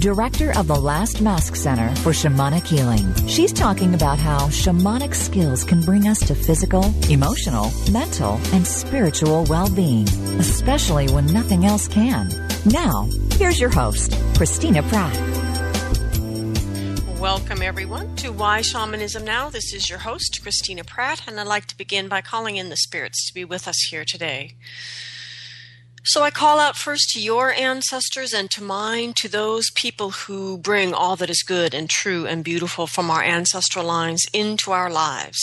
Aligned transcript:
director 0.00 0.56
of 0.58 0.66
the 0.66 0.74
Last 0.74 1.20
Mask 1.20 1.54
Center 1.54 1.94
for 1.96 2.10
Shamanic 2.10 2.66
Healing. 2.66 3.14
She's 3.28 3.52
talking 3.52 3.94
about 3.94 4.18
how 4.18 4.48
shamanic 4.48 5.14
skills 5.14 5.62
can 5.62 5.82
bring 5.82 6.08
us 6.08 6.18
to 6.20 6.34
physical, 6.34 6.84
emotional, 7.10 7.70
mental, 7.92 8.40
and 8.54 8.66
spiritual 8.66 9.44
well 9.44 9.68
being, 9.68 10.08
especially 10.40 11.08
when 11.10 11.26
nothing 11.26 11.66
else 11.66 11.86
can. 11.86 12.30
Now, 12.64 13.10
here's 13.32 13.60
your 13.60 13.68
host, 13.68 14.16
Christina 14.36 14.82
Pratt. 14.84 15.14
Welcome, 17.20 17.60
everyone, 17.60 18.16
to 18.16 18.32
Why 18.32 18.62
Shamanism 18.62 19.22
Now. 19.22 19.50
This 19.50 19.74
is 19.74 19.90
your 19.90 19.98
host, 19.98 20.40
Christina 20.42 20.82
Pratt, 20.82 21.28
and 21.28 21.38
I'd 21.38 21.46
like 21.46 21.66
to 21.66 21.76
begin 21.76 22.08
by 22.08 22.22
calling 22.22 22.56
in 22.56 22.70
the 22.70 22.76
spirits 22.76 23.28
to 23.28 23.34
be 23.34 23.44
with 23.44 23.68
us 23.68 23.78
here 23.90 24.06
today. 24.06 24.54
So 26.02 26.22
I 26.22 26.30
call 26.30 26.58
out 26.58 26.76
first 26.76 27.10
to 27.10 27.20
your 27.20 27.52
ancestors 27.52 28.32
and 28.32 28.50
to 28.52 28.62
mine, 28.62 29.12
to 29.16 29.28
those 29.28 29.70
people 29.74 30.10
who 30.10 30.56
bring 30.56 30.94
all 30.94 31.14
that 31.16 31.28
is 31.28 31.42
good 31.42 31.74
and 31.74 31.90
true 31.90 32.26
and 32.26 32.42
beautiful 32.42 32.86
from 32.86 33.10
our 33.10 33.22
ancestral 33.22 33.84
lines 33.84 34.24
into 34.32 34.72
our 34.72 34.90
lives. 34.90 35.38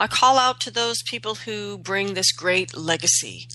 I 0.00 0.08
call 0.08 0.36
out 0.36 0.60
to 0.62 0.70
those 0.72 1.00
people 1.04 1.36
who 1.36 1.78
bring 1.78 2.14
this 2.14 2.32
great 2.32 2.76
legacy 2.76 3.46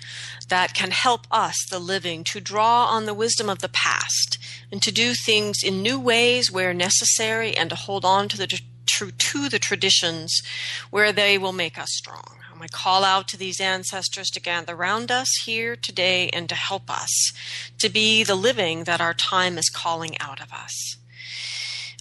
that 0.47 0.73
can 0.73 0.91
help 0.91 1.27
us, 1.29 1.57
the 1.69 1.79
living, 1.79 2.23
to 2.25 2.39
draw 2.39 2.85
on 2.85 3.05
the 3.05 3.13
wisdom 3.13 3.49
of 3.49 3.59
the 3.59 3.69
past 3.69 4.37
and 4.71 4.81
to 4.81 4.93
do 4.93 5.13
things 5.13 5.57
in 5.61 5.81
new 5.81 5.99
ways 5.99 6.49
where 6.49 6.73
necessary 6.73 7.55
and 7.55 7.69
to 7.69 7.75
hold 7.75 8.05
on 8.05 8.29
to 8.29 8.37
the 8.37 8.47
true 8.85 9.11
to 9.11 9.49
the 9.49 9.59
traditions 9.59 10.41
where 10.89 11.11
they 11.11 11.37
will 11.37 11.51
make 11.51 11.77
us 11.77 11.89
strong. 11.91 12.37
We 12.65 12.69
call 12.69 13.03
out 13.03 13.27
to 13.27 13.37
these 13.37 13.61
ancestors 13.61 14.31
to 14.31 14.41
gather 14.41 14.73
around 14.73 15.11
us 15.11 15.29
here 15.45 15.75
today 15.75 16.29
and 16.29 16.49
to 16.49 16.55
help 16.55 16.89
us 16.89 17.31
to 17.77 17.89
be 17.89 18.23
the 18.23 18.33
living 18.33 18.85
that 18.85 18.99
our 18.99 19.13
time 19.13 19.59
is 19.59 19.69
calling 19.69 20.19
out 20.19 20.41
of 20.41 20.51
us. 20.51 20.97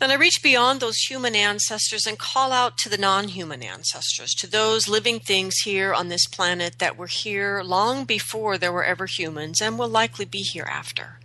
And 0.00 0.10
I 0.10 0.14
reach 0.14 0.42
beyond 0.42 0.80
those 0.80 0.96
human 0.96 1.34
ancestors 1.36 2.06
and 2.06 2.18
call 2.18 2.50
out 2.50 2.78
to 2.78 2.88
the 2.88 2.96
non 2.96 3.28
human 3.28 3.62
ancestors, 3.62 4.32
to 4.38 4.46
those 4.46 4.88
living 4.88 5.20
things 5.20 5.54
here 5.66 5.92
on 5.92 6.08
this 6.08 6.26
planet 6.26 6.78
that 6.78 6.96
were 6.96 7.08
here 7.08 7.60
long 7.62 8.06
before 8.06 8.56
there 8.56 8.72
were 8.72 8.84
ever 8.84 9.04
humans 9.04 9.60
and 9.60 9.78
will 9.78 9.88
likely 9.88 10.24
be 10.24 10.40
here 10.40 10.66
after. 10.66 11.18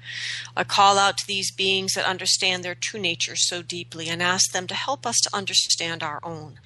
I 0.55 0.63
call 0.63 0.97
out 0.97 1.17
to 1.17 1.27
these 1.27 1.51
beings 1.51 1.93
that 1.93 2.05
understand 2.05 2.63
their 2.63 2.75
true 2.75 2.99
nature 2.99 3.35
so 3.35 3.61
deeply 3.61 4.09
and 4.09 4.21
ask 4.21 4.51
them 4.51 4.67
to 4.67 4.75
help 4.75 5.05
us 5.05 5.19
to 5.21 5.35
understand 5.35 6.03
our 6.03 6.19
own. 6.23 6.59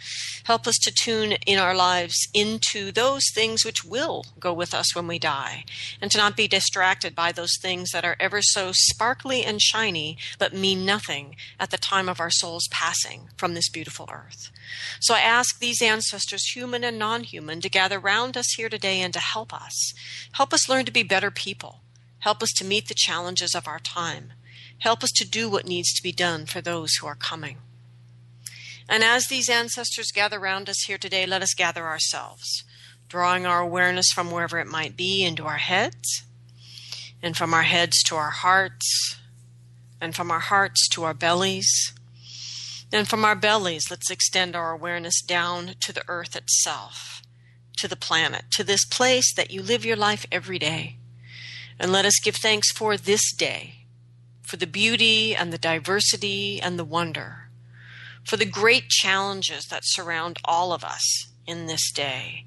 Help 0.46 0.68
us 0.68 0.78
to 0.80 0.92
tune 0.92 1.34
in 1.46 1.60
our 1.60 1.76
lives 1.76 2.28
into 2.34 2.92
those 2.92 3.24
things 3.34 3.64
which 3.64 3.84
will 3.84 4.26
go 4.40 4.54
with 4.54 4.74
us 4.74 4.96
when 4.96 5.08
we 5.08 5.20
die, 5.20 5.64
and 6.02 6.12
to 6.12 6.18
not 6.18 6.36
be 6.36 6.48
distracted 6.48 7.16
by 7.16 7.32
those 7.32 7.58
things 7.62 7.92
that 7.92 8.06
are 8.06 8.18
ever 8.20 8.42
so 8.42 8.72
sparkly 8.74 9.44
and 9.44 9.62
shiny 9.62 10.18
but 10.38 10.54
mean 10.54 10.86
nothing 10.86 11.36
at 11.60 11.70
the 11.70 11.78
time 11.78 12.10
of 12.10 12.20
our 12.20 12.30
soul's 12.30 12.68
passing 12.72 13.30
from 13.38 13.54
this 13.54 13.70
beautiful 13.70 14.10
earth. 14.12 14.52
So 15.00 15.14
I 15.14 15.20
ask 15.20 15.60
these 15.60 15.82
ancestors, 15.82 16.52
human 16.56 16.84
and 16.84 16.98
non 16.98 17.24
human, 17.24 17.62
to 17.62 17.70
gather 17.70 18.00
round 18.00 18.38
us 18.38 18.54
here 18.56 18.70
today 18.70 19.02
and 19.02 19.14
to 19.14 19.20
help 19.20 19.54
us. 19.54 19.94
Help 20.34 20.54
us 20.54 20.70
learn 20.70 20.86
to 20.86 20.92
be 20.92 21.04
better 21.04 21.32
people 21.32 21.83
Help 22.24 22.42
us 22.42 22.54
to 22.54 22.64
meet 22.64 22.88
the 22.88 22.94
challenges 22.96 23.54
of 23.54 23.68
our 23.68 23.80
time. 23.80 24.32
Help 24.80 25.04
us 25.04 25.12
to 25.12 25.30
do 25.30 25.50
what 25.50 25.68
needs 25.68 25.94
to 25.94 26.02
be 26.02 26.14
done 26.14 26.46
for 26.46 26.62
those 26.62 26.96
who 26.96 27.06
are 27.06 27.16
coming. 27.16 27.58
And 28.88 29.04
as 29.04 29.28
these 29.28 29.50
ancestors 29.50 30.10
gather 30.14 30.40
around 30.40 30.70
us 30.70 30.84
here 30.88 30.98
today, 30.98 31.26
let 31.26 31.42
us 31.42 31.54
gather 31.54 31.86
ourselves, 31.86 32.64
drawing 33.10 33.46
our 33.46 33.60
awareness 33.60 34.08
from 34.14 34.32
wherever 34.32 34.58
it 34.58 34.68
might 34.68 34.96
be 34.96 35.22
into 35.26 35.44
our 35.44 35.58
heads, 35.58 36.24
and 37.22 37.36
from 37.36 37.54
our 37.54 37.64
heads 37.64 38.02
to 38.04 38.16
our 38.16 38.30
hearts, 38.30 39.18
and 40.00 40.16
from 40.16 40.32
our 40.32 40.40
hearts 40.40 40.88
to 40.94 41.04
our 41.04 41.14
bellies. 41.14 41.92
And 42.94 43.06
from 43.06 43.26
our 43.26 43.36
bellies, 43.36 43.92
let's 43.92 44.10
extend 44.10 44.56
our 44.56 44.72
awareness 44.72 45.22
down 45.22 45.76
to 45.82 45.92
the 45.92 46.06
earth 46.08 46.38
itself, 46.38 47.22
to 47.80 47.90
the 47.90 47.98
planet, 47.98 48.46
to 48.52 48.64
this 48.64 48.86
place 48.86 49.34
that 49.36 49.52
you 49.52 49.62
live 49.62 49.84
your 49.84 49.98
life 49.98 50.26
every 50.32 50.58
day. 50.58 51.00
And 51.84 51.92
let 51.92 52.06
us 52.06 52.18
give 52.24 52.38
thanks 52.38 52.72
for 52.72 52.96
this 52.96 53.34
day, 53.34 53.74
for 54.42 54.56
the 54.56 54.66
beauty 54.66 55.36
and 55.36 55.52
the 55.52 55.58
diversity 55.58 56.62
and 56.62 56.80
the 56.80 56.86
wonder, 56.86 57.50
for 58.24 58.38
the 58.38 58.46
great 58.46 58.88
challenges 58.88 59.66
that 59.66 59.82
surround 59.84 60.38
all 60.46 60.72
of 60.72 60.86
us 60.86 61.04
in 61.46 61.66
this 61.66 61.92
day, 61.92 62.46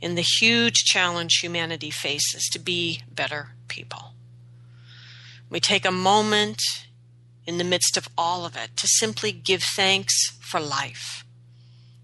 in 0.00 0.14
the 0.14 0.24
huge 0.40 0.84
challenge 0.86 1.40
humanity 1.42 1.90
faces 1.90 2.48
to 2.50 2.58
be 2.58 3.02
better 3.12 3.50
people. 3.68 4.14
We 5.50 5.60
take 5.60 5.84
a 5.84 5.92
moment 5.92 6.62
in 7.46 7.58
the 7.58 7.64
midst 7.64 7.98
of 7.98 8.08
all 8.16 8.46
of 8.46 8.56
it 8.56 8.74
to 8.78 8.86
simply 8.86 9.32
give 9.32 9.62
thanks 9.62 10.30
for 10.40 10.60
life, 10.60 11.26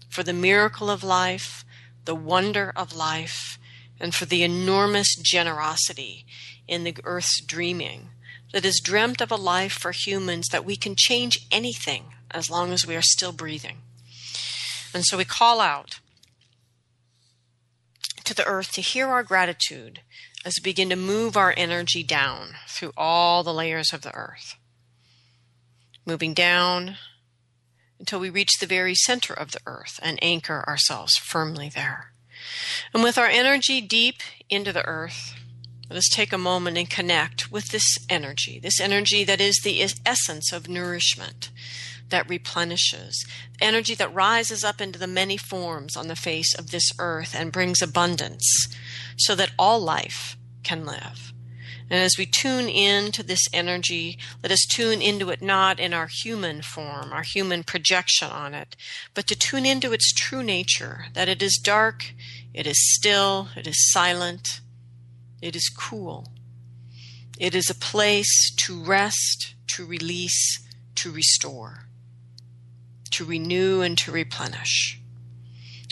for 0.07 0.21
the 0.21 0.33
miracle 0.33 0.91
of 0.91 1.03
life, 1.03 1.65
the 2.03 2.13
wonder 2.13 2.71
of 2.75 2.95
life, 2.95 3.57
and 3.99 4.13
for 4.13 4.25
the 4.25 4.43
enormous 4.43 5.15
generosity 5.15 6.24
in 6.67 6.83
the 6.83 6.95
earth's 7.03 7.41
dreaming 7.41 8.09
that 8.53 8.65
is 8.65 8.81
dreamt 8.83 9.21
of 9.21 9.31
a 9.31 9.35
life 9.35 9.73
for 9.73 9.91
humans 9.91 10.47
that 10.51 10.65
we 10.65 10.75
can 10.75 10.95
change 10.97 11.45
anything 11.51 12.05
as 12.31 12.49
long 12.49 12.71
as 12.71 12.85
we 12.85 12.95
are 12.95 13.01
still 13.01 13.31
breathing. 13.31 13.77
And 14.93 15.03
so 15.05 15.17
we 15.17 15.25
call 15.25 15.59
out 15.59 15.99
to 18.23 18.33
the 18.33 18.45
earth 18.45 18.71
to 18.73 18.81
hear 18.81 19.07
our 19.07 19.23
gratitude 19.23 20.01
as 20.45 20.55
we 20.57 20.71
begin 20.71 20.89
to 20.89 20.95
move 20.95 21.35
our 21.35 21.53
energy 21.57 22.03
down 22.03 22.55
through 22.67 22.93
all 22.95 23.43
the 23.43 23.53
layers 23.53 23.91
of 23.91 24.01
the 24.03 24.13
earth. 24.13 24.55
Moving 26.05 26.33
down 26.33 26.97
until 27.99 28.19
we 28.19 28.29
reach 28.29 28.59
the 28.59 28.65
very 28.65 28.95
center 28.95 29.33
of 29.33 29.51
the 29.51 29.61
earth 29.65 29.99
and 30.01 30.19
anchor 30.21 30.63
ourselves 30.67 31.15
firmly 31.17 31.69
there. 31.73 32.11
And 32.93 33.03
with 33.03 33.17
our 33.17 33.27
energy 33.27 33.81
deep 33.81 34.17
into 34.49 34.71
the 34.71 34.85
earth, 34.85 35.33
let 35.89 35.97
us 35.97 36.09
take 36.11 36.33
a 36.33 36.37
moment 36.37 36.77
and 36.77 36.89
connect 36.89 37.51
with 37.51 37.69
this 37.69 37.97
energy, 38.09 38.59
this 38.59 38.79
energy 38.79 39.23
that 39.23 39.39
is 39.39 39.59
the 39.63 39.81
essence 40.05 40.51
of 40.51 40.67
nourishment 40.67 41.51
that 42.09 42.29
replenishes, 42.29 43.25
energy 43.59 43.95
that 43.95 44.13
rises 44.13 44.63
up 44.63 44.81
into 44.81 44.99
the 44.99 45.07
many 45.07 45.37
forms 45.37 45.95
on 45.95 46.07
the 46.07 46.15
face 46.15 46.53
of 46.55 46.71
this 46.71 46.91
earth 46.99 47.35
and 47.35 47.51
brings 47.51 47.81
abundance 47.81 48.67
so 49.17 49.35
that 49.35 49.51
all 49.57 49.79
life 49.79 50.37
can 50.63 50.85
live. 50.85 51.33
And 51.89 51.99
as 51.99 52.17
we 52.17 52.25
tune 52.25 52.67
in 52.67 53.11
to 53.11 53.21
this 53.21 53.47
energy, 53.53 54.17
let 54.41 54.51
us 54.51 54.65
tune 54.67 55.01
into 55.01 55.29
it 55.29 55.41
not 55.41 55.79
in 55.79 55.93
our 55.93 56.09
human 56.11 56.63
form, 56.63 57.13
our 57.13 57.21
human 57.21 57.63
projection 57.63 58.29
on 58.31 58.55
it, 58.55 58.75
but 59.13 59.27
to 59.27 59.35
tune 59.35 59.67
into 59.67 59.93
its 59.93 60.11
true 60.11 60.41
nature, 60.41 61.05
that 61.13 61.29
it 61.29 61.43
is 61.43 61.59
dark, 61.63 62.13
it 62.55 62.65
is 62.65 62.77
still, 62.95 63.49
it 63.55 63.67
is 63.67 63.91
silent, 63.91 64.61
it 65.41 65.55
is 65.55 65.69
cool. 65.69 66.27
It 67.37 67.53
is 67.53 67.69
a 67.69 67.75
place 67.75 68.53
to 68.65 68.81
rest, 68.81 69.55
to 69.75 69.85
release, 69.85 70.65
to 70.95 71.11
restore, 71.11 71.87
to 73.11 73.25
renew, 73.25 73.81
and 73.81 73.97
to 73.97 74.11
replenish. 74.11 74.99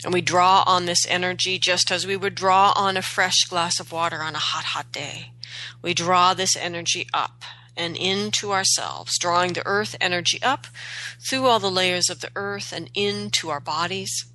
And 0.02 0.12
we 0.12 0.20
draw 0.20 0.64
on 0.66 0.86
this 0.86 1.06
energy 1.06 1.58
just 1.58 1.90
as 1.90 2.06
we 2.06 2.16
would 2.16 2.34
draw 2.34 2.72
on 2.76 2.96
a 2.96 3.02
fresh 3.02 3.44
glass 3.44 3.78
of 3.78 3.92
water 3.92 4.22
on 4.22 4.34
a 4.34 4.38
hot, 4.38 4.64
hot 4.64 4.92
day. 4.92 5.32
We 5.82 5.94
draw 5.94 6.34
this 6.34 6.56
energy 6.56 7.06
up 7.12 7.42
and 7.76 7.96
into 7.96 8.52
ourselves, 8.52 9.18
drawing 9.18 9.52
the 9.52 9.66
earth 9.66 9.96
energy 10.00 10.42
up 10.42 10.66
through 11.20 11.46
all 11.46 11.58
the 11.58 11.70
layers 11.70 12.08
of 12.08 12.20
the 12.20 12.30
earth 12.36 12.72
and 12.72 12.90
into 12.94 13.50
our 13.50 13.60
bodies. 13.60 14.26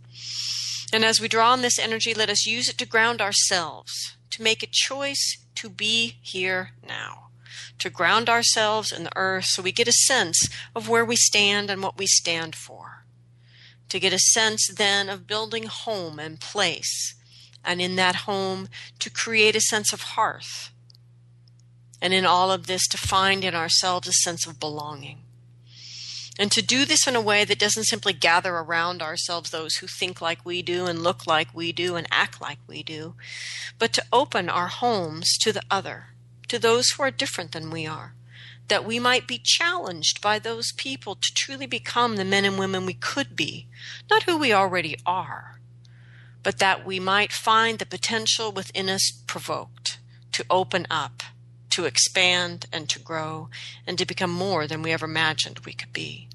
And 0.91 1.05
as 1.05 1.19
we 1.19 1.27
draw 1.27 1.51
on 1.53 1.62
this 1.62 1.79
energy, 1.79 2.13
let 2.13 2.29
us 2.29 2.45
use 2.45 2.67
it 2.69 2.77
to 2.79 2.85
ground 2.85 3.21
ourselves 3.21 4.15
to 4.31 4.43
make 4.43 4.63
a 4.63 4.69
choice 4.71 5.37
to 5.55 5.69
be 5.69 6.17
here 6.21 6.71
now, 6.87 7.29
to 7.79 7.89
ground 7.89 8.29
ourselves 8.29 8.91
in 8.91 9.03
the 9.03 9.17
earth 9.17 9.45
so 9.45 9.61
we 9.61 9.71
get 9.71 9.87
a 9.87 9.93
sense 9.93 10.47
of 10.75 10.87
where 10.89 11.05
we 11.05 11.15
stand 11.15 11.69
and 11.69 11.81
what 11.81 11.97
we 11.97 12.07
stand 12.07 12.55
for, 12.55 13.05
to 13.89 13.99
get 13.99 14.13
a 14.13 14.19
sense 14.19 14.67
then 14.67 15.09
of 15.09 15.27
building 15.27 15.63
home 15.63 16.19
and 16.19 16.39
place, 16.39 17.15
and 17.63 17.81
in 17.81 17.95
that 17.95 18.15
home 18.15 18.69
to 18.99 19.09
create 19.09 19.55
a 19.55 19.61
sense 19.61 19.91
of 19.91 20.01
hearth, 20.01 20.71
and 22.01 22.13
in 22.13 22.25
all 22.25 22.51
of 22.51 22.67
this 22.67 22.87
to 22.87 22.97
find 22.97 23.43
in 23.43 23.55
ourselves 23.55 24.07
a 24.07 24.13
sense 24.13 24.47
of 24.47 24.59
belonging. 24.59 25.23
And 26.39 26.53
to 26.53 26.62
do 26.62 26.86
this 26.86 27.06
in 27.06 27.18
a 27.18 27.21
way 27.21 27.44
that 27.44 27.59
doesn't 27.59 27.83
simply 27.83 28.13
gather 28.13 28.56
around 28.56 29.01
ourselves 29.01 29.50
those 29.50 29.75
who 29.75 29.88
think 29.88 30.21
like 30.21 30.45
we 30.45 30.62
do 30.62 30.86
and 30.86 31.03
look 31.03 31.27
like 31.27 31.53
we 31.53 31.74
do 31.74 31.97
and 31.97 32.07
act 32.09 32.39
like 32.39 32.59
we 32.65 32.81
do, 32.81 33.15
but 33.77 33.91
to 33.91 34.06
open 34.13 34.47
our 34.47 34.68
homes 34.68 35.38
to 35.41 35.51
the 35.51 35.62
other, 35.69 36.06
to 36.47 36.57
those 36.57 36.91
who 36.91 37.03
are 37.03 37.12
different 37.12 37.51
than 37.51 37.69
we 37.69 37.86
are, 37.86 38.15
that 38.69 38.86
we 38.86 39.00
might 39.00 39.27
be 39.27 39.41
challenged 39.44 40.21
by 40.21 40.39
those 40.39 40.71
people 40.71 41.15
to 41.15 41.30
truly 41.36 41.65
become 41.65 42.15
the 42.15 42.24
men 42.24 42.45
and 42.45 42.57
women 42.57 42.86
we 42.86 42.94
could 42.94 43.36
be, 43.36 43.68
not 44.09 44.24
who 44.24 44.38
we 44.38 44.53
already 44.53 44.95
are, 45.06 45.59
but 46.41 46.59
that 46.59 46.86
we 46.86 47.01
might 47.01 47.33
find 47.33 47.80
the 47.80 47.86
potential 47.86 48.50
within 48.50 48.88
us 48.88 49.12
provoked 49.27 50.00
to 50.31 50.45
open 50.50 50.88
up, 50.89 51.21
to 51.71 51.83
expand 51.83 52.65
and 52.71 52.88
to 52.88 52.97
grow, 52.97 53.50
and 53.86 53.97
to 53.97 54.06
become 54.06 54.31
more 54.31 54.68
than 54.68 54.81
we 54.81 54.94
ever 54.94 55.06
imagined 55.06 55.59
we 55.65 55.74
could 55.74 55.91
be. 55.91 56.28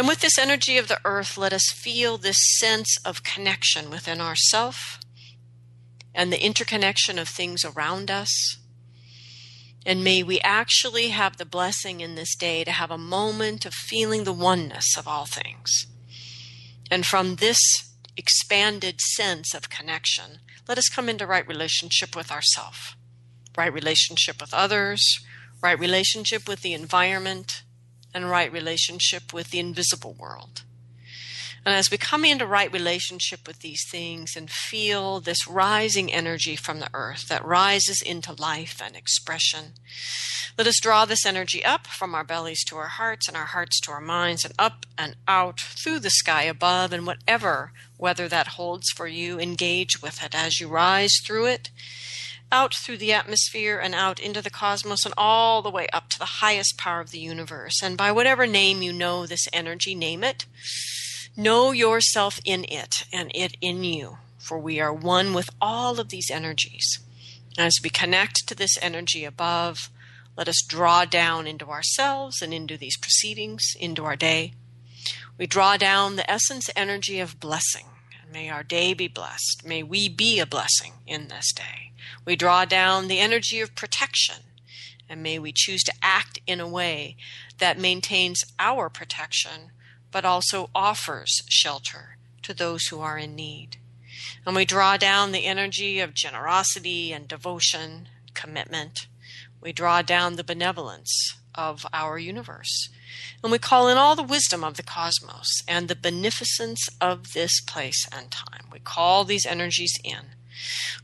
And 0.00 0.08
with 0.08 0.20
this 0.20 0.38
energy 0.38 0.78
of 0.78 0.88
the 0.88 0.98
earth, 1.04 1.36
let 1.36 1.52
us 1.52 1.70
feel 1.74 2.16
this 2.16 2.38
sense 2.58 2.96
of 3.04 3.22
connection 3.22 3.90
within 3.90 4.18
ourself 4.18 4.98
and 6.14 6.32
the 6.32 6.42
interconnection 6.42 7.18
of 7.18 7.28
things 7.28 7.66
around 7.66 8.10
us. 8.10 8.56
And 9.84 10.02
may 10.02 10.22
we 10.22 10.40
actually 10.40 11.08
have 11.08 11.36
the 11.36 11.44
blessing 11.44 12.00
in 12.00 12.14
this 12.14 12.34
day 12.34 12.64
to 12.64 12.70
have 12.70 12.90
a 12.90 12.96
moment 12.96 13.66
of 13.66 13.74
feeling 13.74 14.24
the 14.24 14.32
oneness 14.32 14.96
of 14.96 15.06
all 15.06 15.26
things. 15.26 15.86
And 16.90 17.04
from 17.04 17.36
this 17.36 17.60
expanded 18.16 19.02
sense 19.02 19.52
of 19.52 19.68
connection, 19.68 20.38
let 20.66 20.78
us 20.78 20.88
come 20.88 21.10
into 21.10 21.26
right 21.26 21.46
relationship 21.46 22.16
with 22.16 22.32
ourselves, 22.32 22.96
right 23.54 23.70
relationship 23.70 24.40
with 24.40 24.54
others, 24.54 25.20
right 25.62 25.78
relationship 25.78 26.48
with 26.48 26.62
the 26.62 26.72
environment, 26.72 27.64
and 28.14 28.30
right 28.30 28.52
relationship 28.52 29.32
with 29.32 29.50
the 29.50 29.58
invisible 29.58 30.14
world. 30.14 30.62
And 31.64 31.74
as 31.74 31.90
we 31.90 31.98
come 31.98 32.24
into 32.24 32.46
right 32.46 32.72
relationship 32.72 33.46
with 33.46 33.60
these 33.60 33.86
things 33.86 34.34
and 34.34 34.50
feel 34.50 35.20
this 35.20 35.46
rising 35.46 36.10
energy 36.10 36.56
from 36.56 36.80
the 36.80 36.88
earth 36.94 37.28
that 37.28 37.44
rises 37.44 38.00
into 38.00 38.32
life 38.32 38.80
and 38.82 38.96
expression, 38.96 39.74
let 40.56 40.66
us 40.66 40.80
draw 40.80 41.04
this 41.04 41.26
energy 41.26 41.62
up 41.62 41.86
from 41.86 42.14
our 42.14 42.24
bellies 42.24 42.64
to 42.64 42.76
our 42.76 42.88
hearts 42.88 43.28
and 43.28 43.36
our 43.36 43.46
hearts 43.46 43.78
to 43.80 43.92
our 43.92 44.00
minds 44.00 44.44
and 44.44 44.54
up 44.58 44.86
and 44.96 45.16
out 45.28 45.60
through 45.60 45.98
the 45.98 46.10
sky 46.10 46.44
above 46.44 46.94
and 46.94 47.06
whatever 47.06 47.72
weather 47.98 48.26
that 48.26 48.48
holds 48.48 48.90
for 48.90 49.06
you, 49.06 49.38
engage 49.38 50.00
with 50.00 50.24
it 50.24 50.34
as 50.34 50.60
you 50.60 50.68
rise 50.68 51.12
through 51.26 51.44
it 51.44 51.70
out 52.52 52.74
through 52.74 52.98
the 52.98 53.12
atmosphere 53.12 53.78
and 53.78 53.94
out 53.94 54.18
into 54.18 54.42
the 54.42 54.50
cosmos 54.50 55.04
and 55.04 55.14
all 55.16 55.62
the 55.62 55.70
way 55.70 55.86
up 55.92 56.08
to 56.10 56.18
the 56.18 56.24
highest 56.24 56.76
power 56.76 57.00
of 57.00 57.10
the 57.10 57.18
universe. 57.18 57.82
And 57.82 57.96
by 57.96 58.12
whatever 58.12 58.46
name 58.46 58.82
you 58.82 58.92
know 58.92 59.26
this 59.26 59.46
energy, 59.52 59.94
name 59.94 60.24
it. 60.24 60.46
Know 61.36 61.70
yourself 61.70 62.40
in 62.44 62.64
it 62.64 63.04
and 63.12 63.30
it 63.34 63.56
in 63.60 63.84
you, 63.84 64.18
for 64.38 64.58
we 64.58 64.80
are 64.80 64.92
one 64.92 65.32
with 65.32 65.50
all 65.60 66.00
of 66.00 66.08
these 66.08 66.30
energies. 66.30 66.98
As 67.56 67.74
we 67.82 67.90
connect 67.90 68.46
to 68.48 68.54
this 68.54 68.76
energy 68.82 69.24
above, 69.24 69.90
let 70.36 70.48
us 70.48 70.62
draw 70.66 71.04
down 71.04 71.46
into 71.46 71.66
ourselves 71.66 72.42
and 72.42 72.52
into 72.52 72.76
these 72.76 72.96
proceedings, 72.96 73.74
into 73.78 74.04
our 74.04 74.16
day. 74.16 74.54
We 75.38 75.46
draw 75.46 75.76
down 75.76 76.16
the 76.16 76.30
essence 76.30 76.68
energy 76.74 77.20
of 77.20 77.40
blessing. 77.40 77.86
May 78.32 78.48
our 78.48 78.62
day 78.62 78.94
be 78.94 79.08
blessed. 79.08 79.62
May 79.64 79.82
we 79.82 80.08
be 80.08 80.38
a 80.38 80.46
blessing 80.46 80.92
in 81.06 81.28
this 81.28 81.52
day. 81.52 81.89
We 82.24 82.36
draw 82.36 82.64
down 82.64 83.08
the 83.08 83.18
energy 83.18 83.60
of 83.60 83.74
protection, 83.74 84.36
and 85.08 85.22
may 85.22 85.38
we 85.38 85.52
choose 85.54 85.82
to 85.84 85.94
act 86.02 86.40
in 86.46 86.60
a 86.60 86.68
way 86.68 87.16
that 87.58 87.78
maintains 87.78 88.44
our 88.58 88.88
protection, 88.88 89.70
but 90.10 90.24
also 90.24 90.70
offers 90.74 91.42
shelter 91.48 92.16
to 92.42 92.54
those 92.54 92.86
who 92.86 93.00
are 93.00 93.18
in 93.18 93.34
need. 93.34 93.76
And 94.46 94.56
we 94.56 94.64
draw 94.64 94.96
down 94.96 95.32
the 95.32 95.46
energy 95.46 96.00
of 96.00 96.14
generosity 96.14 97.12
and 97.12 97.28
devotion, 97.28 98.08
commitment. 98.34 99.06
We 99.60 99.72
draw 99.72 100.02
down 100.02 100.36
the 100.36 100.44
benevolence 100.44 101.36
of 101.54 101.86
our 101.92 102.18
universe. 102.18 102.88
And 103.42 103.52
we 103.52 103.58
call 103.58 103.88
in 103.88 103.98
all 103.98 104.16
the 104.16 104.22
wisdom 104.22 104.64
of 104.64 104.76
the 104.76 104.82
cosmos 104.82 105.62
and 105.66 105.88
the 105.88 105.96
beneficence 105.96 106.88
of 107.00 107.32
this 107.32 107.60
place 107.60 108.08
and 108.12 108.30
time. 108.30 108.66
We 108.72 108.78
call 108.80 109.24
these 109.24 109.46
energies 109.46 109.98
in. 110.04 110.34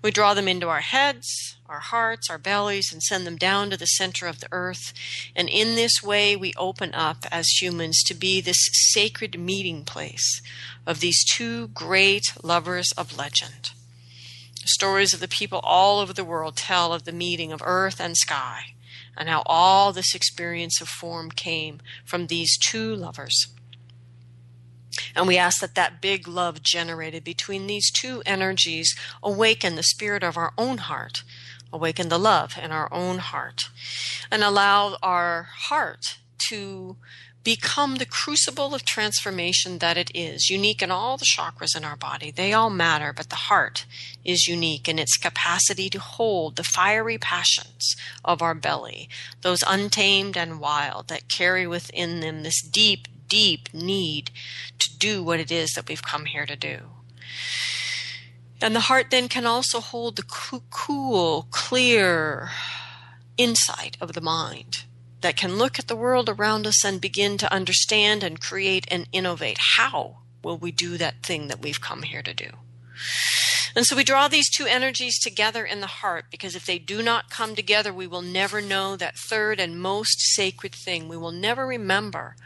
We 0.02 0.10
draw 0.10 0.34
them 0.34 0.48
into 0.48 0.68
our 0.68 0.80
heads, 0.80 1.56
our 1.68 1.80
hearts, 1.80 2.30
our 2.30 2.38
bellies, 2.38 2.92
and 2.92 3.02
send 3.02 3.26
them 3.26 3.36
down 3.36 3.70
to 3.70 3.76
the 3.76 3.86
center 3.86 4.26
of 4.26 4.40
the 4.40 4.48
earth. 4.52 4.92
And 5.34 5.48
in 5.48 5.74
this 5.74 6.02
way, 6.02 6.36
we 6.36 6.52
open 6.56 6.94
up 6.94 7.26
as 7.30 7.48
humans 7.60 8.02
to 8.04 8.14
be 8.14 8.40
this 8.40 8.68
sacred 8.72 9.38
meeting 9.38 9.84
place 9.84 10.40
of 10.86 11.00
these 11.00 11.24
two 11.24 11.68
great 11.68 12.24
lovers 12.42 12.92
of 12.96 13.16
legend. 13.16 13.70
Stories 14.64 15.14
of 15.14 15.20
the 15.20 15.28
people 15.28 15.60
all 15.62 16.00
over 16.00 16.12
the 16.12 16.24
world 16.24 16.56
tell 16.56 16.92
of 16.92 17.04
the 17.04 17.12
meeting 17.12 17.52
of 17.52 17.62
earth 17.64 18.00
and 18.00 18.16
sky, 18.16 18.74
and 19.16 19.28
how 19.28 19.42
all 19.46 19.92
this 19.92 20.14
experience 20.14 20.80
of 20.80 20.88
form 20.88 21.30
came 21.30 21.80
from 22.04 22.26
these 22.26 22.58
two 22.58 22.94
lovers. 22.94 23.48
And 25.14 25.26
we 25.26 25.38
ask 25.38 25.60
that 25.60 25.74
that 25.74 26.00
big 26.00 26.26
love 26.28 26.62
generated 26.62 27.24
between 27.24 27.66
these 27.66 27.90
two 27.90 28.22
energies 28.26 28.94
awaken 29.22 29.76
the 29.76 29.82
spirit 29.82 30.22
of 30.22 30.36
our 30.36 30.52
own 30.56 30.78
heart, 30.78 31.22
awaken 31.72 32.08
the 32.08 32.18
love 32.18 32.58
in 32.62 32.72
our 32.72 32.92
own 32.92 33.18
heart, 33.18 33.68
and 34.30 34.42
allow 34.42 34.96
our 35.02 35.48
heart 35.52 36.18
to 36.48 36.96
become 37.46 37.94
the 37.94 38.04
crucible 38.04 38.74
of 38.74 38.84
transformation 38.84 39.78
that 39.78 39.96
it 39.96 40.10
is, 40.12 40.50
unique 40.50 40.82
in 40.82 40.90
all 40.90 41.16
the 41.16 41.24
chakras 41.24 41.76
in 41.76 41.84
our 41.84 41.94
body. 41.94 42.32
They 42.32 42.52
all 42.52 42.70
matter, 42.70 43.12
but 43.12 43.30
the 43.30 43.36
heart 43.36 43.86
is 44.24 44.48
unique 44.48 44.88
in 44.88 44.98
its 44.98 45.16
capacity 45.16 45.88
to 45.90 46.00
hold 46.00 46.56
the 46.56 46.64
fiery 46.64 47.18
passions 47.18 47.94
of 48.24 48.42
our 48.42 48.56
belly, 48.56 49.08
those 49.42 49.62
untamed 49.64 50.36
and 50.36 50.58
wild 50.58 51.06
that 51.06 51.28
carry 51.28 51.68
within 51.68 52.18
them 52.18 52.42
this 52.42 52.60
deep, 52.60 53.06
deep 53.28 53.72
need 53.72 54.30
to 54.78 54.96
do 54.98 55.22
what 55.22 55.40
it 55.40 55.50
is 55.50 55.72
that 55.72 55.88
we've 55.88 56.02
come 56.02 56.26
here 56.26 56.46
to 56.46 56.56
do. 56.56 56.80
And 58.60 58.74
the 58.74 58.80
heart 58.80 59.10
then 59.10 59.28
can 59.28 59.46
also 59.46 59.80
hold 59.80 60.16
the 60.16 60.24
cool, 60.70 61.46
clear 61.50 62.50
insight 63.36 63.96
of 64.00 64.14
the 64.14 64.20
mind 64.20 64.84
that 65.20 65.36
can 65.36 65.56
look 65.56 65.78
at 65.78 65.88
the 65.88 65.96
world 65.96 66.28
around 66.28 66.66
us 66.66 66.84
and 66.84 67.00
begin 67.00 67.36
to 67.38 67.52
understand 67.52 68.22
and 68.22 68.40
create 68.40 68.86
and 68.90 69.06
innovate. 69.12 69.58
How 69.76 70.18
will 70.42 70.56
we 70.56 70.72
do 70.72 70.96
that 70.96 71.22
thing 71.22 71.48
that 71.48 71.60
we've 71.60 71.80
come 71.80 72.02
here 72.02 72.22
to 72.22 72.32
do? 72.32 72.50
And 73.74 73.84
so 73.84 73.94
we 73.94 74.04
draw 74.04 74.26
these 74.26 74.48
two 74.48 74.64
energies 74.64 75.18
together 75.18 75.62
in 75.62 75.80
the 75.80 75.86
heart 75.86 76.26
because 76.30 76.56
if 76.56 76.64
they 76.64 76.78
do 76.78 77.02
not 77.02 77.28
come 77.28 77.54
together, 77.54 77.92
we 77.92 78.06
will 78.06 78.22
never 78.22 78.62
know 78.62 78.96
that 78.96 79.18
third 79.18 79.60
and 79.60 79.78
most 79.78 80.18
sacred 80.18 80.74
thing. 80.74 81.08
We 81.08 81.18
will 81.18 81.32
never 81.32 81.66
remember 81.66 82.36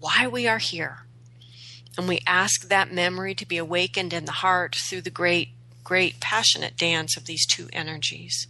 why 0.00 0.26
we 0.26 0.46
are 0.46 0.58
here. 0.58 1.00
And 1.98 2.08
we 2.08 2.20
ask 2.26 2.68
that 2.68 2.92
memory 2.92 3.34
to 3.34 3.46
be 3.46 3.56
awakened 3.56 4.12
in 4.12 4.26
the 4.26 4.32
heart 4.32 4.74
through 4.74 5.02
the 5.02 5.10
great, 5.10 5.50
great 5.82 6.20
passionate 6.20 6.76
dance 6.76 7.16
of 7.16 7.26
these 7.26 7.46
two 7.46 7.68
energies. 7.72 8.46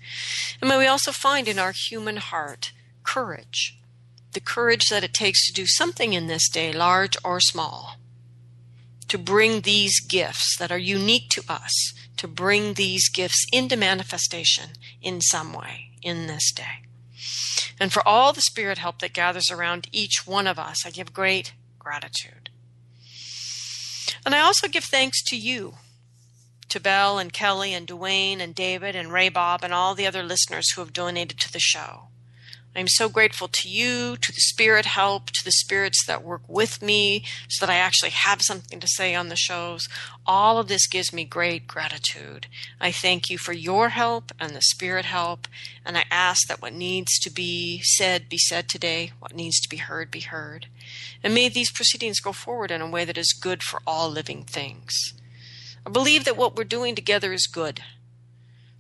And 0.60 0.68
may 0.68 0.78
we 0.78 0.86
also 0.86 1.12
find 1.12 1.46
in 1.46 1.58
our 1.58 1.72
human 1.72 2.16
heart 2.16 2.72
courage, 3.04 3.78
the 4.32 4.40
courage 4.40 4.88
that 4.90 5.04
it 5.04 5.14
takes 5.14 5.46
to 5.46 5.52
do 5.52 5.66
something 5.66 6.12
in 6.12 6.26
this 6.26 6.48
day, 6.48 6.72
large 6.72 7.16
or 7.24 7.40
small, 7.40 7.96
to 9.08 9.16
bring 9.16 9.60
these 9.60 10.00
gifts 10.00 10.56
that 10.58 10.72
are 10.72 10.78
unique 10.78 11.28
to 11.30 11.42
us, 11.48 11.94
to 12.16 12.26
bring 12.26 12.74
these 12.74 13.08
gifts 13.08 13.46
into 13.52 13.76
manifestation 13.76 14.70
in 15.00 15.20
some 15.20 15.52
way 15.52 15.90
in 16.02 16.26
this 16.26 16.52
day. 16.52 16.85
And 17.78 17.92
for 17.92 18.06
all 18.06 18.32
the 18.32 18.40
spirit 18.40 18.78
help 18.78 19.00
that 19.00 19.12
gathers 19.12 19.50
around 19.50 19.88
each 19.92 20.26
one 20.26 20.46
of 20.46 20.58
us, 20.58 20.86
I 20.86 20.90
give 20.90 21.12
great 21.12 21.52
gratitude. 21.78 22.50
And 24.24 24.34
I 24.34 24.40
also 24.40 24.66
give 24.66 24.84
thanks 24.84 25.22
to 25.24 25.36
you, 25.36 25.74
to 26.68 26.80
Bell 26.80 27.18
and 27.18 27.32
Kelly 27.32 27.74
and 27.74 27.86
Duane 27.86 28.40
and 28.40 28.54
David 28.54 28.96
and 28.96 29.12
Ray 29.12 29.28
Bob 29.28 29.62
and 29.62 29.72
all 29.72 29.94
the 29.94 30.06
other 30.06 30.22
listeners 30.22 30.72
who 30.72 30.80
have 30.80 30.92
donated 30.92 31.38
to 31.40 31.52
the 31.52 31.60
show. 31.60 32.08
I'm 32.76 32.88
so 32.88 33.08
grateful 33.08 33.48
to 33.48 33.68
you, 33.70 34.18
to 34.18 34.32
the 34.32 34.40
spirit 34.40 34.84
help, 34.84 35.30
to 35.30 35.44
the 35.44 35.50
spirits 35.50 36.04
that 36.06 36.22
work 36.22 36.42
with 36.46 36.82
me 36.82 37.24
so 37.48 37.64
that 37.64 37.72
I 37.72 37.76
actually 37.76 38.10
have 38.10 38.42
something 38.42 38.80
to 38.80 38.86
say 38.86 39.14
on 39.14 39.28
the 39.28 39.36
shows. 39.36 39.88
All 40.26 40.58
of 40.58 40.68
this 40.68 40.86
gives 40.86 41.10
me 41.10 41.24
great 41.24 41.66
gratitude. 41.66 42.48
I 42.78 42.92
thank 42.92 43.30
you 43.30 43.38
for 43.38 43.54
your 43.54 43.88
help 43.88 44.30
and 44.38 44.54
the 44.54 44.60
spirit 44.60 45.06
help, 45.06 45.48
and 45.86 45.96
I 45.96 46.04
ask 46.10 46.46
that 46.48 46.60
what 46.60 46.74
needs 46.74 47.18
to 47.20 47.30
be 47.30 47.80
said 47.82 48.28
be 48.28 48.38
said 48.38 48.68
today, 48.68 49.12
what 49.20 49.34
needs 49.34 49.58
to 49.60 49.68
be 49.70 49.78
heard 49.78 50.10
be 50.10 50.20
heard. 50.20 50.66
And 51.24 51.32
may 51.32 51.48
these 51.48 51.72
proceedings 51.72 52.20
go 52.20 52.32
forward 52.32 52.70
in 52.70 52.82
a 52.82 52.90
way 52.90 53.06
that 53.06 53.16
is 53.16 53.32
good 53.32 53.62
for 53.62 53.80
all 53.86 54.10
living 54.10 54.44
things. 54.44 54.94
I 55.86 55.90
believe 55.90 56.24
that 56.26 56.36
what 56.36 56.56
we're 56.56 56.64
doing 56.64 56.94
together 56.94 57.32
is 57.32 57.46
good 57.46 57.82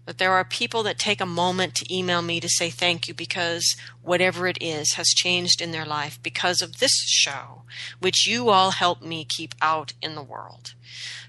that 0.06 0.18
there 0.18 0.32
are 0.32 0.44
people 0.44 0.82
that 0.84 0.98
take 0.98 1.20
a 1.20 1.26
moment 1.26 1.74
to 1.74 1.94
email 1.94 2.22
me 2.22 2.40
to 2.40 2.48
say 2.48 2.70
thank 2.70 3.08
you 3.08 3.14
because 3.14 3.76
whatever 4.02 4.46
it 4.46 4.56
is 4.60 4.94
has 4.94 5.08
changed 5.08 5.60
in 5.60 5.72
their 5.72 5.84
life 5.84 6.18
because 6.22 6.62
of 6.62 6.78
this 6.78 6.94
show, 7.06 7.62
which 8.00 8.26
you 8.26 8.48
all 8.48 8.70
help 8.70 9.02
me 9.02 9.26
keep 9.28 9.54
out 9.60 9.92
in 10.00 10.14
the 10.14 10.22
world. 10.22 10.74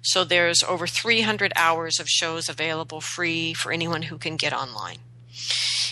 So 0.02 0.24
there's 0.24 0.64
over 0.64 0.88
300 0.88 1.52
hours 1.56 2.00
of 2.00 2.08
shows 2.08 2.48
available 2.48 3.02
free 3.02 3.54
for 3.54 3.72
anyone 3.72 4.04
who 4.04 4.18
can 4.18 4.38
get 4.38 4.54
online. 4.54 5.00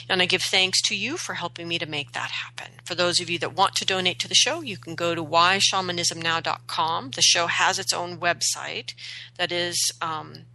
And 0.08 0.22
I 0.22 0.28
give 0.28 0.44
thanks 0.44 0.82
to 0.84 0.96
you 0.96 1.18
for 1.18 1.34
helping 1.34 1.68
me 1.68 1.80
to 1.80 1.88
make 1.88 2.12
that 2.12 2.30
happen. 2.30 2.74
For 2.86 2.94
those 2.94 3.20
of 3.20 3.30
you 3.30 3.40
that 3.40 3.56
want 3.56 3.74
to 3.76 3.86
donate 3.86 4.20
to 4.20 4.28
the 4.28 4.36
show, 4.36 4.62
you 4.62 4.78
can 4.78 4.94
go 4.94 5.16
to 5.16 5.24
whyshamanismnow.com. 5.24 7.12
The 7.12 7.22
show 7.24 7.48
has 7.48 7.80
its 7.80 7.92
own 7.92 8.20
website 8.20 8.94
that 9.38 9.52
is 9.52 9.92
um, 10.02 10.46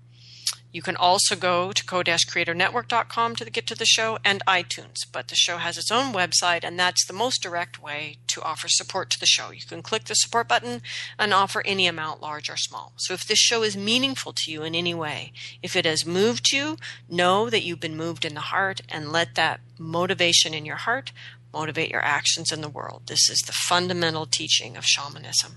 you 0.73 0.83
can 0.83 0.97
also 0.97 1.35
go 1.35 1.73
to 1.73 1.85
co-creatornetwork.com 1.85 3.37
to 3.37 3.51
get 3.51 3.67
to 3.67 3.75
the 3.75 3.85
show 3.85 4.19
and 4.25 4.45
iTunes, 4.47 4.99
but 5.11 5.29
the 5.29 5.35
show 5.35 5.57
has 5.57 5.77
its 5.77 5.91
own 5.91 6.13
website 6.13 6.65
and 6.65 6.79
that's 6.79 7.07
the 7.07 7.13
most 7.13 7.43
direct 7.43 7.83
way 7.83 8.19
to 8.29 8.43
offer 8.43 8.69
support 8.69 9.11
to 9.11 9.21
the 9.21 9.27
show. 9.27 9.51
You 9.51 9.63
can 9.67 9.83
click 9.83 10.05
the 10.05 10.15
support 10.15 10.49
button 10.49 10.83
and 11.19 11.35
offer 11.35 11.63
any 11.65 11.87
amount, 11.87 12.21
large 12.21 12.49
or 12.49 12.57
small. 12.57 12.93
So 12.97 13.15
if 13.15 13.27
this 13.27 13.39
show 13.39 13.63
is 13.63 13.77
meaningful 13.77 14.33
to 14.37 14.51
you 14.51 14.63
in 14.63 14.75
any 14.75 14.95
way, 14.95 15.33
if 15.63 15.75
it 15.75 15.85
has 15.85 16.07
moved 16.07 16.53
you, 16.53 16.77
know 17.09 17.51
that 17.51 17.63
you've 17.63 17.81
been 17.81 17.97
moved 17.97 18.25
in 18.25 18.35
the 18.35 18.41
heart 18.41 18.81
and 18.89 19.13
let 19.13 19.35
that 19.35 19.61
motivation 19.79 20.55
in 20.55 20.65
your 20.65 20.77
heart 20.77 21.13
motivate 21.53 21.91
your 21.91 22.05
actions 22.05 22.53
in 22.53 22.61
the 22.61 22.69
world. 22.69 23.03
This 23.07 23.29
is 23.29 23.41
the 23.41 23.53
fundamental 23.53 24.27
teaching 24.27 24.77
of 24.77 24.85
shamanism. 24.85 25.55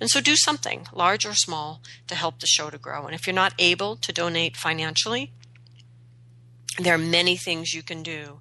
And 0.00 0.08
so 0.08 0.20
do 0.20 0.36
something, 0.36 0.86
large 0.92 1.26
or 1.26 1.34
small, 1.34 1.82
to 2.06 2.14
help 2.14 2.40
the 2.40 2.46
show 2.46 2.70
to 2.70 2.78
grow. 2.78 3.06
And 3.06 3.14
if 3.14 3.26
you're 3.26 3.34
not 3.34 3.54
able 3.58 3.96
to 3.96 4.12
donate 4.12 4.56
financially, 4.56 5.32
there 6.78 6.94
are 6.94 6.98
many 6.98 7.36
things 7.36 7.74
you 7.74 7.82
can 7.82 8.02
do 8.02 8.40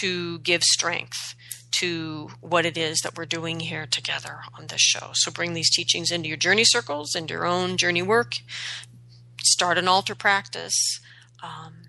to 0.00 0.38
give 0.40 0.62
strength 0.62 1.34
to 1.80 2.30
what 2.40 2.64
it 2.64 2.78
is 2.78 3.00
that 3.00 3.16
we're 3.16 3.26
doing 3.26 3.60
here 3.60 3.86
together 3.86 4.40
on 4.58 4.66
this 4.68 4.80
show. 4.80 5.10
So 5.12 5.30
bring 5.30 5.52
these 5.52 5.70
teachings 5.70 6.10
into 6.10 6.28
your 6.28 6.38
journey 6.38 6.64
circles, 6.64 7.14
into 7.14 7.34
your 7.34 7.46
own 7.46 7.76
journey 7.76 8.02
work. 8.02 8.32
Start 9.42 9.76
an 9.76 9.88
altar 9.88 10.14
practice. 10.14 11.00
Um, 11.42 11.85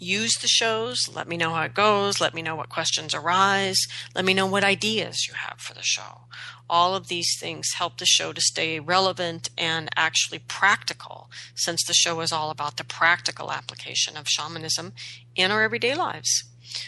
use 0.00 0.32
the 0.40 0.48
shows. 0.48 0.98
Let 1.14 1.28
me 1.28 1.36
know 1.36 1.50
how 1.50 1.62
it 1.62 1.74
goes. 1.74 2.20
Let 2.20 2.34
me 2.34 2.42
know 2.42 2.56
what 2.56 2.70
questions 2.70 3.14
arise. 3.14 3.78
Let 4.14 4.24
me 4.24 4.34
know 4.34 4.46
what 4.46 4.64
ideas 4.64 5.28
you 5.28 5.34
have 5.34 5.60
for 5.60 5.74
the 5.74 5.82
show. 5.82 6.22
All 6.68 6.94
of 6.94 7.08
these 7.08 7.38
things 7.38 7.74
help 7.76 7.98
the 7.98 8.06
show 8.06 8.32
to 8.32 8.40
stay 8.40 8.80
relevant 8.80 9.50
and 9.58 9.88
actually 9.96 10.38
practical, 10.38 11.30
since 11.54 11.84
the 11.84 11.94
show 11.94 12.20
is 12.20 12.32
all 12.32 12.50
about 12.50 12.76
the 12.76 12.84
practical 12.84 13.52
application 13.52 14.16
of 14.16 14.28
shamanism 14.28 14.92
in 15.36 15.50
our 15.50 15.62
everyday 15.62 15.94
lives. 15.94 16.44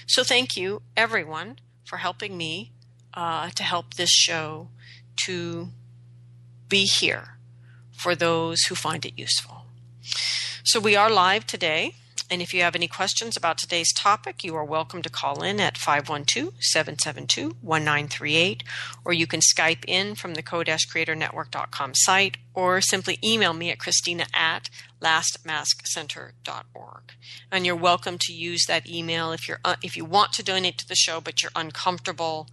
So, 0.07 0.25
thank 0.25 0.57
you, 0.57 0.83
everyone, 0.97 1.59
for 1.85 1.99
helping 1.99 2.37
me 2.37 2.73
uh, 3.15 3.51
to 3.51 3.63
help 3.63 3.95
this 3.95 4.11
show 4.11 4.69
to 5.27 5.69
be 6.69 6.85
here 6.85 7.37
for 7.91 8.15
those 8.15 8.63
who 8.65 8.75
find 8.75 9.05
it 9.05 9.19
useful. 9.19 9.67
So, 10.63 10.79
we 10.79 10.95
are 10.95 11.11
live 11.11 11.45
today 11.45 11.97
and 12.33 12.41
if 12.41 12.55
you 12.55 12.63
have 12.63 12.75
any 12.75 12.89
questions 12.89 13.37
about 13.37 13.59
today's 13.59 13.93
topic, 13.93 14.43
you 14.43 14.57
are 14.57 14.65
welcome 14.65 15.03
to 15.03 15.11
call 15.11 15.43
in 15.43 15.61
at 15.61 15.77
512 15.77 16.55
772 16.61 17.57
1938, 17.61 18.63
or 19.05 19.13
you 19.13 19.27
can 19.27 19.41
Skype 19.41 19.85
in 19.87 20.15
from 20.15 20.33
the 20.33 20.43
co-creatornetwork.com 20.43 21.93
site, 21.95 22.39
or 22.55 22.81
simply 22.81 23.19
email 23.23 23.53
me 23.53 23.71
at 23.71 23.79
christina 23.79 24.25
at 24.33 24.71
lastmaskcenter.org. 25.03 27.03
And 27.51 27.67
you're 27.67 27.77
welcome 27.77 28.17
to 28.21 28.33
use 28.33 28.65
that 28.67 28.89
email 28.89 29.33
if 29.33 29.47
you're 29.47 29.61
uh, 29.63 29.77
if 29.83 29.95
you 29.95 30.07
want 30.07 30.33
to 30.33 30.43
donate 30.43 30.79
to 30.79 30.89
the 30.89 30.95
show 30.95 31.21
but 31.21 31.43
you're 31.43 31.53
uncomfortable 31.55 32.49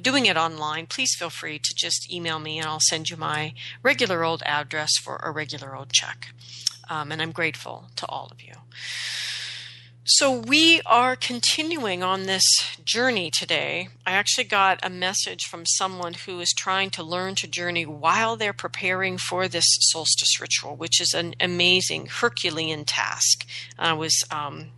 doing 0.00 0.26
it 0.26 0.36
online, 0.36 0.86
please 0.86 1.16
feel 1.18 1.30
free 1.30 1.58
to 1.58 1.74
just 1.74 2.12
email 2.12 2.38
me 2.38 2.58
and 2.58 2.68
I'll 2.68 2.78
send 2.78 3.10
you 3.10 3.16
my 3.16 3.54
regular 3.82 4.22
old 4.22 4.44
address 4.46 4.92
for 5.02 5.16
a 5.16 5.32
regular 5.32 5.74
old 5.74 5.92
check. 5.92 6.28
Um, 6.88 7.12
and 7.12 7.20
I'm 7.20 7.32
grateful 7.32 7.86
to 7.96 8.06
all 8.06 8.28
of 8.30 8.42
you. 8.42 8.52
So, 10.08 10.38
we 10.38 10.80
are 10.86 11.16
continuing 11.16 12.04
on 12.04 12.26
this 12.26 12.44
journey 12.84 13.28
today. 13.36 13.88
I 14.06 14.12
actually 14.12 14.44
got 14.44 14.78
a 14.84 14.88
message 14.88 15.46
from 15.46 15.66
someone 15.66 16.14
who 16.14 16.38
is 16.38 16.54
trying 16.56 16.90
to 16.90 17.02
learn 17.02 17.34
to 17.36 17.48
journey 17.48 17.84
while 17.84 18.36
they're 18.36 18.52
preparing 18.52 19.18
for 19.18 19.48
this 19.48 19.64
solstice 19.80 20.40
ritual, 20.40 20.76
which 20.76 21.00
is 21.00 21.12
an 21.12 21.34
amazing 21.40 22.06
Herculean 22.06 22.84
task. 22.84 23.48
I 23.76 23.94
was 23.94 24.22
um, 24.30 24.68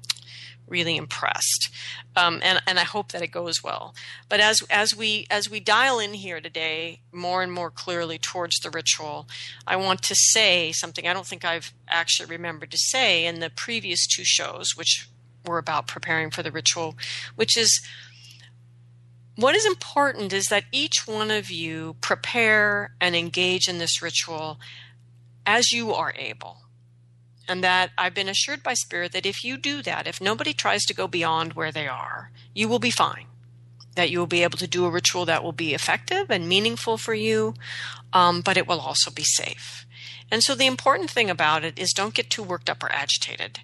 really 0.69 0.97
impressed, 0.97 1.71
um, 2.17 2.41
and 2.43 2.61
and 2.67 2.79
I 2.79 2.85
hope 2.85 3.13
that 3.13 3.23
it 3.23 3.29
goes 3.29 3.63
well. 3.63 3.95
But 4.29 4.41
as 4.41 4.63
as 4.71 4.95
we 4.95 5.27
as 5.31 5.51
we 5.51 5.61
dial 5.61 5.99
in 5.99 6.15
here 6.15 6.41
today, 6.41 7.01
more 7.13 7.43
and 7.43 7.53
more 7.53 7.71
clearly 7.71 8.19
towards 8.19 8.59
the 8.59 8.71
ritual, 8.71 9.29
I 9.67 9.77
want 9.77 10.03
to 10.03 10.15
say 10.15 10.73
something 10.73 11.07
I 11.07 11.15
don't 11.15 11.27
think 11.27 11.45
I've 11.45 11.73
actually 11.89 12.29
remembered 12.29 12.71
to 12.73 12.79
say 12.79 13.27
in 13.27 13.41
the 13.41 13.51
previous 13.51 14.07
two 14.07 14.25
shows, 14.25 14.77
which 14.77 15.09
were 15.47 15.59
about 15.59 15.87
preparing 15.87 16.31
for 16.31 16.43
the 16.43 16.53
ritual, 16.53 16.97
which 17.37 17.57
is 17.57 17.81
what 19.37 19.55
is 19.55 19.65
important 19.65 20.33
is 20.33 20.47
that 20.47 20.65
each 20.73 21.07
one 21.07 21.31
of 21.31 21.51
you 21.51 21.95
prepare 22.01 22.95
and 23.01 23.15
engage 23.15 23.69
in 23.69 23.79
this 23.79 24.03
ritual 24.03 24.59
as 25.47 25.71
you 25.71 25.95
are 25.95 26.13
able 26.17 26.68
and 27.49 27.65
that 27.65 27.91
I've 27.97 28.15
been 28.15 28.29
assured 28.29 28.63
by 28.63 28.75
Spirit 28.75 29.13
that 29.13 29.27
if 29.27 29.43
you 29.43 29.57
do 29.57 29.83
that, 29.83 30.07
if 30.07 30.21
nobody 30.21 30.53
tries 30.53 30.85
to 30.85 30.95
go 30.95 31.09
beyond 31.09 31.55
where 31.55 31.73
they 31.73 31.89
are, 31.89 32.31
you 32.55 32.69
will 32.69 32.79
be 32.79 32.91
fine. 32.91 33.27
That 33.97 34.11
you 34.11 34.19
will 34.19 34.27
be 34.27 34.43
able 34.43 34.59
to 34.59 34.69
do 34.69 34.85
a 34.85 34.91
ritual 34.91 35.25
that 35.25 35.43
will 35.43 35.53
be 35.53 35.75
effective 35.75 36.31
and 36.31 36.49
meaningful 36.49 36.99
for 36.99 37.15
you, 37.15 37.55
um, 38.13 38.43
but 38.43 38.57
it 38.59 38.69
will 38.69 38.81
also 38.81 39.11
be 39.11 39.25
safe. 39.25 39.87
And 40.31 40.43
so 40.43 40.55
the 40.55 40.67
important 40.67 41.11
thing 41.11 41.31
about 41.31 41.65
it 41.65 41.79
is 41.79 41.93
don't 41.93 42.15
get 42.15 42.29
too 42.29 42.43
worked 42.43 42.69
up 42.69 42.83
or 42.83 42.93
agitated. 42.93 43.61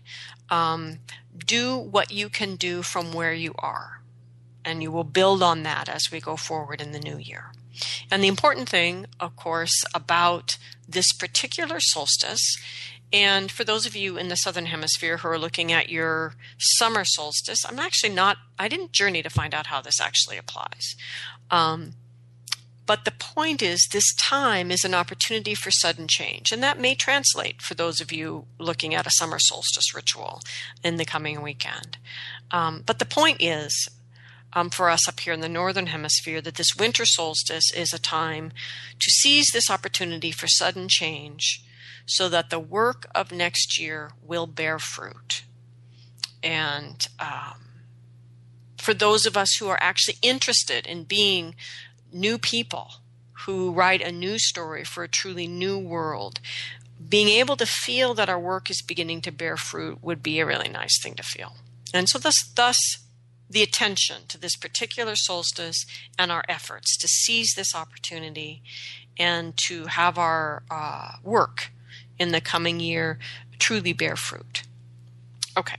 Um, 0.48 1.00
do 1.36 1.76
what 1.76 2.10
you 2.10 2.28
can 2.28 2.56
do 2.56 2.82
from 2.82 3.12
where 3.12 3.34
you 3.34 3.54
are, 3.58 4.00
and 4.64 4.82
you 4.82 4.90
will 4.90 5.04
build 5.04 5.42
on 5.42 5.62
that 5.64 5.88
as 5.88 6.10
we 6.10 6.20
go 6.20 6.36
forward 6.36 6.80
in 6.80 6.92
the 6.92 6.98
new 6.98 7.18
year. 7.18 7.52
And 8.10 8.22
the 8.22 8.28
important 8.28 8.68
thing, 8.68 9.06
of 9.20 9.36
course, 9.36 9.84
about 9.94 10.56
this 10.88 11.12
particular 11.12 11.80
solstice 11.80 12.56
and 13.14 13.48
for 13.48 13.62
those 13.62 13.86
of 13.86 13.94
you 13.94 14.16
in 14.16 14.28
the 14.28 14.34
southern 14.34 14.66
hemisphere 14.66 15.18
who 15.18 15.28
are 15.28 15.38
looking 15.38 15.70
at 15.70 15.88
your 15.88 16.34
summer 16.58 17.04
solstice, 17.04 17.64
I'm 17.64 17.78
actually 17.78 18.12
not, 18.12 18.38
I 18.58 18.66
didn't 18.66 18.90
journey 18.90 19.22
to 19.22 19.30
find 19.30 19.54
out 19.54 19.68
how 19.68 19.80
this 19.80 20.00
actually 20.00 20.36
applies. 20.36 20.96
Um, 21.48 21.92
but 22.86 23.04
the 23.04 23.12
point 23.12 23.62
is, 23.62 23.86
this 23.92 24.12
time 24.16 24.72
is 24.72 24.82
an 24.82 24.94
opportunity 24.94 25.54
for 25.54 25.70
sudden 25.70 26.08
change. 26.08 26.50
And 26.50 26.60
that 26.64 26.80
may 26.80 26.96
translate 26.96 27.62
for 27.62 27.74
those 27.74 28.00
of 28.00 28.10
you 28.10 28.46
looking 28.58 28.96
at 28.96 29.06
a 29.06 29.12
summer 29.12 29.38
solstice 29.38 29.94
ritual 29.94 30.40
in 30.82 30.96
the 30.96 31.04
coming 31.04 31.40
weekend. 31.40 31.98
Um, 32.50 32.82
but 32.84 32.98
the 32.98 33.06
point 33.06 33.36
is, 33.40 33.88
um, 34.54 34.70
for 34.70 34.88
us 34.88 35.08
up 35.08 35.20
here 35.20 35.32
in 35.32 35.40
the 35.40 35.48
northern 35.48 35.86
hemisphere, 35.86 36.40
that 36.40 36.54
this 36.54 36.76
winter 36.78 37.04
solstice 37.04 37.72
is 37.72 37.92
a 37.92 37.98
time 37.98 38.52
to 39.00 39.10
seize 39.10 39.46
this 39.52 39.70
opportunity 39.70 40.30
for 40.30 40.46
sudden 40.46 40.88
change 40.88 41.64
so 42.06 42.28
that 42.28 42.50
the 42.50 42.60
work 42.60 43.06
of 43.14 43.32
next 43.32 43.80
year 43.80 44.12
will 44.22 44.46
bear 44.46 44.78
fruit. 44.78 45.42
And 46.42 47.06
um, 47.18 47.64
for 48.78 48.94
those 48.94 49.26
of 49.26 49.36
us 49.36 49.56
who 49.58 49.68
are 49.68 49.82
actually 49.82 50.18
interested 50.22 50.86
in 50.86 51.04
being 51.04 51.54
new 52.12 52.38
people 52.38 52.92
who 53.46 53.72
write 53.72 54.02
a 54.02 54.12
new 54.12 54.38
story 54.38 54.84
for 54.84 55.02
a 55.02 55.08
truly 55.08 55.46
new 55.46 55.78
world, 55.78 56.40
being 57.06 57.28
able 57.28 57.56
to 57.56 57.66
feel 57.66 58.14
that 58.14 58.28
our 58.28 58.38
work 58.38 58.70
is 58.70 58.82
beginning 58.82 59.20
to 59.22 59.32
bear 59.32 59.56
fruit 59.56 60.02
would 60.02 60.22
be 60.22 60.38
a 60.38 60.46
really 60.46 60.68
nice 60.68 61.00
thing 61.02 61.14
to 61.14 61.22
feel. 61.22 61.54
And 61.92 62.08
so, 62.08 62.18
thus, 62.18 62.36
thus 62.54 62.76
the 63.48 63.62
attention 63.62 64.22
to 64.28 64.38
this 64.38 64.56
particular 64.56 65.14
solstice 65.16 65.84
and 66.18 66.32
our 66.32 66.44
efforts 66.48 66.96
to 66.96 67.08
seize 67.08 67.54
this 67.54 67.74
opportunity 67.74 68.62
and 69.18 69.56
to 69.68 69.86
have 69.86 70.18
our 70.18 70.62
uh, 70.70 71.12
work 71.22 71.70
in 72.18 72.32
the 72.32 72.40
coming 72.40 72.80
year 72.80 73.18
truly 73.58 73.92
bear 73.92 74.16
fruit. 74.16 74.62
Okay. 75.56 75.76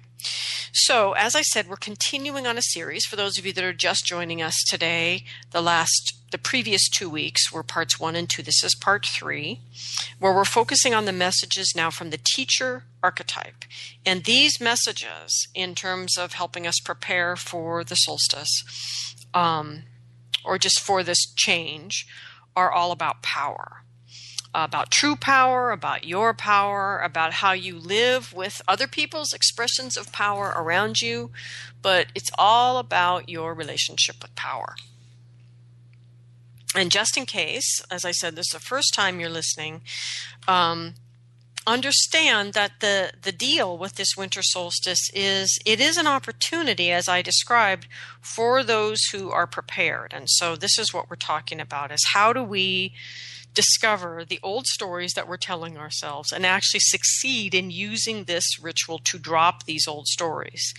So, 0.73 1.13
as 1.13 1.35
I 1.35 1.41
said, 1.41 1.67
we're 1.67 1.75
continuing 1.77 2.47
on 2.47 2.57
a 2.57 2.61
series. 2.61 3.05
For 3.05 3.15
those 3.15 3.37
of 3.37 3.45
you 3.45 3.53
that 3.53 3.63
are 3.63 3.73
just 3.73 4.05
joining 4.05 4.41
us 4.41 4.61
today, 4.67 5.23
the 5.51 5.61
last, 5.61 6.13
the 6.35 6.39
previous 6.39 6.89
two 6.89 7.09
weeks 7.09 7.49
were 7.49 7.63
parts 7.63 7.97
one 7.97 8.13
and 8.13 8.29
two. 8.29 8.43
This 8.43 8.61
is 8.61 8.75
part 8.75 9.05
three, 9.05 9.61
where 10.19 10.35
we're 10.35 10.43
focusing 10.43 10.93
on 10.93 11.05
the 11.05 11.13
messages 11.13 11.71
now 11.73 11.89
from 11.89 12.09
the 12.09 12.19
teacher 12.21 12.83
archetype. 13.01 13.63
And 14.05 14.25
these 14.25 14.59
messages, 14.59 15.47
in 15.55 15.75
terms 15.75 16.17
of 16.17 16.33
helping 16.33 16.67
us 16.67 16.81
prepare 16.83 17.37
for 17.37 17.85
the 17.85 17.95
solstice, 17.95 18.51
um, 19.33 19.83
or 20.43 20.57
just 20.57 20.81
for 20.81 21.03
this 21.03 21.25
change, 21.37 22.05
are 22.53 22.69
all 22.69 22.91
about 22.91 23.23
power. 23.23 23.85
about 24.55 24.89
true 24.89 25.15
power, 25.15 25.71
about 25.71 26.05
your 26.05 26.33
power, 26.33 26.99
about 26.99 27.33
how 27.33 27.51
you 27.51 27.77
live 27.77 28.33
with 28.33 28.61
other 28.67 28.87
people's 28.87 29.33
expressions 29.33 29.97
of 29.97 30.11
power 30.13 30.53
around 30.55 31.01
you, 31.01 31.29
but 31.81 32.07
it's 32.15 32.31
all 32.37 32.77
about 32.77 33.27
your 33.29 33.53
relationship 33.53 34.15
with 34.21 34.33
power. 34.35 34.75
And 36.75 36.91
just 36.91 37.17
in 37.17 37.25
case, 37.25 37.81
as 37.89 38.03
I 38.05 38.11
said, 38.11 38.35
this 38.35 38.47
is 38.47 38.59
the 38.59 38.59
first 38.59 38.93
time 38.93 39.19
you're 39.19 39.29
listening, 39.29 39.81
um, 40.47 40.95
understand 41.67 42.53
that 42.53 42.79
the 42.79 43.11
the 43.21 43.31
deal 43.31 43.77
with 43.77 43.95
this 43.95 44.15
winter 44.15 44.41
solstice 44.43 45.09
is 45.13 45.57
it 45.65 45.79
is 45.79 45.97
an 45.97 46.05
opportunity 46.05 46.91
as 46.91 47.09
i 47.09 47.23
described 47.23 47.87
for 48.21 48.63
those 48.63 49.01
who 49.11 49.31
are 49.31 49.47
prepared. 49.47 50.13
And 50.13 50.29
so 50.29 50.55
this 50.55 50.77
is 50.77 50.93
what 50.93 51.09
we're 51.09 51.15
talking 51.15 51.59
about 51.59 51.91
is 51.91 52.03
how 52.13 52.33
do 52.33 52.43
we 52.43 52.93
discover 53.55 54.23
the 54.23 54.39
old 54.43 54.67
stories 54.67 55.13
that 55.13 55.27
we're 55.27 55.37
telling 55.37 55.77
ourselves 55.77 56.31
and 56.31 56.45
actually 56.45 56.81
succeed 56.81 57.55
in 57.55 57.71
using 57.71 58.25
this 58.25 58.59
ritual 58.61 58.99
to 58.99 59.17
drop 59.17 59.63
these 59.63 59.87
old 59.87 60.07
stories 60.07 60.73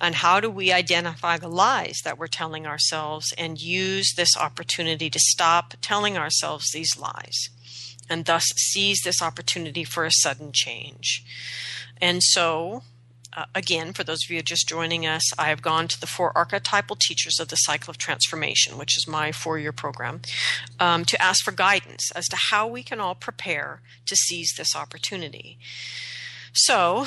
and 0.00 0.16
how 0.16 0.38
do 0.38 0.50
we 0.50 0.70
identify 0.72 1.36
the 1.36 1.48
lies 1.48 1.98
that 2.04 2.18
we're 2.18 2.26
telling 2.26 2.66
ourselves 2.66 3.32
and 3.36 3.60
use 3.60 4.12
this 4.16 4.36
opportunity 4.36 5.10
to 5.10 5.18
stop 5.18 5.74
telling 5.80 6.16
ourselves 6.16 6.70
these 6.72 6.96
lies 6.98 7.48
and 8.08 8.24
thus 8.24 8.44
seize 8.56 9.00
this 9.04 9.20
opportunity 9.22 9.84
for 9.84 10.04
a 10.04 10.12
sudden 10.12 10.50
change. 10.52 11.24
And 12.00 12.22
so, 12.22 12.82
uh, 13.36 13.44
again, 13.54 13.92
for 13.92 14.04
those 14.04 14.24
of 14.24 14.30
you 14.30 14.42
just 14.42 14.68
joining 14.68 15.06
us, 15.06 15.22
I 15.38 15.48
have 15.48 15.62
gone 15.62 15.88
to 15.88 16.00
the 16.00 16.06
four 16.06 16.36
archetypal 16.36 16.96
teachers 16.96 17.38
of 17.38 17.48
the 17.48 17.56
cycle 17.56 17.90
of 17.90 17.98
transformation, 17.98 18.78
which 18.78 18.96
is 18.96 19.06
my 19.06 19.32
four 19.32 19.58
year 19.58 19.72
program, 19.72 20.22
um, 20.80 21.04
to 21.04 21.20
ask 21.22 21.44
for 21.44 21.52
guidance 21.52 22.10
as 22.12 22.26
to 22.28 22.36
how 22.50 22.66
we 22.66 22.82
can 22.82 23.00
all 23.00 23.14
prepare 23.14 23.82
to 24.06 24.16
seize 24.16 24.54
this 24.56 24.74
opportunity. 24.74 25.58
So, 26.52 27.06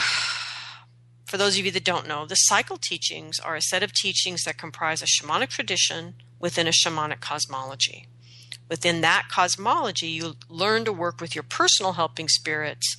for 1.25 1.38
those 1.38 1.58
of 1.58 1.66
you 1.66 1.72
that 1.72 1.84
don't 1.84 2.08
know, 2.08 2.25
the 2.25 2.36
cycle 2.36 2.78
teachings 2.78 3.40
are 3.40 3.56
a 3.56 3.62
set 3.62 3.84
of 3.84 3.94
teachings 3.94 4.44
that 4.44 4.58
comprise 4.58 5.01
a 5.01 5.06
shamanic 5.06 5.50
tradition 5.50 6.16
within 6.40 6.68
a 6.68 6.72
shamanic 6.72 7.22
cosmology. 7.22 8.08
Within 8.70 9.01
that 9.01 9.28
cosmology, 9.30 10.08
you 10.08 10.34
learn 10.48 10.86
to 10.86 10.94
work 10.94 11.20
with 11.20 11.36
your 11.36 11.44
personal 11.44 11.94
helping 11.94 12.30
spirits 12.30 12.96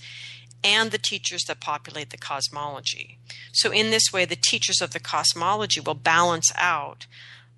and 0.65 0.91
the 0.91 0.99
teachers 0.99 1.45
that 1.45 1.61
populate 1.61 2.11
the 2.11 2.17
cosmology. 2.17 3.19
So, 3.53 3.71
in 3.73 3.91
this 3.91 4.13
way, 4.13 4.25
the 4.25 4.37
teachers 4.37 4.81
of 4.81 4.93
the 4.93 5.01
cosmology 5.01 5.81
will 5.81 5.95
balance 5.95 6.53
out 6.57 7.07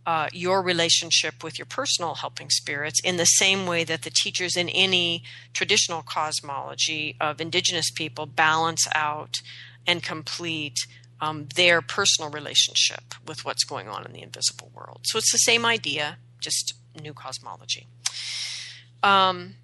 uh, 0.06 0.28
your 0.32 0.62
relationship 0.62 1.42
with 1.42 1.58
your 1.58 1.66
personal 1.66 2.16
helping 2.16 2.50
spirits 2.50 3.00
in 3.00 3.16
the 3.16 3.24
same 3.24 3.66
way 3.66 3.84
that 3.84 4.02
the 4.02 4.10
teachers 4.10 4.56
in 4.56 4.68
any 4.68 5.22
traditional 5.52 6.02
cosmology 6.02 7.16
of 7.20 7.40
indigenous 7.40 7.90
people 7.90 8.26
balance 8.26 8.86
out 8.94 9.40
and 9.86 10.02
complete 10.02 10.78
um, 11.20 11.48
their 11.56 11.80
personal 11.80 12.30
relationship 12.30 13.14
with 13.26 13.44
what's 13.44 13.64
going 13.64 13.88
on 13.88 14.04
in 14.04 14.12
the 14.12 14.22
invisible 14.22 14.70
world. 14.74 15.00
So, 15.04 15.18
it's 15.18 15.32
the 15.32 15.38
same 15.38 15.64
idea, 15.64 16.18
just 16.40 16.74
new 17.00 17.14
cosmology. 17.14 17.86
Um, 19.02 19.56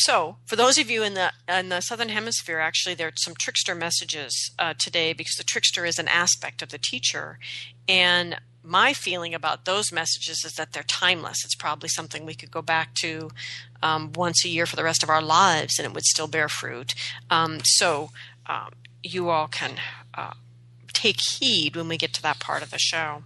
so, 0.00 0.36
for 0.46 0.56
those 0.56 0.78
of 0.78 0.90
you 0.90 1.02
in 1.02 1.14
the 1.14 1.32
in 1.48 1.68
the 1.68 1.80
southern 1.80 2.08
hemisphere, 2.08 2.58
actually, 2.58 2.94
there 2.94 3.08
are 3.08 3.12
some 3.16 3.34
trickster 3.38 3.74
messages 3.74 4.50
uh, 4.58 4.74
today 4.78 5.12
because 5.12 5.36
the 5.36 5.44
trickster 5.44 5.84
is 5.84 5.98
an 5.98 6.08
aspect 6.08 6.62
of 6.62 6.70
the 6.70 6.78
teacher, 6.78 7.38
and 7.88 8.40
my 8.62 8.92
feeling 8.92 9.34
about 9.34 9.64
those 9.64 9.92
messages 9.92 10.44
is 10.44 10.52
that 10.54 10.72
they're 10.72 10.82
timeless. 10.82 11.44
It's 11.44 11.54
probably 11.54 11.88
something 11.88 12.24
we 12.24 12.34
could 12.34 12.50
go 12.50 12.62
back 12.62 12.94
to 12.96 13.30
um, 13.82 14.12
once 14.14 14.44
a 14.44 14.48
year 14.48 14.66
for 14.66 14.76
the 14.76 14.84
rest 14.84 15.02
of 15.02 15.10
our 15.10 15.22
lives, 15.22 15.78
and 15.78 15.86
it 15.86 15.94
would 15.94 16.04
still 16.04 16.28
bear 16.28 16.48
fruit. 16.48 16.94
Um, 17.30 17.60
so, 17.64 18.10
um, 18.46 18.72
you 19.02 19.28
all 19.28 19.48
can 19.48 19.76
uh, 20.14 20.34
take 20.92 21.16
heed 21.20 21.76
when 21.76 21.88
we 21.88 21.96
get 21.96 22.12
to 22.14 22.22
that 22.22 22.38
part 22.38 22.62
of 22.62 22.70
the 22.70 22.78
show. 22.78 23.22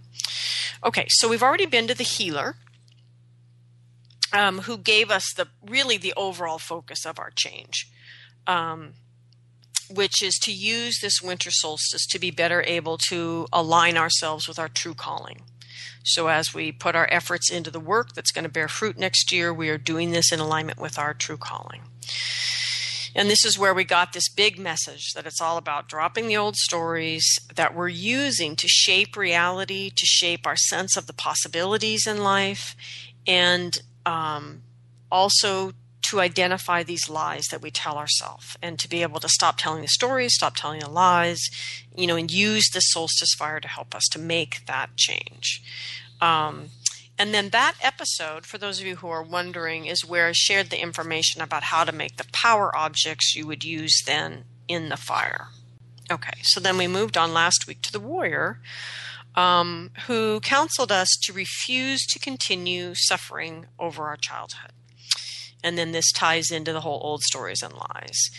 Okay, 0.83 1.05
so 1.09 1.27
we've 1.27 1.43
already 1.43 1.65
been 1.65 1.87
to 1.87 1.93
the 1.93 2.03
healer 2.03 2.55
um, 4.35 4.59
who 4.59 4.77
gave 4.77 5.09
us 5.09 5.33
the 5.33 5.47
really 5.65 5.97
the 5.97 6.13
overall 6.17 6.59
focus 6.59 7.05
of 7.05 7.17
our 7.19 7.31
change, 7.31 7.89
um, 8.47 8.93
which 9.89 10.21
is 10.21 10.37
to 10.43 10.51
use 10.51 10.99
this 11.01 11.21
winter 11.21 11.51
solstice 11.51 12.05
to 12.07 12.19
be 12.19 12.31
better 12.31 12.61
able 12.63 12.97
to 13.09 13.47
align 13.53 13.97
ourselves 13.97 14.47
with 14.47 14.59
our 14.59 14.67
true 14.67 14.93
calling. 14.93 15.41
So, 16.03 16.27
as 16.27 16.53
we 16.53 16.71
put 16.71 16.95
our 16.95 17.07
efforts 17.09 17.49
into 17.49 17.71
the 17.71 17.79
work 17.79 18.13
that's 18.13 18.31
going 18.31 18.43
to 18.43 18.49
bear 18.49 18.67
fruit 18.67 18.97
next 18.97 19.31
year, 19.31 19.53
we 19.53 19.69
are 19.69 19.77
doing 19.77 20.11
this 20.11 20.31
in 20.31 20.39
alignment 20.39 20.79
with 20.79 20.99
our 20.99 21.13
true 21.13 21.37
calling. 21.37 21.81
And 23.15 23.29
this 23.29 23.45
is 23.45 23.57
where 23.57 23.73
we 23.73 23.85
got 23.85 24.11
this 24.11 24.27
big 24.27 24.59
message 24.59 25.13
that 25.13 25.25
it's 25.25 25.39
all 25.39 25.55
about 25.55 25.87
dropping 25.87 26.27
the 26.27 26.35
old 26.35 26.57
stories 26.57 27.39
that 27.55 27.73
we're 27.73 27.87
using 27.87 28.57
to 28.57 28.67
shape 28.67 29.15
reality, 29.15 29.89
to 29.89 30.05
shape 30.05 30.45
our 30.45 30.57
sense 30.57 30.97
of 30.97 31.07
the 31.07 31.13
possibilities 31.13 32.05
in 32.05 32.21
life, 32.21 32.75
and 33.25 33.79
um, 34.05 34.61
also 35.11 35.73
to 36.09 36.19
identify 36.19 36.83
these 36.83 37.09
lies 37.09 37.47
that 37.47 37.61
we 37.61 37.71
tell 37.71 37.97
ourselves 37.97 38.55
and 38.61 38.77
to 38.77 38.87
be 38.87 39.01
able 39.01 39.19
to 39.19 39.29
stop 39.29 39.57
telling 39.57 39.81
the 39.81 39.87
stories, 39.87 40.35
stop 40.35 40.55
telling 40.55 40.79
the 40.79 40.89
lies, 40.89 41.49
you 41.95 42.05
know, 42.05 42.15
and 42.15 42.31
use 42.31 42.69
the 42.69 42.79
solstice 42.79 43.33
fire 43.33 43.59
to 43.59 43.67
help 43.67 43.95
us 43.95 44.03
to 44.11 44.19
make 44.19 44.65
that 44.67 44.95
change. 44.95 45.63
Um, 46.21 46.69
and 47.17 47.33
then 47.33 47.49
that 47.49 47.75
episode, 47.81 48.45
for 48.45 48.57
those 48.57 48.79
of 48.79 48.85
you 48.85 48.97
who 48.97 49.07
are 49.07 49.23
wondering, 49.23 49.85
is 49.85 50.05
where 50.05 50.27
I 50.27 50.33
shared 50.33 50.69
the 50.69 50.81
information 50.81 51.41
about 51.41 51.63
how 51.63 51.83
to 51.83 51.91
make 51.91 52.17
the 52.17 52.27
power 52.31 52.75
objects 52.75 53.35
you 53.35 53.47
would 53.47 53.63
use 53.63 54.03
then 54.05 54.43
in 54.67 54.89
the 54.89 54.97
fire. 54.97 55.47
Okay, 56.11 56.39
so 56.43 56.59
then 56.59 56.77
we 56.77 56.87
moved 56.87 57.17
on 57.17 57.33
last 57.33 57.65
week 57.67 57.81
to 57.83 57.91
the 57.91 57.99
warrior, 57.99 58.59
um, 59.35 59.91
who 60.07 60.39
counseled 60.39 60.91
us 60.91 61.09
to 61.23 61.33
refuse 61.33 62.05
to 62.07 62.19
continue 62.19 62.93
suffering 62.95 63.67
over 63.77 64.05
our 64.05 64.17
childhood. 64.17 64.71
And 65.63 65.77
then 65.77 65.91
this 65.91 66.11
ties 66.11 66.51
into 66.51 66.73
the 66.73 66.81
whole 66.81 67.01
old 67.03 67.23
stories 67.23 67.61
and 67.61 67.73
lies. 67.73 68.29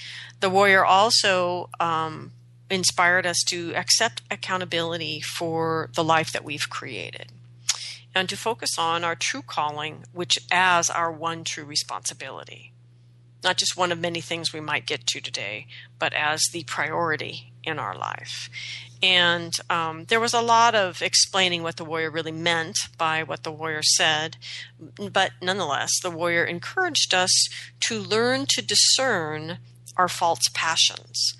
The 0.40 0.50
warrior 0.50 0.84
also 0.84 1.70
um, 1.80 2.32
inspired 2.70 3.26
us 3.26 3.42
to 3.48 3.74
accept 3.74 4.22
accountability 4.30 5.20
for 5.20 5.90
the 5.94 6.04
life 6.04 6.32
that 6.32 6.44
we've 6.44 6.68
created 6.70 7.32
and 8.14 8.28
to 8.28 8.36
focus 8.36 8.78
on 8.78 9.04
our 9.04 9.14
true 9.14 9.42
calling, 9.42 10.04
which 10.12 10.38
as 10.50 10.88
our 10.88 11.12
one 11.12 11.44
true 11.44 11.64
responsibility. 11.64 12.72
Not 13.44 13.58
just 13.58 13.76
one 13.76 13.92
of 13.92 13.98
many 14.00 14.22
things 14.22 14.52
we 14.52 14.60
might 14.60 14.86
get 14.86 15.06
to 15.08 15.20
today, 15.20 15.66
but 15.98 16.14
as 16.14 16.42
the 16.52 16.64
priority 16.64 17.52
in 17.66 17.78
our 17.78 17.96
life. 17.96 18.48
And 19.02 19.52
um, 19.68 20.04
there 20.04 20.20
was 20.20 20.32
a 20.32 20.40
lot 20.40 20.74
of 20.74 21.02
explaining 21.02 21.62
what 21.62 21.76
the 21.76 21.84
warrior 21.84 22.10
really 22.10 22.32
meant 22.32 22.78
by 22.96 23.22
what 23.22 23.42
the 23.42 23.52
warrior 23.52 23.82
said. 23.82 24.36
But 25.12 25.32
nonetheless, 25.42 25.90
the 26.02 26.10
warrior 26.10 26.44
encouraged 26.44 27.12
us 27.12 27.48
to 27.80 28.00
learn 28.00 28.46
to 28.50 28.62
discern 28.62 29.58
our 29.96 30.08
false 30.08 30.48
passions, 30.54 31.36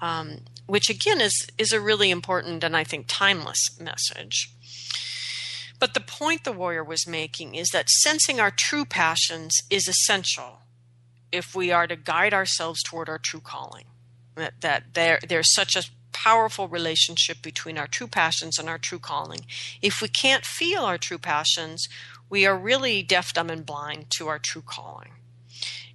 um, 0.00 0.42
which 0.66 0.88
again 0.88 1.20
is, 1.20 1.48
is 1.58 1.72
a 1.72 1.80
really 1.80 2.10
important 2.10 2.62
and 2.62 2.76
I 2.76 2.84
think 2.84 3.06
timeless 3.08 3.78
message. 3.80 4.52
But 5.80 5.94
the 5.94 6.00
point 6.00 6.44
the 6.44 6.52
warrior 6.52 6.84
was 6.84 7.06
making 7.06 7.54
is 7.54 7.70
that 7.70 7.88
sensing 7.88 8.38
our 8.38 8.52
true 8.54 8.84
passions 8.84 9.56
is 9.70 9.88
essential 9.88 10.58
if 11.32 11.54
we 11.54 11.72
are 11.72 11.86
to 11.86 11.96
guide 11.96 12.34
ourselves 12.34 12.82
toward 12.82 13.08
our 13.08 13.18
true 13.18 13.40
calling. 13.40 13.86
That, 14.60 14.94
there, 14.94 15.20
there's 15.26 15.54
such 15.54 15.76
a 15.76 15.84
powerful 16.12 16.68
relationship 16.68 17.42
between 17.42 17.78
our 17.78 17.86
true 17.86 18.06
passions 18.06 18.58
and 18.58 18.68
our 18.68 18.78
true 18.78 18.98
calling. 18.98 19.40
If 19.80 20.02
we 20.02 20.08
can't 20.08 20.44
feel 20.44 20.82
our 20.82 20.98
true 20.98 21.18
passions, 21.18 21.88
we 22.28 22.46
are 22.46 22.56
really 22.56 23.02
deaf, 23.02 23.32
dumb, 23.32 23.50
and 23.50 23.64
blind 23.64 24.10
to 24.10 24.28
our 24.28 24.38
true 24.38 24.62
calling. 24.62 25.12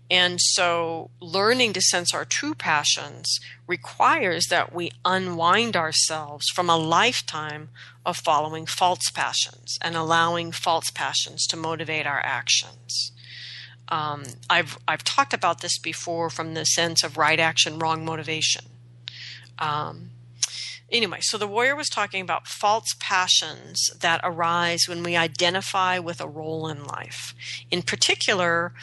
And 0.10 0.40
so, 0.40 1.10
learning 1.20 1.74
to 1.74 1.82
sense 1.82 2.14
our 2.14 2.26
true 2.26 2.54
passions 2.54 3.40
requires 3.66 4.48
that 4.50 4.74
we 4.74 4.92
unwind 5.04 5.76
ourselves 5.76 6.48
from 6.50 6.70
a 6.70 6.78
lifetime 6.78 7.70
of 8.06 8.18
following 8.18 8.68
false 8.68 9.10
passions 9.12 9.80
and 9.82 9.96
allowing 9.96 10.52
false 10.52 10.92
passions 10.92 11.48
to 11.48 11.58
motivate 11.58 12.06
our 12.06 12.20
actions. 12.24 13.14
Um, 13.90 14.24
I've 14.50 14.78
I've 14.88 15.04
talked 15.04 15.34
about 15.34 15.62
this 15.62 15.78
before 15.78 16.30
from 16.30 16.54
the 16.54 16.66
sense 16.66 17.04
of 17.04 17.18
right 17.18 17.40
action, 17.40 17.80
wrong 17.80 18.04
motivation. 18.04 18.66
Um, 19.60 20.12
anyway, 20.92 21.20
so 21.22 21.38
the 21.38 21.48
warrior 21.48 21.76
was 21.76 21.90
talking 21.90 22.22
about 22.22 22.48
false 22.48 22.96
passions 23.00 23.90
that 24.00 24.22
arise 24.24 24.88
when 24.88 25.04
we 25.04 25.16
identify 25.16 26.00
with 26.00 26.20
a 26.20 26.28
role 26.28 26.68
in 26.68 26.84
life. 26.84 27.34
In 27.72 27.82
particular, 27.82 28.74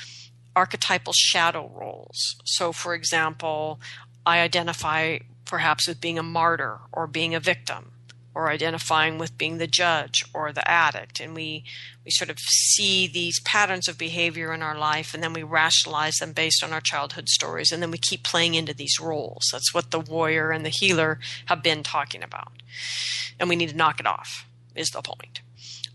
archetypal 0.55 1.13
shadow 1.17 1.71
roles. 1.75 2.37
So, 2.45 2.73
for 2.73 2.95
example, 2.95 3.81
I 4.25 4.41
identify 4.41 5.19
perhaps 5.45 5.89
with 5.89 6.01
being 6.01 6.19
a 6.19 6.23
martyr 6.23 6.79
or 6.93 7.07
being 7.07 7.35
a 7.35 7.41
victim. 7.41 7.92
Or 8.35 8.51
identifying 8.51 9.19
with 9.19 9.37
being 9.37 9.59
the 9.59 9.67
judge 9.67 10.25
or 10.33 10.53
the 10.53 10.69
addict. 10.69 11.21
And 11.21 11.35
we 11.35 11.65
we 12.05 12.11
sort 12.11 12.31
of 12.31 12.39
see 12.39 13.07
these 13.07 13.41
patterns 13.41 13.89
of 13.89 13.99
behavior 13.99 14.53
in 14.53 14.63
our 14.63 14.77
life 14.77 15.15
and 15.15 15.23
then 15.23 15.33
we 15.33 15.43
rationalize 15.43 16.17
them 16.17 16.33
based 16.33 16.65
on 16.65 16.73
our 16.73 16.81
childhood 16.81 17.29
stories 17.29 17.71
and 17.71 17.81
then 17.81 17.93
we 17.93 17.99
keep 17.99 18.25
playing 18.25 18.55
into 18.55 18.75
these 18.75 18.99
roles 18.99 19.49
that's 19.53 19.73
what 19.73 19.93
the 19.93 20.01
warrior 20.01 20.51
and 20.51 20.67
the 20.67 20.71
healer 20.71 21.21
have 21.47 21.63
been 21.63 21.83
talking 21.83 22.23
about. 22.23 22.53
And 23.39 23.49
we 23.49 23.57
need 23.57 23.71
to 23.71 23.77
knock 23.77 24.01
it 24.01 24.07
off 24.07 24.47
is 24.75 24.91
the 24.91 25.03
point. 25.03 25.41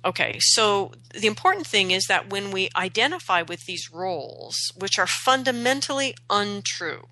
Okay 0.06 0.38
so 0.40 0.92
the 1.14 1.28
important 1.28 1.68
thing 1.68 1.92
is 1.92 2.06
that 2.06 2.30
when 2.30 2.52
we 2.52 2.70
identify 2.76 3.42
with 3.42 3.66
these 3.66 3.92
roles 3.92 4.72
which 4.78 5.00
are 5.00 5.08
fundamentally 5.08 6.16
untrue 6.30 7.08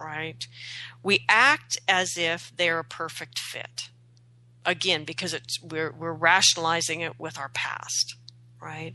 right 0.00 0.46
we 1.02 1.24
act 1.28 1.78
as 1.88 2.18
if 2.18 2.52
they're 2.56 2.80
a 2.80 2.84
perfect 2.84 3.38
fit 3.38 3.88
again 4.64 5.04
because 5.04 5.32
it's 5.34 5.62
we're 5.62 5.92
we're 5.92 6.12
rationalizing 6.12 7.00
it 7.00 7.18
with 7.18 7.38
our 7.38 7.50
past 7.50 8.14
right? 8.60 8.94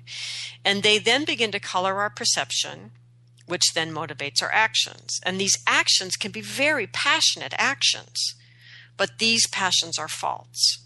And 0.66 0.84
they 0.84 0.98
then 0.98 1.24
begin 1.24 1.52
to 1.52 1.60
color 1.60 2.02
our 2.02 2.10
perception 2.10 2.92
which 3.46 3.74
then 3.74 3.94
motivates 3.94 4.42
our 4.42 4.52
actions. 4.52 5.20
And 5.26 5.40
these 5.40 5.58
actions 5.68 6.16
can 6.16 6.32
be 6.32 6.42
very 6.42 6.88
passionate 6.88 7.54
actions 7.58 8.36
but 8.98 9.18
these 9.20 9.48
passions 9.48 9.98
are 9.98 10.08
false 10.08 10.83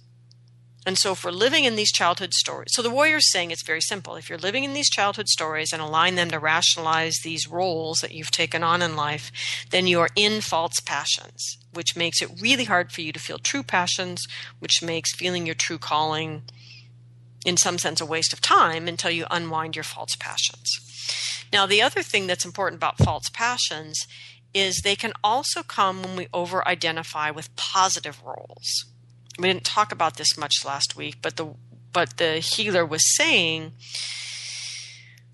and 0.87 0.97
so, 0.97 1.11
if 1.11 1.25
we're 1.25 1.31
living 1.31 1.65
in 1.65 1.75
these 1.75 1.91
childhood 1.91 2.33
stories, 2.33 2.69
so 2.71 2.81
the 2.81 2.89
warrior 2.89 3.17
is 3.17 3.29
saying 3.29 3.51
it's 3.51 3.61
very 3.61 3.81
simple. 3.81 4.15
If 4.15 4.29
you're 4.29 4.37
living 4.37 4.63
in 4.63 4.71
these 4.71 4.89
childhood 4.89 5.27
stories 5.27 5.73
and 5.73 5.81
allowing 5.81 6.15
them 6.15 6.31
to 6.31 6.39
rationalize 6.39 7.17
these 7.17 7.45
roles 7.45 7.97
that 7.97 8.13
you've 8.13 8.31
taken 8.31 8.63
on 8.63 8.81
in 8.81 8.95
life, 8.95 9.29
then 9.69 9.85
you 9.85 9.99
are 9.99 10.07
in 10.15 10.39
false 10.39 10.79
passions, 10.79 11.57
which 11.73 11.97
makes 11.97 12.21
it 12.21 12.39
really 12.39 12.63
hard 12.63 12.93
for 12.93 13.01
you 13.01 13.11
to 13.11 13.19
feel 13.19 13.37
true 13.37 13.63
passions, 13.63 14.25
which 14.59 14.81
makes 14.81 15.13
feeling 15.13 15.45
your 15.45 15.55
true 15.55 15.77
calling, 15.77 16.43
in 17.45 17.57
some 17.57 17.77
sense, 17.77 17.99
a 17.99 18.05
waste 18.05 18.31
of 18.31 18.39
time 18.39 18.87
until 18.87 19.11
you 19.11 19.25
unwind 19.29 19.75
your 19.75 19.83
false 19.83 20.15
passions. 20.15 20.71
Now, 21.51 21.65
the 21.65 21.81
other 21.81 22.01
thing 22.01 22.27
that's 22.27 22.45
important 22.45 22.79
about 22.79 22.97
false 22.97 23.29
passions 23.33 24.07
is 24.53 24.77
they 24.77 24.95
can 24.95 25.11
also 25.21 25.63
come 25.63 26.01
when 26.01 26.15
we 26.15 26.29
over 26.33 26.65
identify 26.65 27.29
with 27.29 27.53
positive 27.57 28.23
roles 28.23 28.85
we 29.37 29.47
didn't 29.47 29.65
talk 29.65 29.91
about 29.91 30.17
this 30.17 30.37
much 30.37 30.65
last 30.65 30.95
week, 30.95 31.17
but 31.21 31.37
the 31.37 31.53
but 31.93 32.17
the 32.17 32.39
healer 32.39 32.85
was 32.85 33.15
saying 33.15 33.73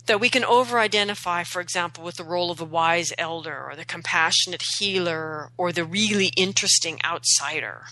that 0.05 0.19
we 0.19 0.29
can 0.29 0.43
over 0.43 0.79
identify, 0.79 1.43
for 1.43 1.61
example, 1.61 2.03
with 2.03 2.15
the 2.15 2.23
role 2.23 2.51
of 2.51 2.57
the 2.57 2.65
wise 2.65 3.13
elder 3.17 3.63
or 3.65 3.75
the 3.75 3.85
compassionate 3.85 4.63
healer 4.77 5.51
or 5.57 5.71
the 5.71 5.85
really 5.85 6.31
interesting 6.35 6.99
outsider, 7.03 7.83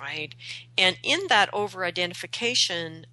right? 0.00 0.34
And 0.76 0.96
in 1.02 1.20
that 1.28 1.52
over 1.52 1.84
identification, 1.84 3.06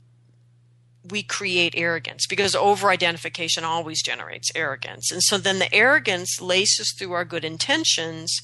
we 1.09 1.23
create 1.23 1.73
arrogance 1.77 2.25
because 2.27 2.55
over 2.55 2.89
identification 2.89 3.63
always 3.63 4.01
generates 4.01 4.51
arrogance. 4.55 5.11
And 5.11 5.21
so 5.21 5.37
then 5.37 5.59
the 5.59 5.73
arrogance 5.73 6.41
laces 6.41 6.93
through 6.97 7.13
our 7.13 7.25
good 7.25 7.45
intentions 7.45 8.35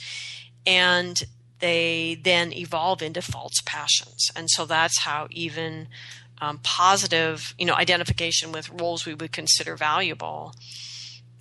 and 0.66 1.18
they 1.64 2.20
then 2.22 2.52
evolve 2.52 3.02
into 3.02 3.22
false 3.22 3.62
passions. 3.66 4.30
And 4.36 4.50
so 4.50 4.66
that's 4.66 5.00
how 5.00 5.30
even 5.32 5.88
um, 6.42 6.60
positive, 6.62 7.56
you 7.58 7.66
know, 7.66 7.74
identification 7.74 8.52
with 8.52 8.70
roles 8.70 9.06
we 9.06 9.14
would 9.14 9.32
consider 9.32 9.78
valuable 9.78 10.54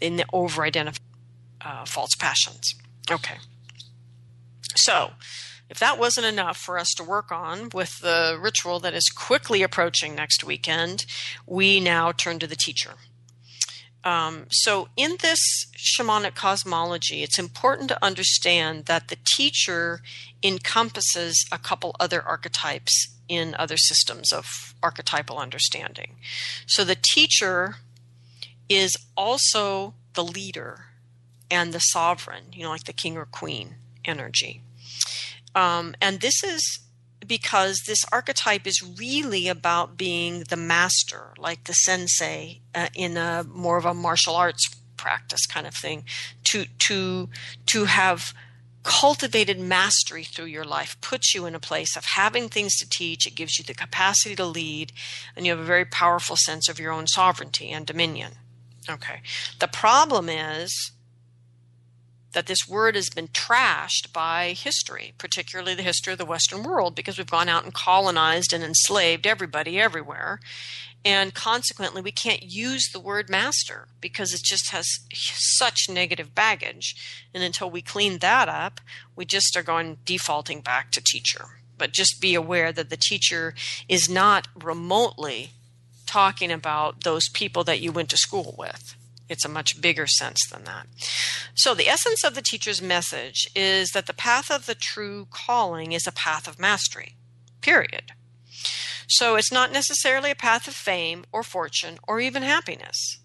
in 0.00 0.14
the 0.14 0.24
over 0.32 0.62
identify 0.62 1.02
uh, 1.60 1.84
false 1.84 2.14
passions. 2.16 2.72
Okay. 3.10 3.34
So, 4.76 5.10
if 5.68 5.80
that 5.80 5.98
wasn't 5.98 6.26
enough 6.26 6.56
for 6.56 6.78
us 6.78 6.90
to 6.98 7.02
work 7.02 7.32
on 7.32 7.70
with 7.74 7.98
the 7.98 8.38
ritual 8.40 8.78
that 8.78 8.94
is 8.94 9.08
quickly 9.08 9.62
approaching 9.62 10.14
next 10.14 10.44
weekend, 10.44 11.04
we 11.48 11.80
now 11.80 12.12
turn 12.12 12.38
to 12.38 12.46
the 12.46 12.56
teacher. 12.56 12.94
Um, 14.04 14.46
so, 14.50 14.88
in 14.96 15.16
this 15.20 15.38
shamanic 15.76 16.34
cosmology, 16.34 17.22
it's 17.22 17.38
important 17.38 17.88
to 17.88 18.04
understand 18.04 18.86
that 18.86 19.08
the 19.08 19.18
teacher 19.36 20.00
encompasses 20.42 21.46
a 21.52 21.58
couple 21.58 21.94
other 22.00 22.20
archetypes 22.20 23.08
in 23.28 23.54
other 23.58 23.76
systems 23.76 24.32
of 24.32 24.74
archetypal 24.82 25.38
understanding. 25.38 26.16
So, 26.66 26.82
the 26.82 26.96
teacher 27.00 27.76
is 28.68 28.96
also 29.16 29.94
the 30.14 30.24
leader 30.24 30.86
and 31.50 31.72
the 31.72 31.78
sovereign, 31.78 32.44
you 32.52 32.64
know, 32.64 32.70
like 32.70 32.84
the 32.84 32.92
king 32.92 33.16
or 33.16 33.26
queen 33.26 33.76
energy. 34.04 34.62
Um, 35.54 35.94
and 36.00 36.20
this 36.20 36.42
is 36.42 36.80
because 37.26 37.82
this 37.86 38.04
archetype 38.10 38.66
is 38.66 38.82
really 38.98 39.48
about 39.48 39.96
being 39.96 40.44
the 40.48 40.56
master, 40.56 41.32
like 41.38 41.64
the 41.64 41.72
sensei 41.72 42.60
uh, 42.74 42.88
in 42.94 43.16
a 43.16 43.44
more 43.44 43.76
of 43.76 43.84
a 43.84 43.94
martial 43.94 44.34
arts 44.34 44.68
practice 44.96 45.46
kind 45.46 45.66
of 45.66 45.74
thing, 45.74 46.04
to 46.44 46.64
to 46.86 47.28
to 47.66 47.84
have 47.84 48.34
cultivated 48.82 49.60
mastery 49.60 50.24
through 50.24 50.46
your 50.46 50.64
life 50.64 51.00
puts 51.00 51.34
you 51.34 51.46
in 51.46 51.54
a 51.54 51.60
place 51.60 51.96
of 51.96 52.04
having 52.04 52.48
things 52.48 52.76
to 52.76 52.88
teach. 52.88 53.26
It 53.26 53.36
gives 53.36 53.58
you 53.58 53.64
the 53.64 53.74
capacity 53.74 54.34
to 54.36 54.44
lead 54.44 54.92
and 55.36 55.46
you 55.46 55.52
have 55.52 55.60
a 55.60 55.64
very 55.64 55.84
powerful 55.84 56.36
sense 56.36 56.68
of 56.68 56.80
your 56.80 56.92
own 56.92 57.06
sovereignty 57.06 57.70
and 57.70 57.86
dominion. 57.86 58.32
Okay. 58.90 59.22
The 59.60 59.68
problem 59.68 60.28
is 60.28 60.90
that 62.32 62.46
this 62.46 62.68
word 62.68 62.94
has 62.94 63.10
been 63.10 63.28
trashed 63.28 64.12
by 64.12 64.54
history, 64.56 65.12
particularly 65.18 65.74
the 65.74 65.82
history 65.82 66.12
of 66.12 66.18
the 66.18 66.24
Western 66.24 66.62
world, 66.62 66.94
because 66.94 67.18
we've 67.18 67.30
gone 67.30 67.48
out 67.48 67.64
and 67.64 67.74
colonized 67.74 68.52
and 68.52 68.64
enslaved 68.64 69.26
everybody 69.26 69.80
everywhere. 69.80 70.40
And 71.04 71.34
consequently, 71.34 72.00
we 72.00 72.12
can't 72.12 72.42
use 72.42 72.88
the 72.92 73.00
word 73.00 73.28
master 73.28 73.88
because 74.00 74.32
it 74.32 74.42
just 74.44 74.70
has 74.70 74.86
such 75.12 75.88
negative 75.88 76.34
baggage. 76.34 76.94
And 77.34 77.42
until 77.42 77.68
we 77.70 77.82
clean 77.82 78.18
that 78.18 78.48
up, 78.48 78.80
we 79.16 79.24
just 79.24 79.56
are 79.56 79.64
going 79.64 79.98
defaulting 80.04 80.60
back 80.60 80.92
to 80.92 81.02
teacher. 81.02 81.46
But 81.76 81.92
just 81.92 82.20
be 82.20 82.34
aware 82.34 82.70
that 82.72 82.88
the 82.88 82.96
teacher 82.96 83.54
is 83.88 84.08
not 84.08 84.46
remotely 84.62 85.50
talking 86.06 86.52
about 86.52 87.02
those 87.02 87.28
people 87.28 87.64
that 87.64 87.80
you 87.80 87.90
went 87.90 88.10
to 88.10 88.16
school 88.16 88.54
with. 88.56 88.94
It's 89.28 89.44
a 89.44 89.48
much 89.48 89.80
bigger 89.80 90.06
sense 90.06 90.40
than 90.50 90.64
that. 90.64 90.86
So, 91.54 91.74
the 91.74 91.88
essence 91.88 92.24
of 92.24 92.34
the 92.34 92.42
teacher's 92.42 92.82
message 92.82 93.48
is 93.54 93.90
that 93.90 94.06
the 94.06 94.14
path 94.14 94.50
of 94.50 94.66
the 94.66 94.74
true 94.74 95.26
calling 95.30 95.92
is 95.92 96.06
a 96.06 96.12
path 96.12 96.46
of 96.46 96.58
mastery, 96.58 97.16
period. 97.60 98.12
So, 99.08 99.36
it's 99.36 99.52
not 99.52 99.72
necessarily 99.72 100.30
a 100.30 100.36
path 100.36 100.66
of 100.66 100.74
fame 100.74 101.24
or 101.32 101.42
fortune 101.42 101.98
or 102.06 102.20
even 102.20 102.42
happiness. 102.42 103.18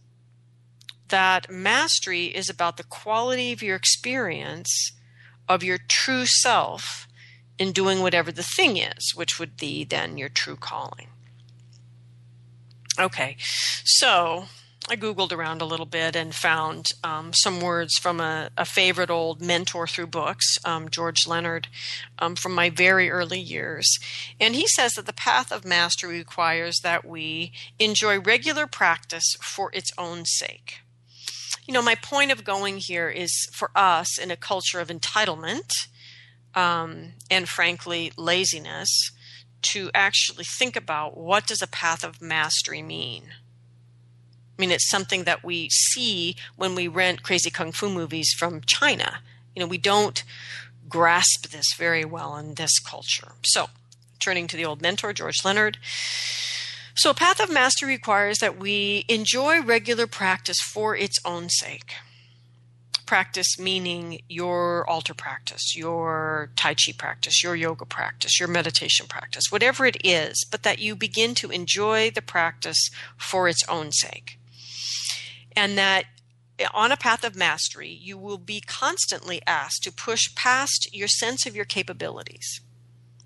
That 1.09 1.49
mastery 1.49 2.25
is 2.25 2.49
about 2.49 2.77
the 2.77 2.83
quality 2.83 3.51
of 3.53 3.63
your 3.63 3.75
experience 3.75 4.91
of 5.47 5.63
your 5.63 5.77
true 5.87 6.25
self 6.25 7.07
in 7.57 7.71
doing 7.71 8.01
whatever 8.01 8.31
the 8.31 8.43
thing 8.43 8.77
is, 8.77 9.13
which 9.15 9.39
would 9.39 9.57
be 9.57 9.83
then 9.83 10.17
your 10.17 10.29
true 10.29 10.55
calling. 10.55 11.07
Okay, 12.99 13.37
so 13.83 14.45
I 14.89 14.95
Googled 14.95 15.33
around 15.33 15.61
a 15.61 15.65
little 15.65 15.85
bit 15.85 16.15
and 16.15 16.33
found 16.33 16.87
um, 17.03 17.33
some 17.33 17.59
words 17.59 17.97
from 17.97 18.21
a, 18.21 18.49
a, 18.57 18.63
favorite 18.63 19.09
old 19.09 19.41
mentor 19.41 19.85
through 19.85 20.07
books, 20.07 20.57
um, 20.63 20.87
George 20.89 21.27
Leonard, 21.27 21.67
um, 22.19 22.35
from 22.35 22.55
my 22.55 22.69
very 22.69 23.09
early 23.09 23.39
years. 23.39 23.85
And 24.39 24.55
he 24.55 24.65
says 24.65 24.93
that 24.93 25.05
the 25.05 25.11
path 25.11 25.51
of 25.51 25.65
mastery 25.65 26.19
requires 26.19 26.79
that 26.83 27.03
we 27.03 27.51
enjoy 27.79 28.19
regular 28.19 28.65
practice 28.65 29.35
for 29.41 29.71
its 29.73 29.91
own 29.97 30.23
sake. 30.23 30.79
You 31.65 31.73
know, 31.73 31.81
my 31.81 31.95
point 31.95 32.31
of 32.31 32.45
going 32.45 32.77
here 32.77 33.09
is 33.09 33.33
for 33.51 33.71
us 33.75 34.17
in 34.17 34.31
a 34.31 34.37
culture 34.37 34.79
of 34.79 34.87
entitlement 34.87 35.69
um, 36.55 37.11
and, 37.29 37.49
frankly, 37.49 38.13
laziness 38.15 39.11
to 39.73 39.91
actually 39.93 40.45
think 40.45 40.77
about 40.77 41.17
what 41.17 41.45
does 41.45 41.61
a 41.61 41.67
path 41.67 42.05
of 42.05 42.21
mastery 42.21 42.81
mean 42.81 43.33
I 44.57 44.61
mean, 44.61 44.71
it's 44.71 44.89
something 44.89 45.25
that 45.25 45.43
we 45.43 45.69
see 45.69 46.35
when 46.55 46.73
we 46.73 46.87
rent 46.87 47.21
crazy 47.21 47.51
kung 47.51 47.71
fu 47.71 47.89
movies 47.89 48.33
from 48.33 48.61
China. 48.61 49.19
You 49.55 49.61
know, 49.61 49.67
we 49.67 49.77
don't 49.77 50.23
grasp 50.89 51.49
this 51.49 51.73
very 51.77 52.03
well 52.03 52.35
in 52.37 52.55
this 52.55 52.79
culture. 52.79 53.33
So, 53.43 53.69
turning 54.19 54.47
to 54.47 54.57
the 54.57 54.65
old 54.65 54.81
mentor, 54.81 55.13
George 55.13 55.45
Leonard. 55.45 55.77
So, 56.95 57.11
a 57.11 57.13
path 57.13 57.39
of 57.39 57.51
mastery 57.51 57.89
requires 57.89 58.39
that 58.39 58.57
we 58.57 59.05
enjoy 59.07 59.61
regular 59.61 60.07
practice 60.07 60.59
for 60.59 60.95
its 60.95 61.19
own 61.23 61.49
sake. 61.49 61.93
Practice 63.05 63.59
meaning 63.59 64.21
your 64.27 64.89
altar 64.89 65.13
practice, 65.13 65.75
your 65.75 66.49
Tai 66.55 66.73
Chi 66.73 66.93
practice, 66.97 67.43
your 67.43 67.55
yoga 67.55 67.85
practice, 67.85 68.39
your 68.39 68.49
meditation 68.49 69.05
practice, 69.07 69.51
whatever 69.51 69.85
it 69.85 69.97
is, 70.03 70.43
but 70.49 70.63
that 70.63 70.79
you 70.79 70.95
begin 70.95 71.35
to 71.35 71.51
enjoy 71.51 72.09
the 72.09 72.23
practice 72.23 72.89
for 73.17 73.47
its 73.47 73.61
own 73.69 73.91
sake 73.91 74.37
and 75.57 75.75
that 75.75 76.05
on 76.71 76.91
a 76.91 76.97
path 76.97 77.23
of 77.23 77.35
mastery, 77.35 77.89
you 77.89 78.15
will 78.15 78.37
be 78.37 78.61
constantly 78.61 79.41
asked 79.47 79.81
to 79.83 79.91
push 79.91 80.33
past 80.35 80.87
your 80.93 81.07
sense 81.07 81.47
of 81.47 81.55
your 81.55 81.65
capabilities, 81.65 82.61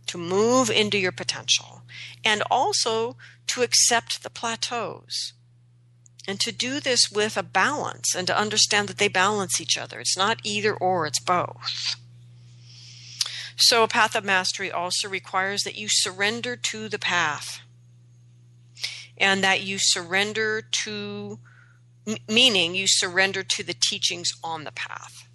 to 0.08 0.18
move 0.18 0.70
into 0.70 0.98
your 0.98 1.12
potential, 1.12 1.82
and 2.24 2.42
also 2.50 3.18
to 3.48 3.64
accept 3.64 4.24
the 4.24 4.30
plateaus. 4.30 5.34
And 6.28 6.40
to 6.40 6.52
do 6.54 6.80
this 6.80 7.12
with 7.12 7.36
a 7.36 7.44
balance 7.44 8.16
and 8.16 8.28
to 8.28 8.38
understand 8.38 8.88
that 8.88 8.98
they 8.98 9.08
balance 9.08 9.60
each 9.60 9.78
other. 9.78 10.00
It's 10.00 10.16
not 10.16 10.40
either 10.44 10.74
or, 10.74 11.08
it's 11.08 11.20
both. 11.20 11.96
So, 13.58 13.84
a 13.84 13.88
path 13.88 14.16
of 14.16 14.24
mastery 14.24 14.72
also 14.72 15.10
requires 15.10 15.64
that 15.64 15.76
you 15.76 15.88
surrender 15.90 16.56
to 16.56 16.88
the 16.88 17.00
path 17.00 17.62
and 19.18 19.44
that 19.44 19.62
you 19.62 19.78
surrender 19.80 20.62
to, 20.84 21.40
meaning 22.28 22.76
you 22.76 22.86
surrender 22.88 23.44
to 23.44 23.64
the 23.64 23.76
teachings 23.76 24.32
on 24.44 24.64
the 24.64 24.72
path. 24.72 25.28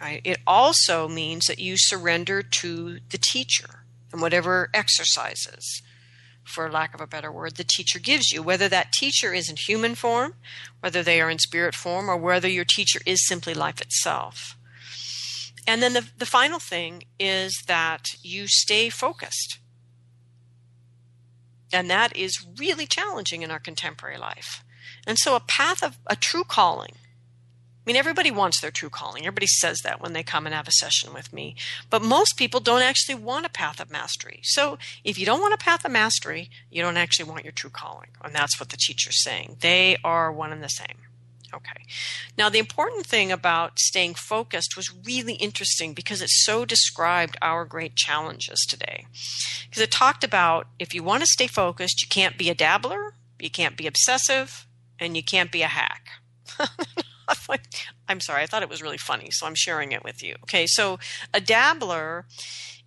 Right? 0.00 0.20
It 0.24 0.38
also 0.46 1.08
means 1.08 1.46
that 1.46 1.58
you 1.58 1.76
surrender 1.76 2.42
to 2.42 2.98
the 3.10 3.18
teacher 3.18 3.84
and 4.12 4.20
whatever 4.20 4.68
exercises, 4.74 5.82
for 6.44 6.70
lack 6.70 6.94
of 6.94 7.00
a 7.00 7.06
better 7.06 7.30
word, 7.30 7.56
the 7.56 7.64
teacher 7.64 7.98
gives 7.98 8.32
you, 8.32 8.42
whether 8.42 8.68
that 8.68 8.92
teacher 8.92 9.32
is 9.32 9.48
in 9.48 9.56
human 9.56 9.94
form, 9.94 10.34
whether 10.80 11.02
they 11.02 11.20
are 11.20 11.30
in 11.30 11.38
spirit 11.38 11.74
form, 11.74 12.10
or 12.10 12.16
whether 12.16 12.48
your 12.48 12.64
teacher 12.64 13.00
is 13.06 13.26
simply 13.26 13.54
life 13.54 13.80
itself. 13.80 14.56
And 15.66 15.82
then 15.82 15.92
the, 15.92 16.08
the 16.18 16.26
final 16.26 16.58
thing 16.58 17.04
is 17.18 17.62
that 17.68 18.08
you 18.22 18.48
stay 18.48 18.90
focused. 18.90 19.58
And 21.72 21.88
that 21.88 22.14
is 22.16 22.44
really 22.58 22.86
challenging 22.86 23.42
in 23.42 23.50
our 23.50 23.60
contemporary 23.60 24.18
life. 24.18 24.64
And 25.06 25.18
so, 25.18 25.34
a 25.34 25.40
path 25.40 25.82
of 25.82 25.98
a 26.06 26.16
true 26.16 26.44
calling 26.44 26.94
I 27.84 27.90
mean, 27.90 27.96
everybody 27.96 28.30
wants 28.30 28.60
their 28.60 28.70
true 28.70 28.90
calling. 28.90 29.24
Everybody 29.24 29.48
says 29.48 29.80
that 29.80 30.00
when 30.00 30.12
they 30.12 30.22
come 30.22 30.46
and 30.46 30.54
have 30.54 30.68
a 30.68 30.72
session 30.72 31.12
with 31.12 31.32
me. 31.32 31.56
But 31.90 32.00
most 32.00 32.36
people 32.36 32.60
don't 32.60 32.82
actually 32.82 33.16
want 33.16 33.44
a 33.44 33.50
path 33.50 33.80
of 33.80 33.90
mastery. 33.90 34.38
So 34.44 34.78
if 35.02 35.18
you 35.18 35.26
don't 35.26 35.40
want 35.40 35.54
a 35.54 35.58
path 35.58 35.84
of 35.84 35.90
mastery, 35.90 36.48
you 36.70 36.80
don't 36.80 36.96
actually 36.96 37.28
want 37.28 37.44
your 37.44 37.52
true 37.52 37.70
calling. 37.70 38.10
And 38.22 38.32
that's 38.32 38.60
what 38.60 38.68
the 38.68 38.76
teacher's 38.76 39.20
saying. 39.24 39.56
They 39.60 39.96
are 40.04 40.30
one 40.30 40.52
and 40.52 40.62
the 40.62 40.68
same. 40.68 40.98
Okay. 41.52 41.84
Now, 42.38 42.48
the 42.48 42.60
important 42.60 43.04
thing 43.04 43.32
about 43.32 43.80
staying 43.80 44.14
focused 44.14 44.76
was 44.76 44.94
really 45.04 45.34
interesting 45.34 45.92
because 45.92 46.22
it 46.22 46.30
so 46.30 46.64
described 46.64 47.36
our 47.42 47.64
great 47.64 47.96
challenges 47.96 48.64
today. 48.70 49.06
Because 49.68 49.82
it 49.82 49.90
talked 49.90 50.22
about 50.22 50.68
if 50.78 50.94
you 50.94 51.02
want 51.02 51.22
to 51.22 51.26
stay 51.26 51.48
focused, 51.48 52.00
you 52.00 52.08
can't 52.08 52.38
be 52.38 52.48
a 52.48 52.54
dabbler, 52.54 53.14
you 53.40 53.50
can't 53.50 53.76
be 53.76 53.88
obsessive, 53.88 54.66
and 54.98 55.16
you 55.16 55.22
can't 55.22 55.52
be 55.52 55.62
a 55.62 55.68
hack. 55.68 56.08
I'm 58.08 58.20
sorry, 58.20 58.42
I 58.42 58.46
thought 58.46 58.62
it 58.62 58.68
was 58.68 58.82
really 58.82 58.98
funny, 58.98 59.30
so 59.30 59.46
I'm 59.46 59.54
sharing 59.54 59.92
it 59.92 60.04
with 60.04 60.22
you. 60.22 60.36
Okay, 60.44 60.66
so 60.66 60.98
a 61.32 61.40
dabbler 61.40 62.26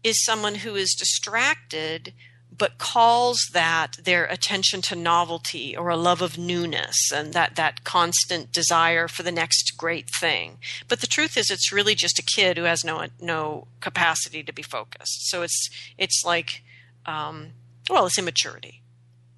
is 0.03 0.23
someone 0.23 0.55
who 0.55 0.75
is 0.75 0.93
distracted 0.93 2.13
but 2.57 2.77
calls 2.77 3.49
that 3.53 3.97
their 4.01 4.25
attention 4.25 4.81
to 4.81 4.95
novelty 4.95 5.75
or 5.75 5.89
a 5.89 5.97
love 5.97 6.21
of 6.21 6.37
newness 6.37 7.11
and 7.13 7.33
that, 7.33 7.55
that 7.55 7.83
constant 7.83 8.51
desire 8.51 9.07
for 9.07 9.23
the 9.23 9.31
next 9.31 9.73
great 9.77 10.09
thing. 10.09 10.57
But 10.87 11.01
the 11.01 11.07
truth 11.07 11.37
is 11.37 11.49
it's 11.49 11.71
really 11.71 11.95
just 11.95 12.19
a 12.19 12.23
kid 12.23 12.57
who 12.57 12.63
has 12.63 12.83
no 12.83 13.07
no 13.19 13.67
capacity 13.81 14.43
to 14.43 14.53
be 14.53 14.61
focused. 14.61 15.29
So 15.29 15.41
it's 15.41 15.69
it's 15.97 16.23
like 16.25 16.63
um, 17.05 17.51
well, 17.89 18.05
it's 18.05 18.17
immaturity 18.17 18.81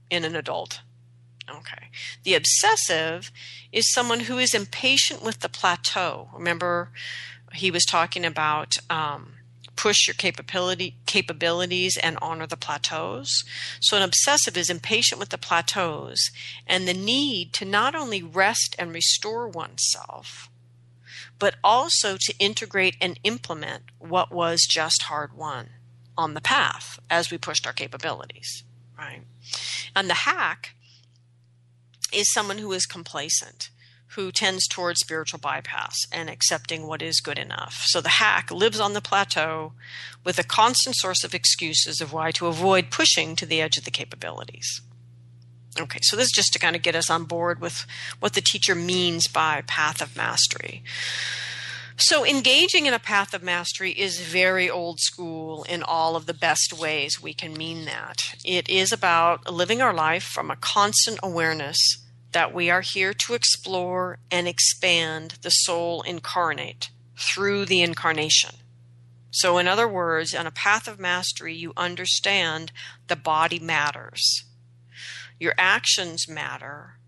in 0.10 0.24
an 0.24 0.36
adult. 0.36 0.82
Okay. 1.50 1.90
The 2.24 2.36
obsessive 2.36 3.32
is 3.72 3.92
someone 3.92 4.22
who 4.22 4.38
is 4.38 4.54
impatient 4.54 5.24
with 5.24 5.40
the 5.40 5.50
plateau. 5.50 6.30
Remember, 6.34 6.92
he 7.54 7.72
was 7.72 7.86
talking 7.86 8.26
about 8.26 8.78
um, 8.90 9.34
push 9.78 10.08
your 10.08 10.16
capability 10.16 10.98
capabilities 11.06 11.98
and 11.98 12.18
honor 12.22 12.48
the 12.48 12.58
plateaus. 12.58 13.46
So 13.80 13.96
an 13.96 14.04
obsessive 14.04 14.58
is 14.58 14.70
impatient 14.70 15.20
with 15.20 15.30
the 15.30 15.38
plateaus 15.38 16.32
and 16.66 16.88
the 16.88 16.94
need 16.94 17.54
to 17.54 17.66
not 17.66 17.96
only 17.96 18.22
rest 18.22 18.76
and 18.78 18.94
restore 18.94 19.48
oneself, 19.48 20.50
but 21.40 21.56
also 21.64 22.18
to 22.20 22.34
integrate 22.40 22.98
and 23.00 23.20
implement 23.24 23.84
what 24.00 24.32
was 24.32 24.68
just 24.68 25.04
hard 25.04 25.34
won 25.34 25.70
on 26.18 26.34
the 26.34 26.42
path 26.42 27.00
as 27.10 27.32
we 27.32 27.38
pushed 27.38 27.68
our 27.68 27.74
capabilities. 27.74 28.64
Right. 28.98 29.22
And 29.96 30.10
the 30.10 30.16
hack 30.16 30.74
is 32.14 32.32
someone 32.32 32.58
who 32.58 32.72
is 32.72 32.86
complacent, 32.86 33.70
who 34.16 34.32
tends 34.32 34.68
towards 34.68 35.00
spiritual 35.00 35.40
bypass 35.40 35.96
and 36.12 36.30
accepting 36.30 36.88
what 36.88 37.02
is 37.02 37.20
good 37.20 37.38
enough. 37.38 37.84
So 37.86 38.02
the 38.02 38.10
hack 38.10 38.52
lives 38.52 38.80
on 38.80 38.94
the 38.94 39.02
plateau 39.02 39.74
with 40.24 40.40
a 40.40 40.44
constant 40.44 40.96
source 40.96 41.24
of 41.24 41.34
excuses 41.34 42.02
of 42.02 42.14
why 42.14 42.32
to 42.32 42.48
avoid 42.48 42.92
pushing 42.92 43.36
to 43.36 43.46
the 43.46 43.62
edge 43.62 43.78
of 43.78 43.86
the 43.86 43.92
capabilities. 43.92 44.82
Okay, 45.80 46.00
so 46.02 46.16
this 46.16 46.26
is 46.26 46.32
just 46.32 46.54
to 46.54 46.60
kind 46.60 46.76
of 46.76 46.82
get 46.82 46.96
us 46.96 47.10
on 47.10 47.26
board 47.26 47.62
with 47.62 47.86
what 48.20 48.34
the 48.34 48.42
teacher 48.42 48.74
means 48.74 49.28
by 49.28 49.62
path 49.68 50.02
of 50.02 50.16
mastery. 50.16 50.84
So, 52.00 52.24
engaging 52.24 52.86
in 52.86 52.94
a 52.94 53.00
path 53.00 53.34
of 53.34 53.42
mastery 53.42 53.90
is 53.90 54.20
very 54.20 54.70
old 54.70 55.00
school 55.00 55.64
in 55.64 55.82
all 55.82 56.16
of 56.16 56.28
the 56.28 56.34
best 56.34 56.72
ways 56.72 57.20
we 57.20 57.34
can 57.34 57.54
mean 57.54 57.86
that. 57.86 58.36
It 58.46 58.70
is 58.70 58.92
about 58.92 59.52
living 59.52 59.82
our 59.82 59.96
life 59.96 60.24
from 60.24 60.52
a 60.52 60.58
constant 60.58 61.20
awareness 61.24 62.06
that 62.34 62.54
we 62.54 62.70
are 62.70 62.82
here 62.82 63.16
to 63.26 63.34
explore 63.34 64.20
and 64.30 64.48
expand 64.48 65.40
the 65.42 65.50
soul 65.50 66.04
incarnate 66.04 66.92
through 67.18 67.66
the 67.66 67.82
incarnation. 67.82 68.58
So, 69.32 69.58
in 69.58 69.68
other 69.68 69.88
words, 69.88 70.36
on 70.36 70.46
a 70.46 70.52
path 70.52 70.88
of 70.88 71.00
mastery, 71.00 71.56
you 71.56 71.74
understand 71.76 72.72
the 73.08 73.16
body 73.16 73.58
matters, 73.58 74.46
your 75.40 75.56
actions 75.58 76.30
matter, 76.30 77.00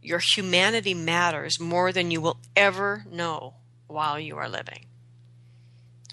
your 0.00 0.20
humanity 0.20 0.94
matters 0.94 1.58
more 1.58 1.90
than 1.90 2.12
you 2.12 2.20
will 2.20 2.38
ever 2.54 3.04
know 3.10 3.54
while 3.86 4.18
you 4.18 4.36
are 4.36 4.48
living. 4.48 4.86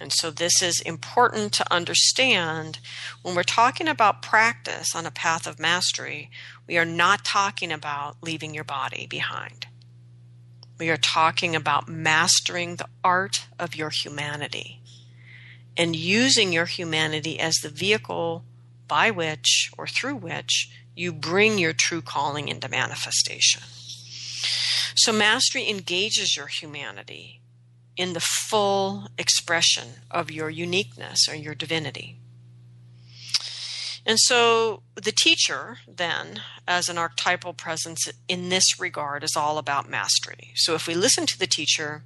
And 0.01 0.11
so, 0.11 0.31
this 0.31 0.61
is 0.61 0.81
important 0.81 1.53
to 1.53 1.73
understand 1.73 2.79
when 3.21 3.35
we're 3.35 3.43
talking 3.43 3.87
about 3.87 4.21
practice 4.23 4.95
on 4.95 5.05
a 5.05 5.11
path 5.11 5.45
of 5.45 5.59
mastery. 5.59 6.31
We 6.67 6.77
are 6.77 6.85
not 6.85 7.23
talking 7.23 7.71
about 7.71 8.17
leaving 8.21 8.53
your 8.53 8.63
body 8.63 9.05
behind. 9.07 9.67
We 10.79 10.89
are 10.89 10.97
talking 10.97 11.55
about 11.55 11.87
mastering 11.87 12.77
the 12.77 12.89
art 13.03 13.45
of 13.59 13.75
your 13.75 13.91
humanity 13.91 14.81
and 15.77 15.95
using 15.95 16.51
your 16.51 16.65
humanity 16.65 17.39
as 17.39 17.55
the 17.55 17.69
vehicle 17.69 18.43
by 18.87 19.11
which 19.11 19.71
or 19.77 19.87
through 19.87 20.15
which 20.15 20.69
you 20.95 21.13
bring 21.13 21.57
your 21.57 21.73
true 21.73 22.01
calling 22.01 22.47
into 22.47 22.67
manifestation. 22.67 23.61
So, 24.95 25.11
mastery 25.11 25.69
engages 25.69 26.35
your 26.35 26.47
humanity 26.47 27.41
in 27.95 28.13
the 28.13 28.19
full 28.19 29.07
expression 29.17 29.89
of 30.09 30.31
your 30.31 30.49
uniqueness 30.49 31.27
or 31.29 31.35
your 31.35 31.55
divinity. 31.55 32.17
And 34.05 34.19
so 34.19 34.83
the 34.95 35.13
teacher, 35.13 35.77
then, 35.87 36.41
as 36.67 36.89
an 36.89 36.97
archetypal 36.97 37.53
presence 37.53 38.09
in 38.27 38.49
this 38.49 38.79
regard, 38.79 39.23
is 39.23 39.35
all 39.37 39.57
about 39.57 39.89
mastery. 39.89 40.51
So 40.55 40.75
if 40.75 40.87
we 40.87 40.95
listen 40.95 41.25
to 41.27 41.39
the 41.39 41.47
teacher, 41.47 42.03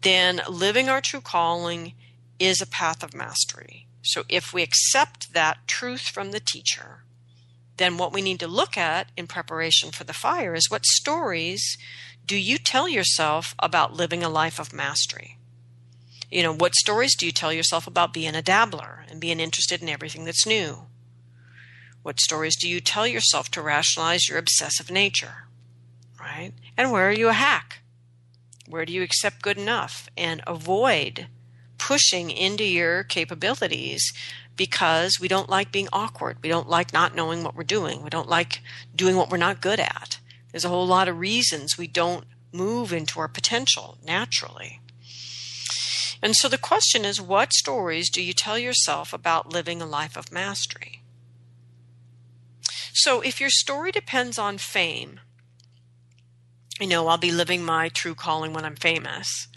then 0.00 0.40
living 0.48 0.88
our 0.88 1.00
true 1.00 1.20
calling 1.20 1.94
is 2.40 2.60
a 2.60 2.66
path 2.66 3.04
of 3.04 3.14
mastery. 3.14 3.86
So 4.02 4.24
if 4.28 4.52
we 4.52 4.62
accept 4.62 5.32
that 5.34 5.66
truth 5.68 6.02
from 6.02 6.32
the 6.32 6.40
teacher, 6.40 7.04
then 7.76 7.96
what 7.96 8.12
we 8.12 8.20
need 8.20 8.40
to 8.40 8.48
look 8.48 8.76
at 8.76 9.08
in 9.16 9.26
preparation 9.26 9.90
for 9.90 10.04
the 10.04 10.12
fire 10.12 10.54
is 10.54 10.70
what 10.70 10.84
stories 10.84 11.76
do 12.26 12.36
you 12.36 12.58
tell 12.58 12.88
yourself 12.88 13.54
about 13.58 13.94
living 13.94 14.22
a 14.22 14.28
life 14.28 14.58
of 14.58 14.72
mastery? 14.72 15.38
You 16.30 16.42
know, 16.42 16.54
what 16.54 16.74
stories 16.74 17.14
do 17.16 17.26
you 17.26 17.32
tell 17.32 17.52
yourself 17.52 17.86
about 17.86 18.12
being 18.12 18.34
a 18.34 18.42
dabbler 18.42 19.04
and 19.08 19.20
being 19.20 19.40
interested 19.40 19.82
in 19.82 19.88
everything 19.88 20.24
that's 20.24 20.46
new? 20.46 20.86
What 22.02 22.20
stories 22.20 22.56
do 22.56 22.68
you 22.68 22.80
tell 22.80 23.06
yourself 23.06 23.50
to 23.52 23.62
rationalize 23.62 24.28
your 24.28 24.38
obsessive 24.38 24.90
nature? 24.90 25.44
Right? 26.18 26.52
And 26.76 26.90
where 26.90 27.08
are 27.08 27.12
you 27.12 27.28
a 27.28 27.34
hack? 27.34 27.80
Where 28.66 28.84
do 28.84 28.92
you 28.92 29.02
accept 29.02 29.42
good 29.42 29.58
enough 29.58 30.08
and 30.16 30.42
avoid 30.46 31.28
pushing 31.78 32.30
into 32.30 32.64
your 32.64 33.04
capabilities 33.04 34.12
because 34.56 35.18
we 35.20 35.28
don't 35.28 35.50
like 35.50 35.72
being 35.72 35.88
awkward. 35.92 36.38
We 36.42 36.48
don't 36.48 36.68
like 36.68 36.92
not 36.92 37.14
knowing 37.14 37.42
what 37.42 37.54
we're 37.54 37.64
doing. 37.64 38.02
We 38.02 38.10
don't 38.10 38.28
like 38.28 38.60
doing 38.94 39.16
what 39.16 39.30
we're 39.30 39.36
not 39.36 39.60
good 39.60 39.80
at. 39.80 40.18
There's 40.54 40.64
a 40.64 40.68
whole 40.68 40.86
lot 40.86 41.08
of 41.08 41.18
reasons 41.18 41.76
we 41.76 41.88
don't 41.88 42.26
move 42.52 42.92
into 42.92 43.18
our 43.18 43.26
potential 43.26 43.98
naturally. 44.04 44.80
And 46.22 46.36
so 46.36 46.48
the 46.48 46.58
question 46.58 47.04
is 47.04 47.20
what 47.20 47.52
stories 47.52 48.08
do 48.08 48.22
you 48.22 48.32
tell 48.32 48.56
yourself 48.56 49.12
about 49.12 49.52
living 49.52 49.82
a 49.82 49.84
life 49.84 50.16
of 50.16 50.30
mastery? 50.30 51.02
So 52.92 53.20
if 53.20 53.40
your 53.40 53.50
story 53.50 53.90
depends 53.90 54.38
on 54.38 54.58
fame, 54.58 55.18
you 56.78 56.86
know, 56.86 57.08
I'll 57.08 57.18
be 57.18 57.32
living 57.32 57.64
my 57.64 57.88
true 57.88 58.14
calling 58.14 58.52
when 58.52 58.64
I'm 58.64 58.76
famous, 58.76 59.48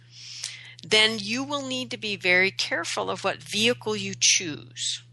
then 0.82 1.20
you 1.20 1.44
will 1.44 1.62
need 1.62 1.92
to 1.92 1.98
be 1.98 2.16
very 2.16 2.50
careful 2.50 3.12
of 3.12 3.24
what 3.24 3.44
vehicle 3.44 3.96
you 3.96 4.16
choose. 4.20 5.04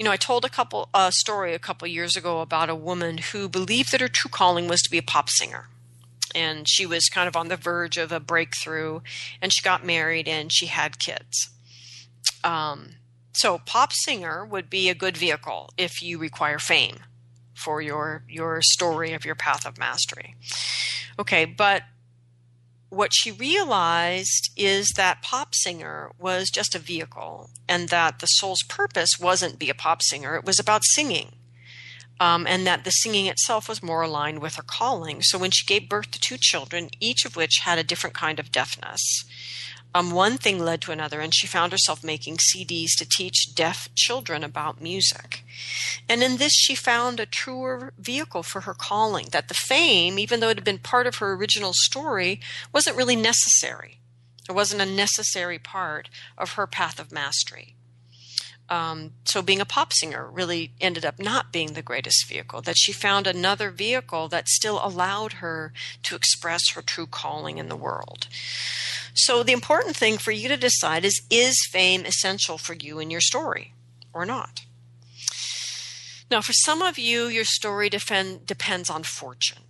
You 0.00 0.04
know, 0.04 0.12
I 0.12 0.16
told 0.16 0.46
a 0.46 0.48
couple 0.48 0.88
a 0.94 1.12
story 1.12 1.52
a 1.52 1.58
couple 1.58 1.86
years 1.86 2.16
ago 2.16 2.40
about 2.40 2.70
a 2.70 2.74
woman 2.74 3.18
who 3.18 3.50
believed 3.50 3.92
that 3.92 4.00
her 4.00 4.08
true 4.08 4.30
calling 4.30 4.66
was 4.66 4.80
to 4.80 4.90
be 4.90 4.96
a 4.96 5.02
pop 5.02 5.28
singer. 5.28 5.68
And 6.34 6.66
she 6.66 6.86
was 6.86 7.10
kind 7.10 7.28
of 7.28 7.36
on 7.36 7.48
the 7.48 7.56
verge 7.58 7.98
of 7.98 8.10
a 8.10 8.18
breakthrough, 8.18 9.00
and 9.42 9.52
she 9.52 9.62
got 9.62 9.84
married 9.84 10.26
and 10.26 10.50
she 10.50 10.68
had 10.68 10.98
kids. 10.98 11.50
Um, 12.42 12.92
so, 13.34 13.58
pop 13.58 13.92
singer 13.92 14.42
would 14.42 14.70
be 14.70 14.88
a 14.88 14.94
good 14.94 15.18
vehicle 15.18 15.68
if 15.76 16.00
you 16.00 16.16
require 16.16 16.58
fame 16.58 17.00
for 17.54 17.82
your 17.82 18.24
your 18.26 18.62
story 18.62 19.12
of 19.12 19.26
your 19.26 19.34
path 19.34 19.66
of 19.66 19.76
mastery. 19.76 20.34
Okay, 21.18 21.44
but 21.44 21.82
what 22.90 23.12
she 23.14 23.30
realized 23.30 24.50
is 24.56 24.92
that 24.96 25.22
pop 25.22 25.54
singer 25.54 26.10
was 26.18 26.50
just 26.50 26.74
a 26.74 26.78
vehicle 26.78 27.50
and 27.68 27.88
that 27.88 28.18
the 28.18 28.26
soul's 28.26 28.62
purpose 28.64 29.10
wasn't 29.18 29.58
be 29.58 29.70
a 29.70 29.74
pop 29.74 30.02
singer. 30.02 30.34
It 30.34 30.44
was 30.44 30.58
about 30.58 30.82
singing 30.84 31.36
um, 32.18 32.46
and 32.46 32.66
that 32.66 32.84
the 32.84 32.90
singing 32.90 33.26
itself 33.26 33.68
was 33.68 33.82
more 33.82 34.02
aligned 34.02 34.40
with 34.40 34.56
her 34.56 34.62
calling. 34.62 35.22
So 35.22 35.38
when 35.38 35.52
she 35.52 35.64
gave 35.64 35.88
birth 35.88 36.10
to 36.10 36.20
two 36.20 36.36
children 36.36 36.90
each 37.00 37.24
of 37.24 37.36
which 37.36 37.60
had 37.62 37.78
a 37.78 37.84
different 37.84 38.14
kind 38.14 38.38
of 38.38 38.52
deafness 38.52 39.24
um, 39.94 40.12
one 40.12 40.36
thing 40.38 40.58
led 40.58 40.80
to 40.82 40.92
another, 40.92 41.20
and 41.20 41.34
she 41.34 41.46
found 41.46 41.72
herself 41.72 42.04
making 42.04 42.36
CDs 42.36 42.90
to 42.98 43.08
teach 43.08 43.54
deaf 43.54 43.88
children 43.94 44.44
about 44.44 44.80
music. 44.80 45.44
And 46.08 46.22
in 46.22 46.36
this, 46.36 46.52
she 46.52 46.74
found 46.74 47.18
a 47.18 47.26
truer 47.26 47.92
vehicle 47.98 48.42
for 48.42 48.62
her 48.62 48.74
calling 48.74 49.28
that 49.32 49.48
the 49.48 49.54
fame, 49.54 50.18
even 50.18 50.40
though 50.40 50.48
it 50.48 50.56
had 50.56 50.64
been 50.64 50.78
part 50.78 51.06
of 51.06 51.16
her 51.16 51.32
original 51.32 51.72
story, 51.74 52.40
wasn't 52.72 52.96
really 52.96 53.16
necessary. 53.16 53.98
It 54.48 54.52
wasn't 54.52 54.82
a 54.82 54.86
necessary 54.86 55.58
part 55.58 56.08
of 56.38 56.52
her 56.52 56.66
path 56.66 57.00
of 57.00 57.12
mastery. 57.12 57.74
Um, 58.70 59.14
so 59.24 59.42
being 59.42 59.60
a 59.60 59.64
pop 59.64 59.92
singer 59.92 60.30
really 60.30 60.72
ended 60.80 61.04
up 61.04 61.18
not 61.18 61.52
being 61.52 61.72
the 61.72 61.82
greatest 61.82 62.28
vehicle 62.28 62.62
that 62.62 62.78
she 62.78 62.92
found 62.92 63.26
another 63.26 63.70
vehicle 63.70 64.28
that 64.28 64.48
still 64.48 64.80
allowed 64.80 65.34
her 65.34 65.72
to 66.04 66.14
express 66.14 66.70
her 66.74 66.82
true 66.82 67.08
calling 67.08 67.58
in 67.58 67.68
the 67.68 67.74
world 67.74 68.28
so 69.14 69.42
the 69.42 69.52
important 69.52 69.96
thing 69.96 70.18
for 70.18 70.32
you 70.32 70.48
to 70.48 70.56
decide 70.56 71.04
is 71.04 71.22
is 71.30 71.66
fame 71.70 72.04
essential 72.04 72.58
for 72.58 72.74
you 72.74 72.98
in 72.98 73.10
your 73.10 73.20
story 73.20 73.74
or 74.12 74.24
not? 74.24 74.60
Now, 76.30 76.40
for 76.40 76.52
some 76.52 76.80
of 76.80 76.98
you, 76.98 77.26
your 77.26 77.44
story 77.44 77.88
defend, 77.88 78.46
depends 78.46 78.88
on 78.88 79.02
fortune. 79.02 79.64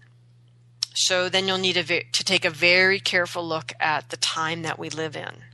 So 0.94 1.30
then 1.30 1.48
you'll 1.48 1.58
need 1.58 1.74
to, 1.74 2.02
to 2.02 2.24
take 2.24 2.44
a 2.44 2.50
very 2.50 3.00
careful 3.00 3.46
look 3.46 3.72
at 3.80 4.10
the 4.10 4.18
time 4.18 4.62
that 4.62 4.78
we 4.78 4.90
live 4.90 5.16
in. 5.16 5.44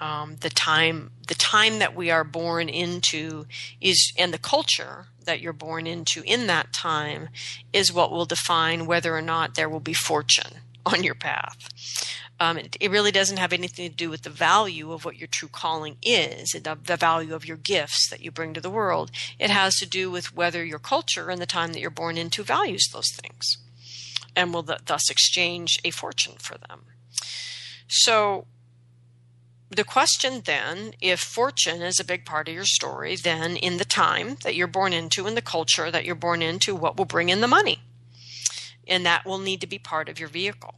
Um, 0.00 0.36
the 0.40 0.50
time 0.50 1.10
the 1.26 1.34
time 1.34 1.80
that 1.80 1.96
we 1.96 2.10
are 2.10 2.24
born 2.24 2.68
into 2.68 3.46
is 3.80 4.12
and 4.16 4.32
the 4.32 4.38
culture 4.38 5.06
that 5.24 5.40
you're 5.40 5.52
born 5.52 5.86
into 5.86 6.22
in 6.24 6.46
that 6.46 6.72
time 6.72 7.28
is 7.72 7.92
what 7.92 8.10
will 8.10 8.24
define 8.24 8.86
whether 8.86 9.14
or 9.14 9.22
not 9.22 9.54
there 9.54 9.68
will 9.68 9.80
be 9.80 9.92
fortune 9.92 10.60
on 10.86 11.02
your 11.02 11.14
path. 11.14 11.68
Um, 12.40 12.56
it, 12.56 12.76
it, 12.78 12.92
really 12.92 13.10
doesn't 13.10 13.38
have 13.38 13.52
anything 13.52 13.90
to 13.90 13.96
do 13.96 14.10
with 14.10 14.22
the 14.22 14.30
value 14.30 14.92
of 14.92 15.04
what 15.04 15.16
your 15.16 15.26
true 15.26 15.48
calling 15.48 15.96
is, 16.02 16.50
the, 16.50 16.78
the 16.80 16.96
value 16.96 17.34
of 17.34 17.44
your 17.44 17.56
gifts 17.56 18.08
that 18.10 18.20
you 18.20 18.30
bring 18.30 18.54
to 18.54 18.60
the 18.60 18.70
world. 18.70 19.10
It 19.40 19.50
has 19.50 19.74
to 19.78 19.86
do 19.86 20.08
with 20.08 20.36
whether 20.36 20.64
your 20.64 20.78
culture 20.78 21.30
and 21.30 21.42
the 21.42 21.46
time 21.46 21.72
that 21.72 21.80
you're 21.80 21.90
born 21.90 22.16
into 22.16 22.44
values 22.44 22.88
those 22.92 23.10
things 23.10 23.58
and 24.36 24.54
will 24.54 24.62
th- 24.62 24.84
thus 24.86 25.10
exchange 25.10 25.80
a 25.84 25.90
fortune 25.90 26.34
for 26.38 26.56
them. 26.56 26.82
So, 27.88 28.46
the 29.70 29.84
question 29.84 30.42
then, 30.44 30.94
if 31.00 31.20
fortune 31.20 31.82
is 31.82 32.00
a 32.00 32.04
big 32.04 32.24
part 32.24 32.48
of 32.48 32.54
your 32.54 32.64
story, 32.64 33.16
then 33.16 33.56
in 33.56 33.76
the 33.76 33.84
time 33.84 34.36
that 34.42 34.54
you're 34.54 34.66
born 34.66 34.92
into 34.92 35.26
and 35.26 35.36
the 35.36 35.42
culture 35.42 35.90
that 35.90 36.04
you're 36.04 36.14
born 36.14 36.40
into, 36.40 36.74
what 36.74 36.96
will 36.96 37.04
bring 37.04 37.28
in 37.28 37.42
the 37.42 37.46
money? 37.46 37.80
And 38.86 39.04
that 39.04 39.26
will 39.26 39.38
need 39.38 39.60
to 39.60 39.66
be 39.66 39.78
part 39.78 40.08
of 40.08 40.18
your 40.18 40.30
vehicle. 40.30 40.74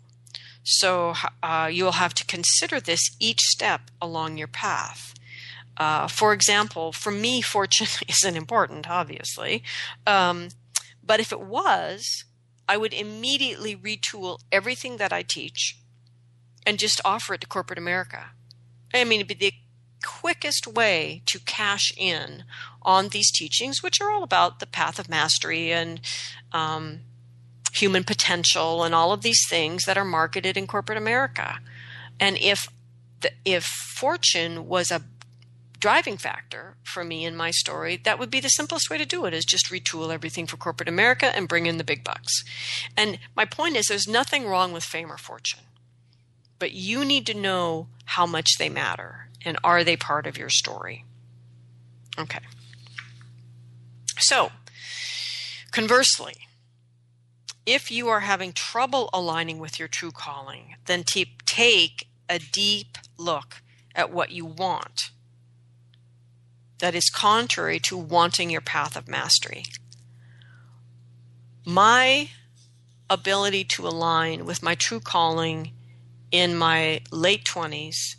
So 0.65 1.15
uh, 1.43 1.71
you 1.73 1.85
will 1.85 1.93
have 1.93 2.15
to 2.15 2.27
consider 2.27 2.81
this 2.81 3.17
each 3.21 3.41
step 3.41 3.83
along 4.03 4.37
your 4.37 4.49
path. 4.49 5.15
Uh, 5.77 6.09
for 6.09 6.33
example, 6.33 6.93
for 6.93 7.13
me, 7.13 7.41
fortune 7.57 7.87
isn't 8.09 8.37
important, 8.37 8.91
obviously. 8.91 9.63
Um, 10.07 10.49
but 11.03 11.21
if 11.21 11.31
it 11.33 11.41
was, 11.41 12.25
I 12.69 12.77
would 12.77 12.93
immediately 12.93 13.77
retool 13.77 14.39
everything 14.51 14.97
that 14.99 15.13
I 15.13 15.25
teach 15.27 15.77
and 16.67 16.79
just 16.79 17.01
offer 17.05 17.35
it 17.35 17.41
to 17.41 17.47
corporate 17.47 17.79
America. 17.79 18.31
I 18.93 19.05
mean, 19.05 19.21
it'd 19.21 19.29
be 19.29 19.35
the 19.35 19.55
quickest 20.05 20.67
way 20.67 21.23
to 21.27 21.39
cash 21.41 21.93
in 21.97 22.45
on 22.83 23.09
these 23.09 23.31
teachings, 23.31 23.83
which 23.83 24.01
are 24.01 24.11
all 24.11 24.23
about 24.23 24.59
the 24.59 24.67
path 24.67 24.99
of 24.99 25.09
mastery 25.09 25.73
and 25.73 26.01
um, 26.53 27.01
human 27.73 28.05
potential 28.05 28.83
and 28.83 28.95
all 28.95 29.13
of 29.13 29.23
these 29.23 29.47
things 29.49 29.85
that 29.85 29.99
are 29.99 30.05
marketed 30.05 30.57
in 30.57 30.67
corporate 30.67 30.99
America. 30.99 31.59
And 32.19 32.37
if 32.39 32.69
the, 33.21 33.33
if 33.45 33.65
fortune 33.65 34.69
was 34.69 34.91
a 34.91 35.03
driving 35.79 36.19
factor 36.19 36.77
for 36.85 37.05
me 37.05 37.25
in 37.25 37.35
my 37.35 37.51
story, 37.51 37.97
that 38.05 38.19
would 38.19 38.31
be 38.31 38.41
the 38.41 38.49
simplest 38.49 38.91
way 38.91 38.99
to 38.99 39.07
do 39.07 39.25
it 39.25 39.33
is 39.33 39.45
just 39.45 39.71
retool 39.71 40.13
everything 40.13 40.47
for 40.47 40.57
corporate 40.57 40.89
America 40.89 41.35
and 41.35 41.49
bring 41.49 41.67
in 41.67 41.79
the 41.79 41.85
big 41.85 42.05
bucks. 42.05 42.45
And 42.97 43.19
my 43.35 43.47
point 43.47 43.77
is 43.77 43.87
there's 43.87 44.09
nothing 44.09 44.47
wrong 44.47 44.73
with 44.73 44.85
fame 44.85 45.11
or 45.11 45.17
fortune. 45.17 45.61
But 46.61 46.71
you 46.71 47.05
need 47.05 47.27
to 47.27 47.35
know 47.35 47.89
how 48.05 48.27
much 48.27 48.59
they 48.59 48.69
matter 48.69 49.29
and 49.45 49.59
are 49.65 49.83
they 49.83 49.97
part 49.97 50.29
of 50.29 50.39
your 50.39 50.51
story. 50.51 51.05
Okay. 52.17 52.41
So, 54.19 54.53
conversely, 55.73 56.35
if 57.67 57.91
you 57.91 58.09
are 58.09 58.21
having 58.21 58.53
trouble 58.53 59.11
aligning 59.13 59.59
with 59.59 59.79
your 59.79 59.89
true 59.89 60.13
calling, 60.13 60.77
then 60.87 61.03
take 61.03 62.09
a 62.29 62.39
deep 62.39 62.99
look 63.17 63.63
at 63.95 64.13
what 64.13 64.31
you 64.31 64.45
want 64.45 65.11
that 66.79 66.95
is 66.95 67.11
contrary 67.11 67.79
to 67.79 67.97
wanting 67.97 68.51
your 68.51 68.61
path 68.61 68.97
of 68.97 69.09
mastery. 69.09 69.65
My 71.65 72.31
ability 73.09 73.65
to 73.65 73.87
align 73.87 74.45
with 74.45 74.63
my 74.63 74.75
true 74.75 75.01
calling 75.01 75.73
in 76.31 76.57
my 76.57 77.03
late 77.11 77.45
20s, 77.45 78.17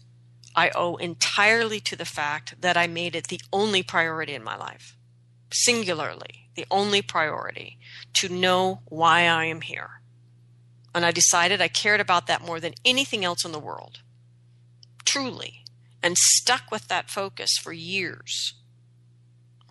I 0.55 0.71
owe 0.75 0.97
entirely 0.97 1.79
to 1.81 1.95
the 1.95 2.05
fact 2.05 2.61
that 2.61 2.75
I 2.75 2.87
made 2.87 3.15
it 3.15 3.27
the 3.27 3.41
only 3.53 3.83
priority 3.83 4.33
in 4.33 4.43
my 4.43 4.57
life, 4.57 4.97
singularly 5.51 6.41
the 6.55 6.65
only 6.69 7.01
priority 7.01 7.77
to 8.13 8.29
know 8.29 8.81
why 8.85 9.21
I 9.21 9.45
am 9.45 9.61
here. 9.61 10.01
And 10.93 11.05
I 11.05 11.11
decided 11.11 11.61
I 11.61 11.69
cared 11.69 12.01
about 12.01 12.27
that 12.27 12.45
more 12.45 12.59
than 12.59 12.73
anything 12.83 13.23
else 13.23 13.45
in 13.45 13.51
the 13.51 13.59
world. 13.59 13.99
Truly. 15.05 15.63
And 16.03 16.17
stuck 16.17 16.71
with 16.71 16.87
that 16.87 17.09
focus 17.09 17.57
for 17.57 17.71
years. 17.71 18.55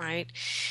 Right? 0.01 0.29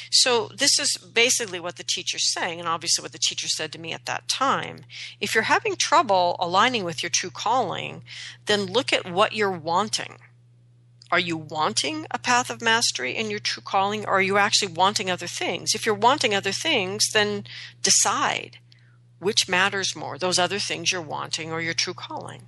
So, 0.09 0.49
this 0.57 0.79
is 0.79 0.97
basically 0.97 1.59
what 1.59 1.75
the 1.75 1.83
teacher's 1.83 2.33
saying, 2.33 2.59
and 2.59 2.67
obviously 2.67 3.03
what 3.03 3.11
the 3.11 3.19
teacher 3.19 3.47
said 3.47 3.71
to 3.73 3.79
me 3.79 3.93
at 3.93 4.07
that 4.07 4.27
time. 4.27 4.85
If 5.21 5.35
you're 5.35 5.43
having 5.43 5.75
trouble 5.75 6.35
aligning 6.39 6.83
with 6.83 7.03
your 7.03 7.11
true 7.11 7.29
calling, 7.29 8.03
then 8.47 8.65
look 8.65 8.91
at 8.91 9.09
what 9.09 9.33
you're 9.33 9.51
wanting 9.51 10.17
are 11.11 11.19
you 11.19 11.37
wanting 11.37 12.05
a 12.11 12.19
path 12.19 12.49
of 12.49 12.61
mastery 12.61 13.15
in 13.15 13.31
your 13.31 13.39
true 13.39 13.63
calling 13.63 14.05
or 14.05 14.13
are 14.13 14.21
you 14.21 14.37
actually 14.37 14.71
wanting 14.71 15.09
other 15.09 15.27
things 15.27 15.73
if 15.73 15.85
you're 15.85 15.95
wanting 15.95 16.35
other 16.35 16.51
things 16.51 17.07
then 17.13 17.45
decide 17.81 18.57
which 19.19 19.49
matters 19.49 19.95
more 19.95 20.17
those 20.17 20.39
other 20.39 20.59
things 20.59 20.91
you're 20.91 21.01
wanting 21.01 21.51
or 21.51 21.61
your 21.61 21.73
true 21.73 21.93
calling 21.93 22.43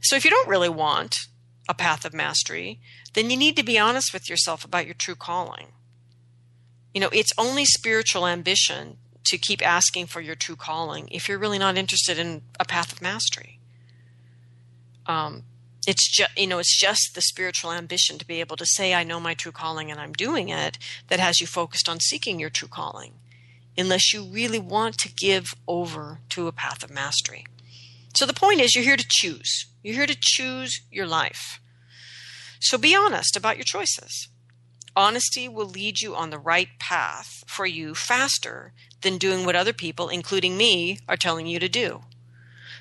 so 0.00 0.16
if 0.16 0.24
you 0.24 0.30
don't 0.30 0.48
really 0.48 0.68
want 0.68 1.14
a 1.68 1.74
path 1.74 2.04
of 2.04 2.14
mastery 2.14 2.80
then 3.14 3.30
you 3.30 3.36
need 3.36 3.56
to 3.56 3.64
be 3.64 3.78
honest 3.78 4.12
with 4.12 4.28
yourself 4.28 4.64
about 4.64 4.86
your 4.86 4.94
true 4.94 5.16
calling 5.16 5.68
you 6.94 7.00
know 7.00 7.10
it's 7.12 7.32
only 7.36 7.64
spiritual 7.64 8.26
ambition 8.26 8.96
to 9.24 9.38
keep 9.38 9.66
asking 9.66 10.06
for 10.06 10.20
your 10.20 10.34
true 10.34 10.56
calling 10.56 11.08
if 11.10 11.28
you're 11.28 11.38
really 11.38 11.58
not 11.58 11.76
interested 11.76 12.18
in 12.18 12.42
a 12.60 12.64
path 12.64 12.92
of 12.92 13.02
mastery. 13.02 13.58
Um, 15.06 15.44
it's 15.86 16.10
just 16.10 16.38
you 16.38 16.46
know 16.46 16.58
it's 16.58 16.80
just 16.80 17.14
the 17.14 17.20
spiritual 17.20 17.72
ambition 17.72 18.16
to 18.18 18.26
be 18.26 18.40
able 18.40 18.56
to 18.56 18.64
say 18.64 18.94
i 18.94 19.04
know 19.04 19.20
my 19.20 19.34
true 19.34 19.52
calling 19.52 19.90
and 19.90 20.00
i'm 20.00 20.14
doing 20.14 20.48
it 20.48 20.78
that 21.08 21.20
has 21.20 21.42
you 21.42 21.46
focused 21.46 21.90
on 21.90 22.00
seeking 22.00 22.40
your 22.40 22.48
true 22.48 22.68
calling 22.68 23.12
unless 23.76 24.12
you 24.12 24.24
really 24.24 24.58
want 24.58 24.98
to 24.98 25.12
give 25.12 25.54
over 25.66 26.20
to 26.30 26.46
a 26.46 26.52
path 26.52 26.82
of 26.82 26.90
mastery. 26.90 27.44
So 28.14 28.26
the 28.26 28.32
point 28.32 28.60
is 28.60 28.74
you're 28.74 28.84
here 28.84 28.96
to 28.96 29.06
choose. 29.08 29.66
You're 29.82 29.96
here 29.96 30.06
to 30.06 30.16
choose 30.18 30.80
your 30.90 31.06
life. 31.06 31.60
So 32.60 32.78
be 32.78 32.94
honest 32.94 33.36
about 33.36 33.56
your 33.56 33.64
choices 33.64 34.28
honesty 34.96 35.48
will 35.48 35.66
lead 35.68 36.00
you 36.00 36.14
on 36.14 36.30
the 36.30 36.38
right 36.38 36.68
path 36.78 37.44
for 37.46 37.66
you 37.66 37.94
faster 37.94 38.72
than 39.02 39.18
doing 39.18 39.44
what 39.44 39.56
other 39.56 39.72
people 39.72 40.08
including 40.08 40.56
me 40.56 40.98
are 41.08 41.16
telling 41.16 41.46
you 41.46 41.58
to 41.58 41.68
do 41.68 42.02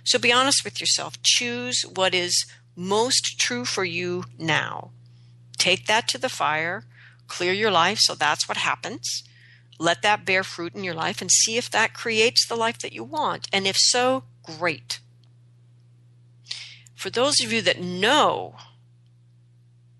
so 0.04 0.20
be 0.20 0.32
honest 0.32 0.64
with 0.64 0.80
yourself 0.80 1.22
choose 1.22 1.82
what 1.84 2.14
is 2.14 2.46
most 2.76 3.40
true 3.40 3.66
for 3.66 3.84
you 3.84 4.24
now. 4.38 4.92
Take 5.58 5.86
that 5.88 6.08
to 6.10 6.18
the 6.18 6.30
fire, 6.30 6.86
clear 7.28 7.54
your 7.54 7.72
life 7.72 8.00
so 8.02 8.16
that's 8.16 8.48
what 8.48 8.58
happens. 8.58 9.24
Let 9.80 10.02
that 10.02 10.26
bear 10.26 10.44
fruit 10.44 10.76
in 10.76 10.84
your 10.84 10.94
life 10.94 11.22
and 11.22 11.32
see 11.32 11.58
if 11.58 11.70
that 11.72 11.94
creates 11.94 12.48
the 12.48 12.56
life 12.56 12.80
that 12.80 12.94
you 12.94 13.04
want. 13.04 13.48
And 13.52 13.68
if 13.68 13.76
so, 13.78 14.24
great. 14.44 15.00
For 16.96 17.10
those 17.10 17.42
of 17.44 17.52
you 17.52 17.62
that 17.64 17.82
know 17.82 18.56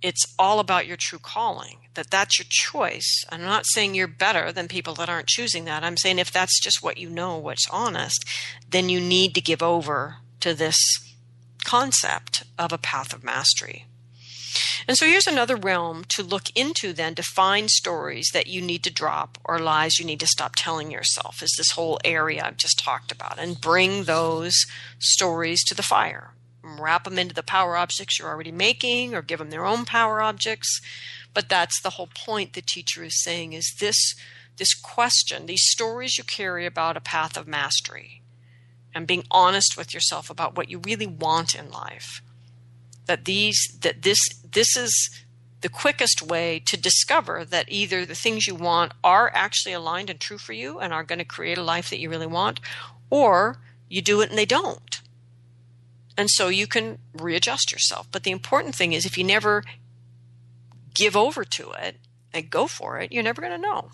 it's 0.02 0.34
all 0.38 0.60
about 0.60 0.88
your 0.88 0.98
true 0.98 1.20
calling, 1.20 1.83
that 1.96 2.10
that's 2.10 2.40
your 2.40 2.46
choice. 2.50 3.26
I'm 3.30 3.42
not 3.42 3.66
saying 3.66 3.96
you're 3.96 4.08
better 4.08 4.52
than 4.52 4.68
people 4.68 4.96
that 4.96 5.10
aren't 5.10 5.28
choosing 5.28 5.66
that. 5.66 5.84
I'm 5.84 5.98
saying 5.98 6.20
if 6.20 6.32
that's 6.32 6.60
just 6.60 6.84
what 6.84 6.98
you 6.98 7.10
know, 7.10 7.38
what's 7.38 7.70
honest, 7.70 8.26
then 8.70 8.90
you 8.90 9.00
need 9.00 9.36
to 9.36 9.42
give 9.42 9.62
over 9.62 10.18
to 10.40 10.54
this 10.54 10.78
concept 11.64 12.44
of 12.58 12.74
a 12.74 12.78
path 12.78 13.14
of 13.14 13.24
mastery. 13.24 13.86
And 14.88 14.98
so 14.98 15.06
here's 15.06 15.28
another 15.28 15.56
realm 15.56 16.04
to 16.10 16.24
look 16.24 16.44
into 16.56 16.94
then 16.94 17.16
to 17.16 17.24
find 17.24 17.70
stories 17.70 18.30
that 18.34 18.48
you 18.48 18.62
need 18.62 18.84
to 18.84 18.94
drop 18.94 19.38
or 19.46 19.58
lies 19.58 19.98
you 19.98 20.06
need 20.06 20.20
to 20.20 20.28
stop 20.28 20.54
telling 20.56 20.92
yourself 20.92 21.42
is 21.42 21.56
this 21.58 21.72
whole 21.72 22.00
area 22.04 22.44
I've 22.44 22.58
just 22.58 22.84
talked 22.84 23.12
about 23.12 23.40
and 23.40 23.60
bring 23.60 24.04
those 24.04 24.54
stories 25.00 25.64
to 25.66 25.76
the 25.76 25.82
fire 25.82 26.34
wrap 26.64 27.04
them 27.04 27.20
into 27.20 27.36
the 27.36 27.44
power 27.44 27.76
objects 27.76 28.18
you're 28.18 28.30
already 28.30 28.52
making 28.52 29.14
or 29.14 29.22
give 29.22 29.40
them 29.40 29.50
their 29.50 29.66
own 29.66 29.86
power 29.86 30.22
objects. 30.22 30.82
But 31.34 31.50
that's 31.50 31.82
the 31.82 31.92
whole 31.92 32.10
point 32.14 32.54
the 32.54 32.62
teacher 32.62 33.04
is 33.04 33.24
saying 33.24 33.54
is 33.54 33.76
this 33.80 34.16
this 34.58 34.76
question, 34.76 35.48
these 35.48 35.68
stories 35.70 36.18
you 36.18 36.24
carry 36.24 36.66
about 36.66 36.96
a 36.96 37.02
path 37.02 37.38
of 37.38 37.48
mastery 37.48 38.22
and 38.94 39.08
being 39.08 39.24
honest 39.32 39.76
with 39.76 39.94
yourself 39.94 40.30
about 40.30 40.56
what 40.56 40.70
you 40.70 40.80
really 40.80 41.08
want 41.08 41.56
in 41.56 41.72
life. 41.72 42.22
That 43.08 43.26
these 43.26 43.78
that 43.82 44.04
this 44.04 44.20
this 44.50 44.78
is 44.78 45.10
the 45.62 45.70
quickest 45.70 46.22
way 46.22 46.62
to 46.68 46.78
discover 46.78 47.46
that 47.46 47.66
either 47.70 48.06
the 48.06 48.16
things 48.16 48.46
you 48.46 48.54
want 48.54 48.92
are 49.04 49.32
actually 49.34 49.74
aligned 49.74 50.10
and 50.10 50.20
true 50.20 50.38
for 50.38 50.54
you 50.54 50.80
and 50.80 50.94
are 50.94 51.04
going 51.04 51.20
to 51.20 51.26
create 51.26 51.58
a 51.58 51.64
life 51.64 51.90
that 51.90 52.00
you 52.00 52.10
really 52.10 52.28
want, 52.28 52.60
or 53.10 53.58
you 53.90 54.02
do 54.02 54.22
it 54.22 54.30
and 54.30 54.38
they 54.38 54.46
don't. 54.46 55.02
And 56.18 56.30
so 56.30 56.50
you 56.50 56.68
can 56.68 57.00
readjust 57.14 57.72
yourself. 57.72 58.08
But 58.12 58.24
the 58.24 58.32
important 58.32 58.76
thing 58.76 58.94
is 58.94 59.06
if 59.06 59.18
you 59.18 59.24
never 59.24 59.64
give 60.94 61.16
over 61.16 61.44
to 61.44 61.72
it 61.72 61.98
and 62.34 62.50
go 62.50 62.68
for 62.68 63.00
it, 63.00 63.12
you're 63.12 63.24
never 63.24 63.42
going 63.42 63.54
to 63.54 63.58
know. 63.58 63.92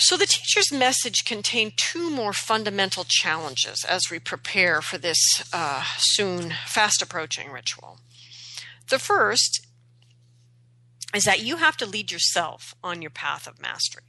So 0.00 0.16
the 0.16 0.26
teacher's 0.26 0.72
message 0.72 1.24
contained 1.24 1.72
two 1.76 2.08
more 2.08 2.32
fundamental 2.32 3.04
challenges 3.06 3.84
as 3.84 4.10
we 4.10 4.20
prepare 4.20 4.80
for 4.80 4.96
this 4.96 5.18
uh, 5.52 5.82
soon 5.98 6.54
fast 6.66 7.02
approaching 7.02 7.50
ritual. 7.50 7.98
The 8.90 9.00
first 9.00 9.66
is 11.14 11.24
that 11.24 11.42
you 11.42 11.56
have 11.56 11.76
to 11.78 11.86
lead 11.86 12.12
yourself 12.12 12.74
on 12.82 13.02
your 13.02 13.10
path 13.10 13.46
of 13.46 13.60
mastery. 13.60 14.04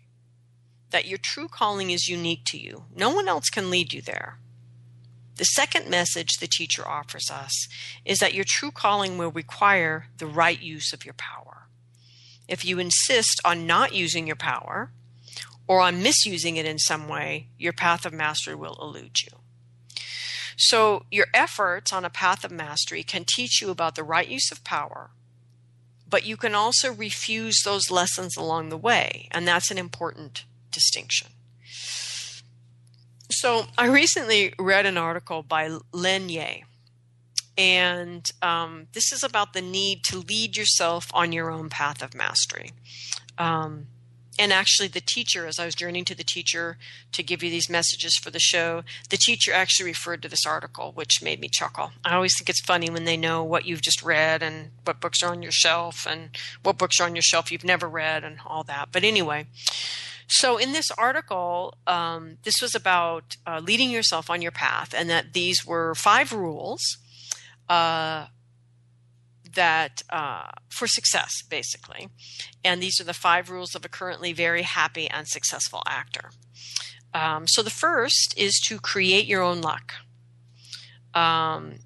That 0.92 1.08
your 1.08 1.18
true 1.18 1.48
calling 1.48 1.90
is 1.90 2.08
unique 2.08 2.46
to 2.48 2.60
you. 2.60 2.86
No 2.96 3.10
one 3.10 3.28
else 3.28 3.50
can 3.50 3.70
lead 3.70 3.92
you 3.92 4.02
there. 4.02 4.38
The 5.40 5.46
second 5.46 5.90
message 5.90 6.34
the 6.42 6.48
teacher 6.48 6.86
offers 6.86 7.32
us 7.32 7.70
is 8.04 8.18
that 8.18 8.34
your 8.34 8.44
true 8.46 8.72
calling 8.72 9.18
will 9.18 9.32
require 9.32 10.08
the 10.18 10.26
right 10.26 10.62
use 10.62 10.92
of 10.92 11.06
your 11.06 11.14
power. 11.14 11.70
If 12.50 12.66
you 12.66 12.78
insist 12.78 13.40
on 13.46 13.66
not 13.66 13.96
using 13.96 14.28
your 14.28 14.36
power 14.36 14.92
or 15.66 15.80
on 15.80 16.04
misusing 16.04 16.58
it 16.58 16.66
in 16.66 16.78
some 16.78 17.08
way, 17.08 17.48
your 17.58 17.72
path 17.72 18.06
of 18.06 18.12
mastery 18.12 18.54
will 18.54 18.78
elude 18.82 19.22
you. 19.22 19.38
So, 20.58 21.06
your 21.10 21.28
efforts 21.34 21.94
on 21.94 22.04
a 22.04 22.10
path 22.10 22.44
of 22.44 22.52
mastery 22.52 23.02
can 23.02 23.24
teach 23.26 23.62
you 23.62 23.70
about 23.70 23.96
the 23.96 24.04
right 24.04 24.28
use 24.28 24.52
of 24.52 24.66
power, 24.66 25.12
but 26.06 26.26
you 26.26 26.36
can 26.36 26.54
also 26.54 26.92
refuse 26.92 27.62
those 27.64 27.90
lessons 27.90 28.36
along 28.36 28.68
the 28.68 28.78
way, 28.78 29.30
and 29.32 29.48
that's 29.48 29.72
an 29.72 29.78
important 29.78 30.44
distinction. 30.70 31.30
So 33.32 33.68
I 33.78 33.88
recently 33.88 34.54
read 34.58 34.88
an 34.88 34.98
article 34.98 35.44
by 35.44 35.70
Len 35.92 36.30
Ye, 36.30 36.64
and 37.58 38.26
um, 38.42 38.88
this 38.94 39.12
is 39.12 39.24
about 39.24 39.54
the 39.54 39.62
need 39.62 40.04
to 40.06 40.18
lead 40.18 40.58
yourself 40.58 41.06
on 41.14 41.32
your 41.32 41.52
own 41.52 41.70
path 41.70 42.02
of 42.02 42.16
mastery. 42.16 42.72
Um, 43.38 43.86
and 44.40 44.54
actually, 44.54 44.88
the 44.88 45.02
teacher, 45.02 45.46
as 45.46 45.60
I 45.60 45.66
was 45.66 45.76
journeying 45.76 46.06
to 46.06 46.16
the 46.16 46.24
teacher 46.24 46.78
to 47.12 47.22
give 47.22 47.44
you 47.44 47.50
these 47.52 47.70
messages 47.70 48.18
for 48.18 48.32
the 48.32 48.40
show, 48.40 48.84
the 49.10 49.18
teacher 49.18 49.52
actually 49.54 49.90
referred 49.90 50.22
to 50.24 50.30
this 50.30 50.46
article, 50.46 50.94
which 50.94 51.22
made 51.22 51.42
me 51.42 51.50
chuckle. 51.52 51.92
I 52.06 52.16
always 52.16 52.34
think 52.38 52.50
it's 52.50 52.62
funny 52.62 52.90
when 52.90 53.04
they 53.04 53.18
know 53.18 53.44
what 53.44 53.66
you've 53.66 53.82
just 53.82 54.02
read 54.02 54.42
and 54.42 54.72
what 54.86 55.02
books 55.02 55.22
are 55.22 55.32
on 55.32 55.44
your 55.44 55.52
shelf 55.52 56.08
and 56.10 56.30
what 56.64 56.78
books 56.78 57.00
are 57.02 57.06
on 57.06 57.16
your 57.16 57.22
shelf 57.22 57.52
you've 57.52 57.66
never 57.66 57.88
read 57.88 58.24
and 58.24 58.38
all 58.46 58.64
that. 58.64 58.90
But 58.94 59.04
anyway, 59.04 59.48
so, 60.32 60.58
in 60.58 60.74
this 60.74 60.92
article, 60.92 61.76
um, 61.88 62.38
this 62.44 62.62
was 62.62 62.76
about 62.76 63.36
uh, 63.48 63.60
leading 63.64 63.90
yourself 63.90 64.30
on 64.30 64.44
your 64.44 64.52
path, 64.52 64.94
and 64.96 65.10
that 65.10 65.34
these 65.34 65.66
were 65.66 65.96
five 65.96 66.32
rules 66.32 67.00
uh, 67.68 68.28
that 69.56 70.04
uh, 70.12 70.52
for 70.70 70.86
success, 70.88 71.42
basically. 71.42 72.10
And 72.64 72.82
these 72.82 73.02
are 73.02 73.04
the 73.04 73.14
five 73.14 73.50
rules 73.50 73.74
of 73.74 73.84
a 73.84 73.90
currently 73.90 74.32
very 74.32 74.62
happy 74.62 75.10
and 75.10 75.28
successful 75.28 75.82
actor. 75.88 76.30
Um, 77.12 77.48
so, 77.48 77.64
the 77.64 77.72
first 77.72 78.36
is 78.38 78.60
to 78.68 78.78
create 78.78 79.26
your 79.26 79.42
own 79.42 79.62
luck. 79.62 79.94
Um, 81.16 81.80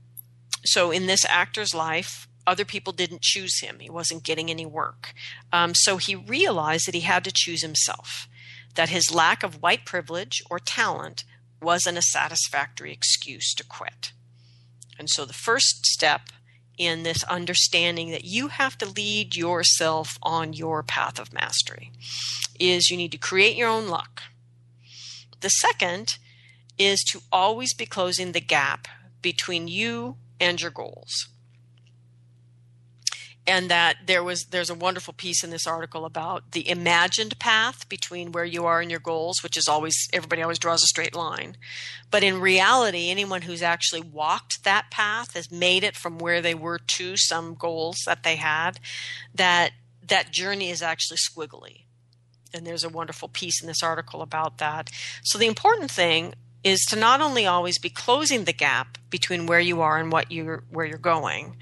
so, 0.65 0.91
in 0.91 1.07
this 1.07 1.23
actor's 1.23 1.73
life, 1.73 2.27
other 2.45 2.65
people 2.65 2.91
didn't 2.91 3.21
choose 3.21 3.61
him. 3.61 3.77
He 3.79 3.89
wasn't 3.89 4.25
getting 4.25 4.49
any 4.49 4.65
work. 4.65 5.13
Um, 5.53 5.71
so 5.73 5.95
he 5.95 6.13
realized 6.13 6.87
that 6.87 6.93
he 6.93 6.99
had 6.99 7.23
to 7.23 7.31
choose 7.33 7.61
himself 7.61 8.27
that 8.75 8.89
his 8.89 9.13
lack 9.13 9.43
of 9.43 9.61
white 9.61 9.85
privilege 9.85 10.41
or 10.49 10.59
talent 10.59 11.23
wasn't 11.61 11.97
a 11.97 12.01
satisfactory 12.01 12.91
excuse 12.91 13.53
to 13.55 13.63
quit. 13.63 14.11
And 14.97 15.09
so 15.09 15.25
the 15.25 15.33
first 15.33 15.85
step 15.85 16.29
in 16.77 17.03
this 17.03 17.23
understanding 17.25 18.11
that 18.11 18.25
you 18.25 18.47
have 18.49 18.77
to 18.79 18.85
lead 18.85 19.35
yourself 19.35 20.17
on 20.21 20.53
your 20.53 20.83
path 20.83 21.19
of 21.19 21.33
mastery 21.33 21.91
is 22.59 22.89
you 22.89 22.97
need 22.97 23.11
to 23.11 23.17
create 23.17 23.55
your 23.55 23.69
own 23.69 23.87
luck. 23.87 24.23
The 25.41 25.49
second 25.49 26.17
is 26.77 27.03
to 27.11 27.21
always 27.31 27.73
be 27.73 27.85
closing 27.85 28.31
the 28.31 28.41
gap 28.41 28.87
between 29.21 29.67
you 29.67 30.17
and 30.39 30.61
your 30.61 30.71
goals 30.71 31.27
and 33.45 33.69
that 33.69 33.97
there 34.05 34.23
was 34.23 34.45
there's 34.45 34.69
a 34.69 34.75
wonderful 34.75 35.13
piece 35.13 35.43
in 35.43 35.49
this 35.49 35.67
article 35.67 36.05
about 36.05 36.51
the 36.51 36.67
imagined 36.69 37.37
path 37.39 37.87
between 37.89 38.31
where 38.31 38.45
you 38.45 38.65
are 38.65 38.81
and 38.81 38.89
your 38.89 38.99
goals 38.99 39.43
which 39.43 39.57
is 39.57 39.67
always 39.67 40.07
everybody 40.13 40.41
always 40.41 40.59
draws 40.59 40.83
a 40.83 40.87
straight 40.87 41.15
line. 41.15 41.57
But 42.09 42.23
in 42.23 42.39
reality 42.39 43.09
anyone 43.09 43.43
who's 43.43 43.61
actually 43.61 44.01
walked 44.01 44.63
that 44.63 44.91
path 44.91 45.33
has 45.33 45.51
made 45.51 45.83
it 45.83 45.95
from 45.95 46.17
where 46.17 46.41
they 46.41 46.55
were 46.55 46.79
to 46.95 47.17
some 47.17 47.55
goals 47.55 47.97
that 48.05 48.23
they 48.23 48.37
had 48.37 48.79
that 49.33 49.71
that 50.07 50.31
journey 50.31 50.69
is 50.69 50.81
actually 50.81 51.17
squiggly. 51.17 51.83
And 52.53 52.67
there's 52.67 52.83
a 52.83 52.89
wonderful 52.89 53.29
piece 53.29 53.61
in 53.61 53.67
this 53.67 53.81
article 53.81 54.21
about 54.21 54.59
that. 54.59 54.89
So 55.23 55.39
the 55.39 55.47
important 55.47 55.89
thing 55.89 56.35
is 56.63 56.85
to 56.85 56.95
not 56.95 57.21
only 57.21 57.45
always 57.45 57.77
be 57.77 57.89
closing 57.89 58.45
the 58.45 58.53
gap 58.53 58.97
between 59.09 59.45
where 59.45 59.59
you 59.59 59.81
are 59.81 59.97
and 59.97 60.11
what 60.11 60.31
you're 60.31 60.63
where 60.69 60.85
you're 60.85 60.97
going, 60.97 61.57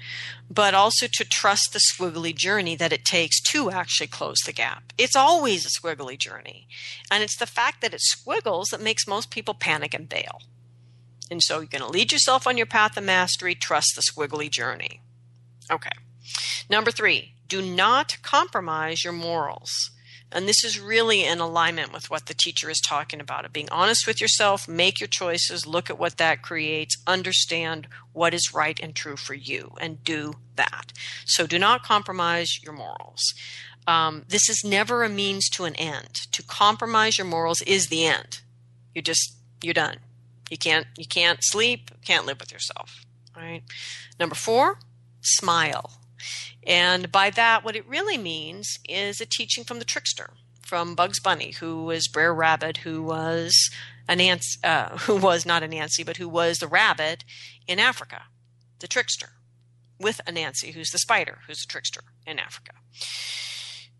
but 0.48 0.74
also 0.74 1.06
to 1.12 1.24
trust 1.24 1.72
the 1.72 1.80
squiggly 1.80 2.34
journey 2.34 2.76
that 2.76 2.92
it 2.92 3.04
takes 3.04 3.40
to 3.40 3.70
actually 3.70 4.06
close 4.06 4.38
the 4.44 4.52
gap. 4.52 4.92
It's 4.98 5.16
always 5.16 5.66
a 5.66 5.70
squiggly 5.70 6.18
journey. 6.18 6.68
And 7.10 7.22
it's 7.22 7.36
the 7.36 7.46
fact 7.46 7.80
that 7.80 7.94
it 7.94 8.00
squiggles 8.00 8.68
that 8.68 8.80
makes 8.80 9.08
most 9.08 9.30
people 9.30 9.54
panic 9.54 9.94
and 9.94 10.08
bail. 10.08 10.40
And 11.30 11.42
so 11.42 11.58
you're 11.58 11.66
going 11.66 11.82
to 11.82 11.88
lead 11.88 12.12
yourself 12.12 12.46
on 12.46 12.58
your 12.58 12.66
path 12.66 12.96
of 12.96 13.04
mastery, 13.04 13.54
trust 13.54 13.96
the 13.96 14.02
squiggly 14.02 14.50
journey. 14.50 15.00
Okay. 15.70 15.90
Number 16.68 16.90
three, 16.90 17.34
do 17.48 17.62
not 17.62 18.18
compromise 18.22 19.04
your 19.04 19.14
morals. 19.14 19.91
And 20.34 20.48
this 20.48 20.64
is 20.64 20.80
really 20.80 21.24
in 21.24 21.40
alignment 21.40 21.92
with 21.92 22.10
what 22.10 22.26
the 22.26 22.34
teacher 22.34 22.70
is 22.70 22.80
talking 22.80 23.20
about 23.20 23.44
of 23.44 23.52
being 23.52 23.68
honest 23.70 24.06
with 24.06 24.20
yourself, 24.20 24.66
make 24.66 25.00
your 25.00 25.08
choices, 25.08 25.66
look 25.66 25.90
at 25.90 25.98
what 25.98 26.16
that 26.16 26.42
creates, 26.42 26.96
understand 27.06 27.88
what 28.12 28.34
is 28.34 28.54
right 28.54 28.78
and 28.80 28.94
true 28.94 29.16
for 29.16 29.34
you, 29.34 29.72
and 29.80 30.04
do 30.04 30.34
that. 30.56 30.92
So 31.26 31.46
do 31.46 31.58
not 31.58 31.82
compromise 31.82 32.62
your 32.62 32.74
morals. 32.74 33.34
Um, 33.86 34.24
this 34.28 34.48
is 34.48 34.62
never 34.64 35.02
a 35.02 35.08
means 35.08 35.48
to 35.50 35.64
an 35.64 35.74
end. 35.76 36.14
To 36.32 36.42
compromise 36.42 37.18
your 37.18 37.26
morals 37.26 37.62
is 37.62 37.88
the 37.88 38.06
end. 38.06 38.40
You 38.94 39.02
just 39.02 39.34
you're 39.62 39.74
done. 39.74 39.98
You 40.50 40.58
can't 40.58 40.86
you 40.96 41.06
can't 41.06 41.38
sleep, 41.42 41.90
can't 42.04 42.26
live 42.26 42.40
with 42.40 42.52
yourself. 42.52 43.04
Right. 43.36 43.62
Number 44.20 44.34
four, 44.34 44.78
smile. 45.20 45.98
And 46.66 47.10
by 47.10 47.30
that, 47.30 47.64
what 47.64 47.76
it 47.76 47.86
really 47.88 48.18
means 48.18 48.78
is 48.88 49.20
a 49.20 49.26
teaching 49.26 49.64
from 49.64 49.78
the 49.78 49.84
trickster, 49.84 50.30
from 50.62 50.94
Bugs 50.94 51.20
Bunny, 51.20 51.52
who 51.52 51.84
was 51.84 52.08
Brer 52.08 52.34
Rabbit, 52.34 52.78
who 52.78 53.02
was 53.02 53.70
Anansi, 54.08 54.56
uh, 54.64 54.96
who 54.98 55.16
was 55.16 55.44
not 55.44 55.62
Anansi, 55.62 56.04
but 56.06 56.18
who 56.18 56.28
was 56.28 56.58
the 56.58 56.68
rabbit 56.68 57.24
in 57.66 57.78
Africa, 57.78 58.24
the 58.80 58.88
trickster. 58.88 59.30
with 59.98 60.20
Anansi, 60.26 60.74
who's 60.74 60.90
the 60.90 60.98
spider, 60.98 61.38
who's 61.46 61.60
the 61.60 61.70
trickster 61.70 62.02
in 62.26 62.38
Africa. 62.40 62.72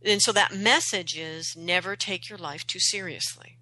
And 0.04 0.20
so 0.20 0.32
that 0.32 0.52
message 0.52 1.16
is 1.16 1.54
never 1.56 1.94
take 1.94 2.28
your 2.28 2.38
life 2.38 2.66
too 2.66 2.80
seriously. 2.80 3.58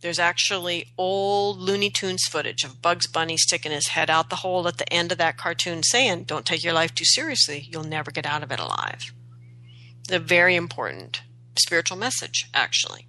There's 0.00 0.18
actually 0.20 0.92
old 0.96 1.58
Looney 1.58 1.90
Tunes 1.90 2.24
footage 2.24 2.62
of 2.62 2.80
Bugs 2.80 3.08
Bunny 3.08 3.36
sticking 3.36 3.72
his 3.72 3.88
head 3.88 4.08
out 4.08 4.30
the 4.30 4.36
hole 4.36 4.68
at 4.68 4.78
the 4.78 4.92
end 4.92 5.10
of 5.10 5.18
that 5.18 5.36
cartoon 5.36 5.82
saying, 5.82 6.24
Don't 6.24 6.46
take 6.46 6.62
your 6.62 6.72
life 6.72 6.94
too 6.94 7.04
seriously. 7.04 7.68
You'll 7.70 7.82
never 7.84 8.10
get 8.10 8.26
out 8.26 8.44
of 8.44 8.52
it 8.52 8.60
alive. 8.60 9.12
A 10.10 10.20
very 10.20 10.54
important 10.54 11.22
spiritual 11.58 11.98
message, 11.98 12.48
actually. 12.54 13.08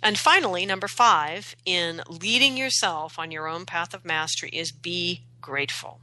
And 0.00 0.16
finally, 0.16 0.64
number 0.64 0.86
five, 0.86 1.56
in 1.64 2.02
leading 2.08 2.56
yourself 2.56 3.18
on 3.18 3.32
your 3.32 3.48
own 3.48 3.66
path 3.66 3.94
of 3.94 4.04
mastery, 4.04 4.50
is 4.50 4.70
be 4.70 5.24
grateful. 5.40 6.00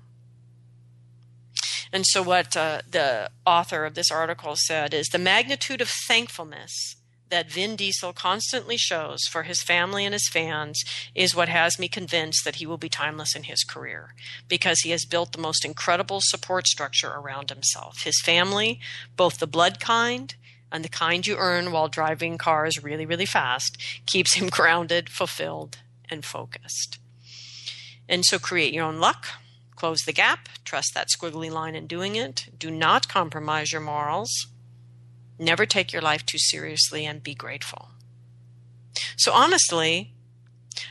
And 1.93 2.06
so, 2.06 2.22
what 2.22 2.58
uh, 2.58 2.82
the 2.89 3.32
author 3.45 3.86
of 3.86 3.95
this 3.95 4.12
article 4.12 4.56
said 4.58 4.93
is 4.93 5.08
the 5.08 5.18
magnitude 5.18 5.80
of 5.80 5.89
thankfulness 5.89 6.97
that 7.36 7.51
Vin 7.51 7.75
Diesel 7.75 8.13
constantly 8.13 8.77
shows 8.77 9.27
for 9.29 9.43
his 9.43 9.61
family 9.61 10.05
and 10.05 10.13
his 10.13 10.29
fans 10.29 10.86
is 11.13 11.36
what 11.36 11.49
has 11.49 11.77
me 11.77 11.89
convinced 11.89 12.45
that 12.45 12.55
he 12.55 12.65
will 12.65 12.77
be 12.77 12.88
timeless 12.88 13.36
in 13.36 13.43
his 13.43 13.65
career 13.65 14.13
because 14.47 14.79
he 14.79 14.91
has 14.91 15.03
built 15.03 15.33
the 15.33 15.41
most 15.41 15.65
incredible 15.65 16.21
support 16.21 16.65
structure 16.65 17.11
around 17.11 17.49
himself. 17.49 18.03
His 18.03 18.21
family, 18.21 18.79
both 19.17 19.39
the 19.39 19.47
blood 19.47 19.81
kind 19.81 20.33
and 20.71 20.81
the 20.81 20.88
kind 20.88 21.27
you 21.27 21.36
earn 21.36 21.73
while 21.73 21.89
driving 21.89 22.38
cars 22.38 22.81
really, 22.81 23.05
really 23.05 23.25
fast, 23.25 23.77
keeps 24.05 24.36
him 24.36 24.47
grounded, 24.49 25.09
fulfilled, 25.09 25.79
and 26.09 26.23
focused. 26.23 26.99
And 28.07 28.23
so 28.23 28.39
create 28.39 28.73
your 28.73 28.86
own 28.86 29.01
luck, 29.01 29.27
close 29.75 30.03
the 30.03 30.13
gap, 30.13 30.47
trust 30.63 30.93
that 30.93 31.09
squiggly 31.09 31.51
line 31.51 31.75
in 31.75 31.86
doing 31.86 32.15
it, 32.15 32.47
do 32.57 32.71
not 32.71 33.09
compromise 33.09 33.73
your 33.73 33.81
morals 33.81 34.47
Never 35.38 35.65
take 35.65 35.91
your 35.91 36.01
life 36.01 36.25
too 36.25 36.38
seriously 36.38 37.05
and 37.05 37.23
be 37.23 37.36
grateful. 37.36 37.89
So, 39.17 39.33
honestly, 39.33 40.13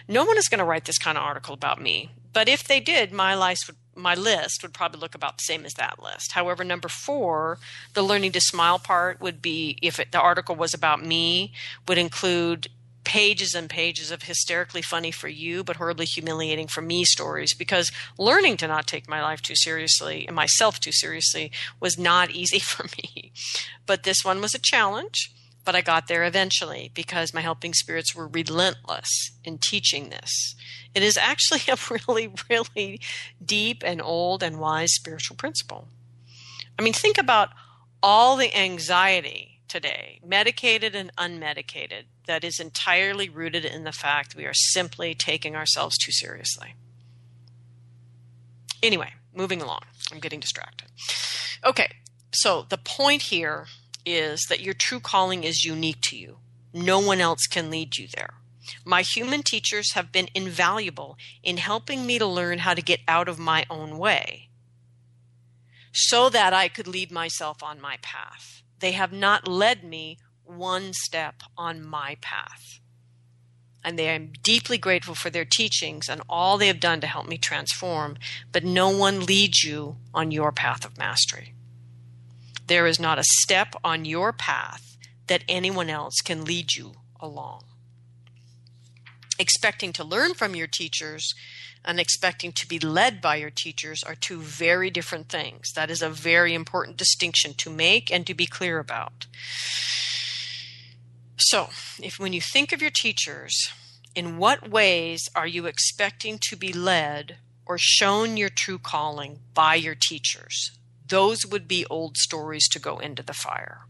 no 0.09 0.25
one 0.25 0.37
is 0.37 0.49
going 0.49 0.59
to 0.59 0.65
write 0.65 0.85
this 0.85 0.99
kind 0.99 1.17
of 1.17 1.25
article 1.25 1.55
about 1.55 1.81
me. 1.81 2.11
But 2.33 2.49
if 2.49 2.65
they 2.65 2.81
did, 2.81 3.13
my 3.13 3.35
list 3.35 3.67
would 3.67 3.77
my 3.97 4.15
list 4.15 4.63
would 4.63 4.75
probably 4.75 5.01
look 5.01 5.15
about 5.15 5.39
the 5.39 5.45
same 5.45 5.65
as 5.65 5.75
that 5.75 6.03
list. 6.03 6.33
However, 6.33 6.65
number 6.65 6.89
four, 6.89 7.59
the 7.95 8.03
learning 8.03 8.33
to 8.33 8.41
smile 8.41 8.79
part 8.79 9.21
would 9.21 9.41
be 9.41 9.79
if 9.83 10.01
it, 10.01 10.13
the 10.13 10.21
article 10.21 10.57
was 10.57 10.75
about 10.75 11.05
me, 11.05 11.53
would 11.87 11.99
include 11.99 12.69
pages 13.05 13.55
and 13.55 13.69
pages 13.69 14.11
of 14.11 14.23
hysterically 14.23 14.83
funny 14.83 15.11
for 15.11 15.29
you 15.29 15.63
but 15.63 15.77
horribly 15.77 16.07
humiliating 16.07 16.67
for 16.67 16.83
me 16.83 17.05
stories 17.05 17.55
because 17.55 17.93
learning 18.19 18.57
to 18.57 18.67
not 18.67 18.87
take 18.87 19.09
my 19.09 19.23
life 19.23 19.43
too 19.43 19.55
seriously 19.55 20.27
and 20.27 20.35
myself 20.35 20.81
too 20.81 20.93
seriously 20.93 21.53
was 21.81 21.99
not 21.99 22.31
easy 22.31 22.59
for 22.61 22.87
me. 22.97 23.33
But 23.87 24.03
this 24.03 24.25
one 24.25 24.41
was 24.41 24.55
a 24.55 24.61
challenge, 24.61 25.33
but 25.65 25.75
I 25.75 25.81
got 25.81 26.09
there 26.09 26.25
eventually 26.25 26.91
because 26.95 27.35
my 27.35 27.41
helping 27.41 27.75
spirits 27.75 28.15
were 28.15 28.29
relentless 28.29 29.33
in 29.45 29.59
teaching 29.59 30.11
this. 30.11 30.55
It 30.95 31.03
is 31.03 31.17
actually 31.17 31.61
a 31.69 31.77
really, 31.91 32.33
really 32.51 33.01
deep 33.45 33.83
and 33.85 34.01
old 34.01 34.43
and 34.43 34.59
wise 34.59 34.95
spiritual 34.95 35.37
principle. 35.37 35.89
I 36.79 36.83
mean, 36.83 36.93
think 36.93 37.19
about 37.19 37.51
all 38.03 38.37
the 38.37 38.55
anxiety 38.55 39.61
today, 39.69 40.21
medicated 40.25 40.95
and 40.95 41.15
unmedicated, 41.17 42.05
that 42.27 42.45
is 42.45 42.61
entirely 42.61 43.29
rooted 43.29 43.65
in 43.65 43.85
the 43.85 43.93
fact 43.93 44.35
we 44.35 44.47
are 44.47 44.55
simply 44.55 45.15
taking 45.15 45.55
ourselves 45.55 45.97
too 45.99 46.13
seriously. 46.13 46.75
Anyway, 48.83 49.13
moving 49.35 49.63
along. 49.63 49.83
I'm 50.13 50.21
getting 50.21 50.41
distracted. 50.41 50.89
Okay, 51.65 51.91
so 52.33 52.67
the 52.69 52.79
point 52.79 53.23
here 53.23 53.67
is 54.05 54.47
that 54.49 54.61
your 54.61 54.75
true 54.75 55.01
calling 55.01 55.45
is 55.45 55.65
unique 55.65 56.01
to 56.03 56.17
you. 56.17 56.39
No 56.73 56.99
one 56.99 57.21
else 57.21 57.47
can 57.47 57.71
lead 57.71 57.97
you 57.97 58.09
there. 58.15 58.35
My 58.85 59.03
human 59.03 59.43
teachers 59.43 59.93
have 59.93 60.13
been 60.13 60.29
invaluable 60.35 61.17
in 61.43 61.59
helping 61.59 62.07
me 62.07 62.19
to 62.19 62.27
learn 62.27 62.59
how 62.61 62.75
to 62.75 62.83
get 62.83 63.01
out 63.07 63.29
of 63.29 63.39
my 63.39 63.65
own 63.71 63.99
way 63.99 64.49
so 65.93 66.29
that 66.29 66.53
I 66.53 66.69
could 66.69 66.89
lead 66.89 67.13
myself 67.13 67.63
on 67.63 67.81
my 67.81 67.99
path. 68.03 68.63
They 68.81 68.93
have 68.93 69.13
not 69.13 69.47
led 69.47 69.85
me 69.85 70.19
one 70.45 70.93
step 70.93 71.43
on 71.57 71.87
my 71.87 72.17
path. 72.21 72.81
And 73.83 73.99
they 73.99 74.09
am 74.09 74.33
deeply 74.43 74.79
grateful 74.79 75.15
for 75.15 75.29
their 75.29 75.45
teachings 75.45 76.09
and 76.09 76.23
all 76.29 76.57
they 76.57 76.69
have 76.69 76.81
done 76.81 77.01
to 77.03 77.07
help 77.07 77.29
me 77.29 77.37
transform, 77.37 78.17
but 78.51 78.65
no 78.65 78.89
one 78.89 79.27
leads 79.27 79.63
you 79.63 79.97
on 80.15 80.31
your 80.31 80.53
path 80.53 80.85
of 80.85 80.97
mastery. 80.97 81.55
There 82.67 82.87
is 82.87 82.99
not 82.99 83.19
a 83.19 83.25
step 83.25 83.75
on 83.85 84.07
your 84.07 84.33
path 84.33 84.97
that 85.27 85.45
anyone 85.49 85.91
else 85.91 86.21
can 86.23 86.45
lead 86.45 86.75
you 86.75 86.93
along. 87.21 87.65
Expecting 89.39 89.93
to 89.95 90.05
learn 90.05 90.35
from 90.35 90.55
your 90.55 90.67
teachers 90.67 91.35
and 91.85 92.01
expecting 92.01 92.53
to 92.53 92.67
be 92.67 92.79
led 92.79 93.21
by 93.21 93.37
your 93.37 93.51
teachers 93.51 94.03
are 94.03 94.15
two 94.15 94.41
very 94.41 94.91
different 94.91 95.29
things. 95.29 95.73
That 95.73 95.91
is 95.91 96.01
a 96.01 96.09
very 96.09 96.55
important 96.55 96.97
distinction 96.97 97.53
to 97.55 97.71
make 97.71 98.11
and 98.11 98.27
to 98.27 98.35
be 98.35 98.47
clear 98.47 98.79
about. 98.79 99.27
So, 101.37 101.69
if 102.01 102.19
when 102.19 102.33
you 102.33 102.41
think 102.41 102.73
of 102.73 102.81
your 102.81 102.93
teachers, 102.93 103.73
in 104.15 104.39
what 104.39 104.71
ways 104.71 105.29
are 105.35 105.47
you 105.47 105.67
expecting 105.67 106.39
to 106.49 106.57
be 106.57 106.73
led 106.73 107.39
or 107.67 107.77
shown 107.79 108.37
your 108.37 108.51
true 108.51 108.79
calling 108.79 109.41
by 109.53 109.75
your 109.75 109.97
teachers? 109.97 110.71
Those 111.07 111.45
would 111.45 111.67
be 111.67 111.87
old 111.87 112.17
stories 112.17 112.69
to 112.69 112.79
go 112.79 112.99
into 112.99 113.23
the 113.23 113.35
fire. 113.35 113.83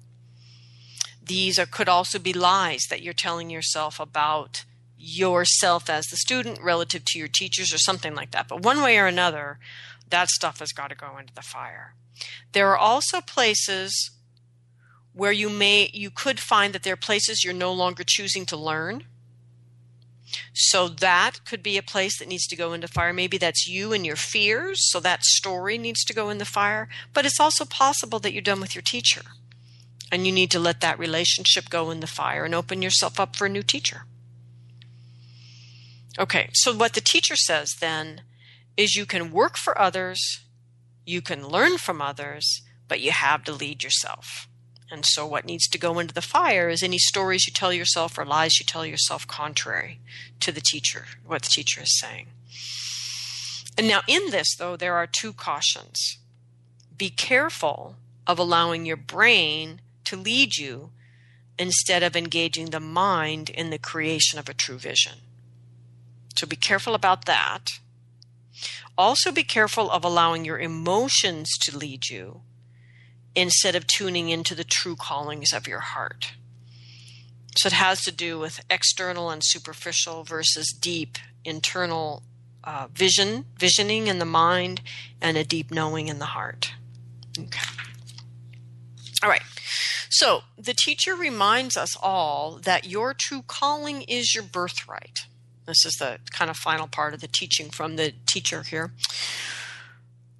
These 1.22 1.58
are, 1.58 1.66
could 1.66 1.88
also 1.88 2.18
be 2.18 2.32
lies 2.32 2.86
that 2.90 3.02
you're 3.02 3.14
telling 3.14 3.50
yourself 3.50 4.00
about 4.00 4.64
yourself 4.98 5.90
as 5.90 6.06
the 6.06 6.16
student 6.16 6.60
relative 6.62 7.04
to 7.04 7.18
your 7.18 7.28
teachers 7.28 7.72
or 7.72 7.78
something 7.78 8.14
like 8.14 8.30
that. 8.30 8.48
But 8.48 8.62
one 8.62 8.82
way 8.82 8.98
or 8.98 9.06
another, 9.06 9.58
that 10.08 10.28
stuff 10.28 10.60
has 10.60 10.72
got 10.72 10.88
to 10.88 10.94
go 10.94 11.18
into 11.18 11.34
the 11.34 11.42
fire. 11.42 11.94
There 12.52 12.70
are 12.70 12.78
also 12.78 13.20
places 13.20 14.10
where 15.14 15.32
you 15.32 15.48
may 15.48 15.90
you 15.94 16.10
could 16.10 16.40
find 16.40 16.74
that 16.74 16.82
there 16.82 16.94
are 16.94 16.96
places 16.96 17.42
you're 17.42 17.54
no 17.54 17.72
longer 17.72 18.04
choosing 18.06 18.44
to 18.46 18.56
learn. 18.56 19.04
So 20.52 20.88
that 20.88 21.44
could 21.44 21.62
be 21.62 21.78
a 21.78 21.82
place 21.82 22.18
that 22.18 22.28
needs 22.28 22.46
to 22.48 22.56
go 22.56 22.72
into 22.72 22.88
fire. 22.88 23.12
Maybe 23.12 23.38
that's 23.38 23.68
you 23.68 23.92
and 23.92 24.04
your 24.04 24.16
fears, 24.16 24.90
so 24.90 24.98
that 25.00 25.24
story 25.24 25.78
needs 25.78 26.04
to 26.04 26.14
go 26.14 26.28
in 26.28 26.38
the 26.38 26.44
fire. 26.44 26.88
But 27.12 27.24
it's 27.24 27.38
also 27.38 27.64
possible 27.64 28.18
that 28.18 28.32
you're 28.32 28.42
done 28.42 28.60
with 28.60 28.74
your 28.74 28.82
teacher 28.82 29.22
and 30.10 30.26
you 30.26 30.32
need 30.32 30.50
to 30.50 30.58
let 30.58 30.80
that 30.80 30.98
relationship 30.98 31.70
go 31.70 31.90
in 31.90 32.00
the 32.00 32.06
fire 32.06 32.44
and 32.44 32.54
open 32.54 32.82
yourself 32.82 33.18
up 33.18 33.36
for 33.36 33.46
a 33.46 33.50
new 33.50 33.62
teacher. 33.62 34.02
Okay, 36.18 36.50
so 36.52 36.74
what 36.74 36.92
the 36.94 37.00
teacher 37.00 37.36
says 37.36 37.74
then 37.80 38.22
is 38.76 38.94
you 38.94 39.06
can 39.06 39.32
work 39.32 39.56
for 39.56 39.76
others, 39.76 40.40
you 41.04 41.20
can 41.20 41.46
learn 41.46 41.78
from 41.78 42.00
others, 42.00 42.62
but 42.86 43.00
you 43.00 43.10
have 43.10 43.42
to 43.44 43.52
lead 43.52 43.82
yourself. 43.82 44.48
And 44.90 45.04
so, 45.06 45.26
what 45.26 45.46
needs 45.46 45.66
to 45.68 45.78
go 45.78 45.98
into 45.98 46.14
the 46.14 46.22
fire 46.22 46.68
is 46.68 46.82
any 46.82 46.98
stories 46.98 47.46
you 47.46 47.52
tell 47.52 47.72
yourself 47.72 48.18
or 48.18 48.24
lies 48.24 48.60
you 48.60 48.66
tell 48.66 48.84
yourself 48.84 49.26
contrary 49.26 49.98
to 50.40 50.52
the 50.52 50.60
teacher, 50.60 51.06
what 51.26 51.42
the 51.42 51.48
teacher 51.48 51.82
is 51.82 51.98
saying. 51.98 52.26
And 53.76 53.88
now, 53.88 54.02
in 54.06 54.30
this, 54.30 54.54
though, 54.56 54.76
there 54.76 54.94
are 54.94 55.06
two 55.06 55.32
cautions. 55.32 56.18
Be 56.96 57.10
careful 57.10 57.96
of 58.26 58.38
allowing 58.38 58.86
your 58.86 58.96
brain 58.96 59.80
to 60.04 60.16
lead 60.16 60.56
you 60.56 60.90
instead 61.58 62.02
of 62.02 62.16
engaging 62.16 62.66
the 62.66 62.80
mind 62.80 63.50
in 63.50 63.70
the 63.70 63.78
creation 63.78 64.38
of 64.38 64.48
a 64.48 64.54
true 64.54 64.78
vision. 64.78 65.18
So 66.36 66.46
be 66.46 66.56
careful 66.56 66.94
about 66.94 67.26
that. 67.26 67.70
Also, 68.96 69.32
be 69.32 69.44
careful 69.44 69.90
of 69.90 70.04
allowing 70.04 70.44
your 70.44 70.58
emotions 70.58 71.50
to 71.62 71.76
lead 71.76 72.08
you 72.08 72.42
instead 73.34 73.74
of 73.74 73.86
tuning 73.86 74.28
into 74.28 74.54
the 74.54 74.64
true 74.64 74.96
callings 74.96 75.52
of 75.52 75.66
your 75.66 75.80
heart. 75.80 76.32
So 77.56 77.68
it 77.68 77.72
has 77.72 78.02
to 78.02 78.12
do 78.12 78.38
with 78.38 78.64
external 78.68 79.30
and 79.30 79.42
superficial 79.44 80.24
versus 80.24 80.72
deep 80.72 81.18
internal 81.44 82.22
uh, 82.64 82.88
vision, 82.92 83.44
visioning 83.58 84.06
in 84.06 84.18
the 84.18 84.24
mind, 84.24 84.80
and 85.20 85.36
a 85.36 85.44
deep 85.44 85.70
knowing 85.70 86.08
in 86.08 86.18
the 86.18 86.26
heart. 86.26 86.72
Okay. 87.38 87.68
All 89.22 89.28
right. 89.28 89.42
So 90.10 90.42
the 90.56 90.74
teacher 90.74 91.14
reminds 91.14 91.76
us 91.76 91.96
all 92.00 92.60
that 92.62 92.86
your 92.86 93.14
true 93.14 93.42
calling 93.46 94.02
is 94.02 94.34
your 94.34 94.44
birthright. 94.44 95.26
This 95.66 95.84
is 95.84 95.94
the 95.94 96.18
kind 96.30 96.50
of 96.50 96.56
final 96.56 96.86
part 96.86 97.14
of 97.14 97.20
the 97.20 97.28
teaching 97.28 97.70
from 97.70 97.96
the 97.96 98.12
teacher 98.26 98.62
here. 98.62 98.92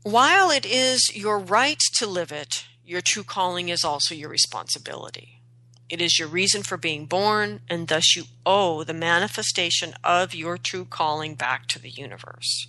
While 0.02 0.50
it 0.50 0.66
is 0.66 1.10
your 1.14 1.38
right 1.38 1.80
to 1.98 2.06
live 2.06 2.30
it, 2.30 2.66
your 2.84 3.00
true 3.00 3.24
calling 3.24 3.68
is 3.68 3.84
also 3.84 4.14
your 4.14 4.28
responsibility. 4.28 5.40
It 5.88 6.00
is 6.00 6.18
your 6.18 6.28
reason 6.28 6.62
for 6.62 6.76
being 6.76 7.06
born, 7.06 7.60
and 7.68 7.88
thus 7.88 8.16
you 8.16 8.24
owe 8.44 8.84
the 8.84 8.94
manifestation 8.94 9.94
of 10.02 10.34
your 10.34 10.56
true 10.56 10.84
calling 10.84 11.34
back 11.34 11.66
to 11.68 11.78
the 11.78 11.90
universe. 11.90 12.68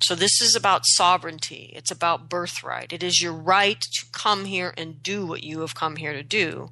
So 0.00 0.14
this 0.14 0.40
is 0.40 0.56
about 0.56 0.82
sovereignty. 0.84 1.72
It's 1.74 1.90
about 1.90 2.28
birthright. 2.28 2.92
It 2.92 3.02
is 3.02 3.22
your 3.22 3.32
right 3.32 3.80
to 3.80 4.06
come 4.12 4.46
here 4.46 4.74
and 4.76 5.02
do 5.02 5.24
what 5.24 5.44
you 5.44 5.60
have 5.60 5.74
come 5.74 5.96
here 5.96 6.12
to 6.12 6.24
do. 6.24 6.70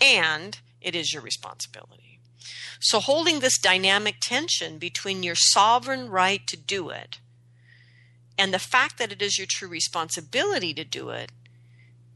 And 0.00 0.58
it 0.80 0.94
is 0.96 1.12
your 1.12 1.22
responsibility. 1.22 2.18
So 2.80 2.98
holding 2.98 3.40
this 3.40 3.58
dynamic 3.58 4.16
tension 4.20 4.78
between 4.78 5.22
your 5.22 5.34
sovereign 5.36 6.08
right 6.08 6.44
to 6.48 6.56
do 6.56 6.88
it 6.88 7.18
and 8.40 8.54
the 8.54 8.58
fact 8.58 8.96
that 8.98 9.12
it 9.12 9.20
is 9.20 9.36
your 9.36 9.46
true 9.48 9.68
responsibility 9.68 10.72
to 10.72 10.82
do 10.82 11.10
it 11.10 11.30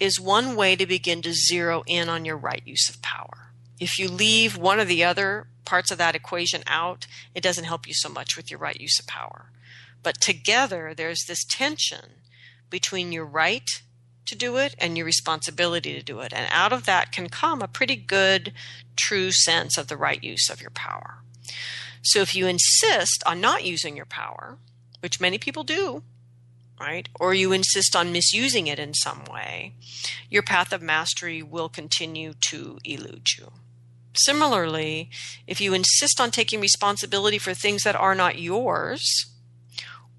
is 0.01 0.21
one 0.21 0.57
way 0.57 0.77
to 0.77 0.87
begin 0.87 1.23
to 1.23 1.33
zero 1.33 1.83
in 1.87 2.09
on 2.09 2.25
your 2.25 2.37
right 2.37 2.63
use 2.65 2.89
of 2.89 3.01
power. 3.03 3.51
If 3.81 3.99
you 3.99 4.09
leave 4.09 4.57
one 4.57 4.79
or 4.79 4.85
the 4.85 5.05
other 5.05 5.49
parts 5.65 5.91
of 5.91 5.99
that 5.99 6.15
equation 6.15 6.63
out, 6.67 7.07
it 7.35 7.43
doesn't 7.43 7.65
help 7.65 7.87
you 7.87 7.95
so 7.95 8.09
much 8.09 8.37
with 8.37 8.51
your 8.51 8.61
right 8.61 8.81
use 8.81 8.99
of 8.99 9.07
power. 9.07 9.51
But 10.03 10.21
together, 10.21 10.95
there's 10.95 11.25
this 11.25 11.45
tension 11.45 12.21
between 12.71 13.13
your 13.13 13.25
right 13.25 13.69
to 14.27 14.35
do 14.35 14.57
it 14.57 14.75
and 14.79 14.97
your 14.97 15.07
responsibility 15.07 15.95
to 15.95 16.03
do 16.03 16.21
it. 16.21 16.33
And 16.33 16.47
out 16.51 16.73
of 16.73 16.87
that 16.87 17.13
can 17.13 17.29
come 17.29 17.63
a 17.63 17.69
pretty 17.69 17.97
good, 17.97 18.53
true 18.97 19.33
sense 19.33 19.77
of 19.77 19.89
the 19.89 19.97
right 19.97 20.23
use 20.23 20.49
of 20.51 20.61
your 20.61 20.71
power. 20.71 21.19
So 22.03 22.21
if 22.21 22.35
you 22.35 22.47
insist 22.47 23.23
on 23.27 23.41
not 23.41 23.65
using 23.65 23.97
your 23.97 24.07
power, 24.07 24.59
which 25.01 25.21
many 25.21 25.39
people 25.39 25.65
do, 25.65 26.03
right, 26.81 27.09
or 27.19 27.35
you 27.35 27.53
insist 27.53 27.95
on 27.95 28.13
misusing 28.13 28.67
it 28.67 28.79
in 28.79 28.95
some 28.95 29.25
way, 29.31 29.75
your 30.31 30.43
path 30.43 30.73
of 30.73 30.83
mastery 30.83 31.43
will 31.43 31.69
continue 31.69 32.35
to 32.49 32.79
elude 32.85 33.29
you. 33.39 33.53
Similarly, 34.17 35.11
if 35.47 35.61
you 35.61 35.75
insist 35.75 36.21
on 36.21 36.31
taking 36.31 36.61
responsibility 36.61 37.39
for 37.39 37.55
things 37.55 37.83
that 37.83 37.97
are 37.97 38.15
not 38.15 38.39
yours, 38.39 39.27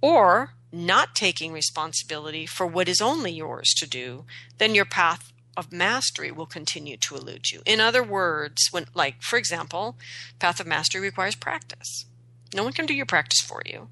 or 0.01 0.53
not 0.71 1.15
taking 1.15 1.53
responsibility 1.53 2.45
for 2.45 2.67
what 2.67 2.89
is 2.89 3.01
only 3.01 3.31
yours 3.31 3.73
to 3.77 3.87
do, 3.87 4.25
then 4.57 4.75
your 4.75 4.85
path 4.85 5.31
of 5.55 5.71
mastery 5.71 6.31
will 6.31 6.45
continue 6.45 6.97
to 6.97 7.15
elude 7.15 7.49
you. 7.51 7.61
In 7.65 7.79
other 7.79 8.03
words, 8.03 8.67
when 8.71 8.85
like 8.93 9.21
for 9.21 9.37
example, 9.37 9.97
path 10.39 10.59
of 10.59 10.67
mastery 10.67 11.01
requires 11.01 11.35
practice. 11.35 12.05
No 12.53 12.63
one 12.63 12.73
can 12.73 12.85
do 12.85 12.93
your 12.93 13.05
practice 13.05 13.41
for 13.41 13.61
you. 13.65 13.87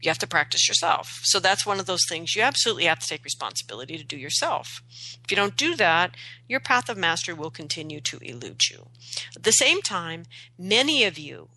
You 0.00 0.08
have 0.08 0.18
to 0.18 0.26
practice 0.26 0.66
yourself. 0.66 1.20
So 1.24 1.38
that's 1.40 1.66
one 1.66 1.78
of 1.78 1.86
those 1.86 2.06
things 2.08 2.34
you 2.34 2.42
absolutely 2.42 2.84
have 2.84 3.00
to 3.00 3.06
take 3.06 3.24
responsibility 3.24 3.98
to 3.98 4.04
do 4.04 4.16
yourself. 4.16 4.82
If 4.88 5.30
you 5.30 5.36
don't 5.36 5.56
do 5.56 5.76
that, 5.76 6.14
your 6.48 6.60
path 6.60 6.88
of 6.88 6.96
mastery 6.96 7.34
will 7.34 7.50
continue 7.50 8.00
to 8.00 8.18
elude 8.18 8.62
you. 8.70 8.88
At 9.36 9.42
the 9.42 9.52
same 9.52 9.82
time, 9.82 10.24
many 10.58 11.04
of 11.04 11.18
you 11.18 11.48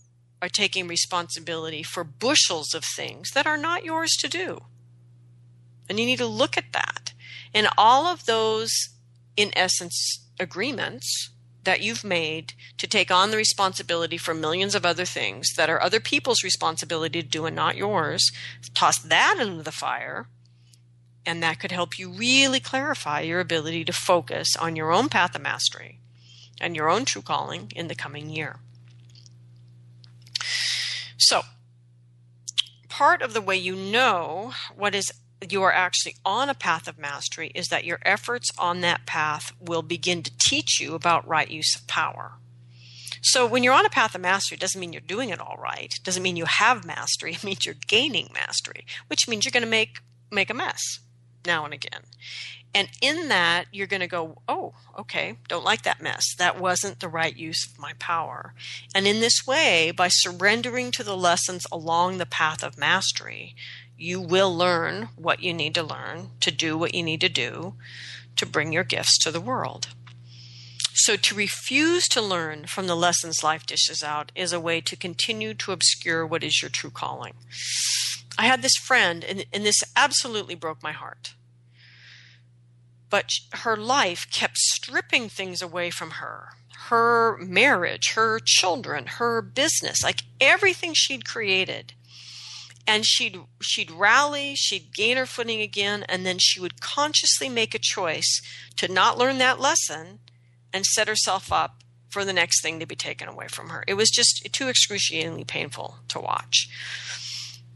are 0.42 0.50
taking 0.50 0.88
responsibility 0.88 1.84
for 1.84 2.04
bushels 2.04 2.74
of 2.74 2.84
things 2.84 3.32
that 3.32 3.48
are 3.48 3.58
not 3.58 3.86
yours 3.86 4.12
to 4.20 4.28
do. 4.28 4.64
And 5.90 6.00
you 6.00 6.06
need 6.06 6.18
to 6.18 6.26
look 6.26 6.58
at 6.58 6.74
that. 6.74 7.14
And 7.54 7.68
all 7.78 8.06
of 8.08 8.26
those, 8.26 8.90
in 9.38 9.52
essence, 9.56 10.28
agreements 10.40 11.30
that 11.64 11.82
you've 11.82 12.04
made 12.04 12.54
to 12.78 12.88
take 12.88 13.12
on 13.12 13.32
the 13.32 13.38
responsibility 13.38 14.18
for 14.18 14.34
millions 14.34 14.76
of 14.76 14.86
other 14.86 15.06
things 15.06 15.54
that 15.56 15.70
are 15.70 15.82
other 15.82 16.00
people's 16.00 16.44
responsibility 16.44 17.22
to 17.22 17.28
do 17.28 17.46
and 17.46 17.56
not 17.56 17.78
yours, 17.78 18.32
toss 18.74 19.00
that 19.00 19.38
into 19.40 19.64
the 19.64 19.72
fire. 19.72 20.28
And 21.26 21.42
that 21.42 21.60
could 21.60 21.72
help 21.72 21.98
you 21.98 22.10
really 22.12 22.60
clarify 22.60 23.22
your 23.22 23.40
ability 23.40 23.86
to 23.86 23.94
focus 23.94 24.56
on 24.58 24.76
your 24.76 24.92
own 24.92 25.08
path 25.08 25.36
of 25.36 25.42
mastery 25.42 26.00
and 26.60 26.76
your 26.76 26.90
own 26.90 27.06
true 27.06 27.22
calling 27.22 27.72
in 27.76 27.88
the 27.88 27.96
coming 27.96 28.30
year. 28.30 28.58
So, 31.18 31.44
part 32.90 33.22
of 33.22 33.34
the 33.34 33.42
way 33.42 33.56
you 33.56 33.76
know 33.76 34.54
what 34.76 34.94
is 34.94 35.12
you 35.52 35.62
are 35.64 35.72
actually 35.72 36.16
on 36.24 36.50
a 36.50 36.54
path 36.54 36.88
of 36.88 36.98
mastery 36.98 37.52
is 37.56 37.68
that 37.68 37.86
your 37.86 38.00
efforts 38.04 38.50
on 38.58 38.82
that 38.82 39.06
path 39.06 39.52
will 39.60 39.82
begin 39.82 40.24
to 40.24 40.32
teach 40.38 40.80
you 40.80 40.96
about 40.96 41.28
right 41.28 41.50
use 41.50 41.76
of 41.76 41.88
power. 41.88 42.34
So 43.22 43.48
when 43.48 43.64
you're 43.64 43.74
on 43.74 43.86
a 43.86 43.90
path 43.90 44.16
of 44.16 44.22
mastery, 44.22 44.58
it 44.58 44.62
doesn't 44.62 44.80
mean 44.80 44.92
you're 44.92 45.02
doing 45.02 45.30
it 45.30 45.40
all 45.40 45.58
right. 45.58 45.94
It 45.94 46.04
doesn't 46.04 46.24
mean 46.24 46.36
you 46.36 46.46
have 46.46 46.86
mastery. 46.86 47.32
It 47.36 47.44
means 47.44 47.66
you're 47.66 47.76
gaining 47.88 48.30
mastery, 48.34 48.86
which 49.08 49.28
means 49.28 49.46
you're 49.46 49.52
going 49.52 49.64
to 49.64 49.70
make 49.70 50.00
make 50.30 50.50
a 50.50 50.54
mess 50.54 51.00
now 51.46 51.64
and 51.66 51.74
again. 51.74 52.02
And 52.76 52.90
in 53.02 53.30
that, 53.30 53.66
you're 53.72 53.88
going 53.88 54.00
to 54.00 54.08
go, 54.08 54.42
oh, 54.48 54.74
okay, 54.98 55.38
don't 55.48 55.64
like 55.64 55.84
that 55.84 56.02
mess. 56.02 56.24
That 56.40 56.60
wasn't 56.60 57.00
the 57.00 57.08
right 57.08 57.36
use 57.36 57.68
of 57.68 57.78
my 57.78 57.94
power. 58.00 58.56
And 58.96 59.06
in 59.06 59.20
this 59.20 59.46
way, 59.46 59.92
by 59.92 60.08
surrendering 60.08 60.90
to 60.92 61.04
the 61.04 61.16
lessons 61.16 61.68
along 61.72 62.18
the 62.18 62.26
path 62.26 62.64
of 62.64 62.78
mastery, 62.78 63.56
you 63.98 64.20
will 64.20 64.56
learn 64.56 65.10
what 65.16 65.42
you 65.42 65.54
need 65.54 65.76
to 65.76 65.84
learn 65.84 66.30
to 66.42 66.52
do 66.52 66.78
what 66.78 66.94
you 66.94 67.04
need 67.04 67.22
to 67.22 67.30
do 67.30 67.76
to 68.36 68.46
bring 68.46 68.74
your 68.74 68.84
gifts 68.84 69.18
to 69.20 69.32
the 69.32 69.42
world. 69.42 69.90
So, 70.96 71.16
to 71.16 71.36
refuse 71.36 72.08
to 72.10 72.22
learn 72.22 72.66
from 72.68 72.88
the 72.88 72.96
lessons 72.96 73.44
life 73.44 73.66
dishes 73.66 74.04
out 74.04 74.32
is 74.36 74.54
a 74.54 74.60
way 74.60 74.80
to 74.82 74.96
continue 74.96 75.54
to 75.56 75.72
obscure 75.72 76.26
what 76.26 76.44
is 76.44 76.62
your 76.62 76.70
true 76.70 76.92
calling. 76.92 77.34
I 78.38 78.44
had 78.44 78.62
this 78.62 78.76
friend, 78.76 79.24
and, 79.24 79.46
and 79.52 79.66
this 79.66 79.82
absolutely 79.96 80.56
broke 80.56 80.84
my 80.84 80.92
heart 80.92 81.34
but 83.14 83.30
her 83.52 83.78
life 83.78 84.26
kept 84.32 84.58
stripping 84.58 85.30
things 85.30 85.62
away 85.62 85.92
from 85.92 86.10
her 86.10 86.50
her 86.90 87.38
marriage, 87.38 88.14
her 88.16 88.40
children, 88.44 89.06
her 89.06 89.40
business, 89.40 90.04
like 90.04 90.22
everything 90.42 90.94
she'd 90.96 91.24
created. 91.24 91.94
And 92.86 93.06
she'd 93.06 93.40
she'd 93.62 93.92
rally, 93.92 94.56
she'd 94.56 94.94
gain 94.94 95.18
her 95.18 95.26
footing 95.26 95.62
again, 95.62 96.04
and 96.10 96.26
then 96.26 96.38
she 96.40 96.60
would 96.60 96.82
consciously 96.82 97.48
make 97.48 97.74
a 97.74 97.80
choice 97.80 98.42
to 98.78 98.92
not 98.92 99.18
learn 99.18 99.38
that 99.38 99.60
lesson 99.60 100.20
and 100.74 100.86
set 100.86 101.08
herself 101.08 101.52
up 101.52 101.84
for 102.10 102.26
the 102.26 102.34
next 102.34 102.62
thing 102.62 102.80
to 102.80 102.86
be 102.86 102.96
taken 102.96 103.28
away 103.28 103.48
from 103.48 103.70
her. 103.70 103.84
It 103.88 103.96
was 103.96 104.10
just 104.10 104.48
too 104.52 104.68
excruciatingly 104.68 105.46
painful 105.46 105.98
to 106.10 106.20
watch. 106.20 106.68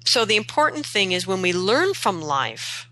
So 0.06 0.26
the 0.26 0.36
important 0.36 0.86
thing 0.86 1.12
is 1.12 1.26
when 1.26 1.42
we 1.42 1.54
learn 1.54 1.94
from 1.94 2.22
life, 2.22 2.88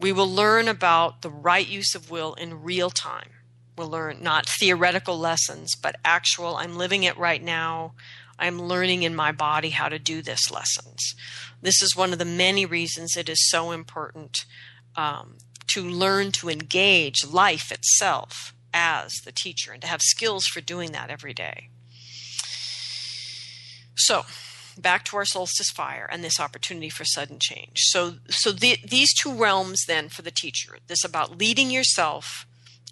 we 0.00 0.12
will 0.12 0.30
learn 0.30 0.68
about 0.68 1.22
the 1.22 1.30
right 1.30 1.66
use 1.66 1.94
of 1.94 2.10
will 2.10 2.34
in 2.34 2.62
real 2.62 2.90
time. 2.90 3.30
We'll 3.76 3.88
learn 3.88 4.18
not 4.20 4.46
theoretical 4.46 5.18
lessons, 5.18 5.74
but 5.76 5.96
actual, 6.04 6.56
I'm 6.56 6.76
living 6.76 7.04
it 7.04 7.16
right 7.16 7.42
now. 7.42 7.94
I'm 8.38 8.60
learning 8.60 9.02
in 9.02 9.14
my 9.14 9.32
body 9.32 9.70
how 9.70 9.88
to 9.88 9.98
do 9.98 10.22
this 10.22 10.50
lessons. 10.50 11.14
This 11.60 11.82
is 11.82 11.96
one 11.96 12.12
of 12.12 12.18
the 12.18 12.24
many 12.24 12.64
reasons 12.66 13.16
it 13.16 13.28
is 13.28 13.48
so 13.50 13.72
important 13.72 14.44
um, 14.96 15.38
to 15.68 15.82
learn 15.82 16.32
to 16.32 16.48
engage 16.48 17.26
life 17.26 17.72
itself 17.72 18.54
as 18.72 19.12
the 19.24 19.32
teacher 19.32 19.72
and 19.72 19.82
to 19.82 19.88
have 19.88 20.02
skills 20.02 20.44
for 20.44 20.60
doing 20.60 20.92
that 20.92 21.10
every 21.10 21.34
day. 21.34 21.70
So, 23.96 24.24
back 24.78 25.04
to 25.06 25.16
our 25.16 25.24
solstice 25.24 25.70
fire 25.70 26.08
and 26.10 26.22
this 26.22 26.38
opportunity 26.38 26.88
for 26.88 27.04
sudden 27.04 27.38
change. 27.40 27.80
So, 27.86 28.14
so 28.28 28.52
the, 28.52 28.78
these 28.86 29.12
two 29.12 29.34
realms 29.34 29.84
then 29.86 30.08
for 30.08 30.22
the 30.22 30.30
teacher 30.30 30.78
this 30.86 31.04
about 31.04 31.38
leading 31.38 31.70
yourself 31.70 32.46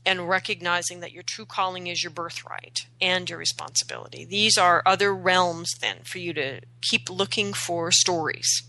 and 0.07 0.29
recognizing 0.29 1.01
that 1.01 1.13
your 1.13 1.25
true 1.25 1.45
calling 1.45 1.89
is 1.89 2.03
your 2.03 2.13
birthright 2.13 2.87
and 3.01 3.29
your 3.29 3.39
responsibility. 3.39 4.25
These 4.25 4.57
are 4.57 4.83
other 4.87 5.15
realms 5.15 5.75
then 5.81 5.99
for 6.05 6.19
you 6.19 6.33
to 6.35 6.61
keep 6.81 7.11
looking 7.11 7.53
for 7.53 7.91
stories 7.91 8.63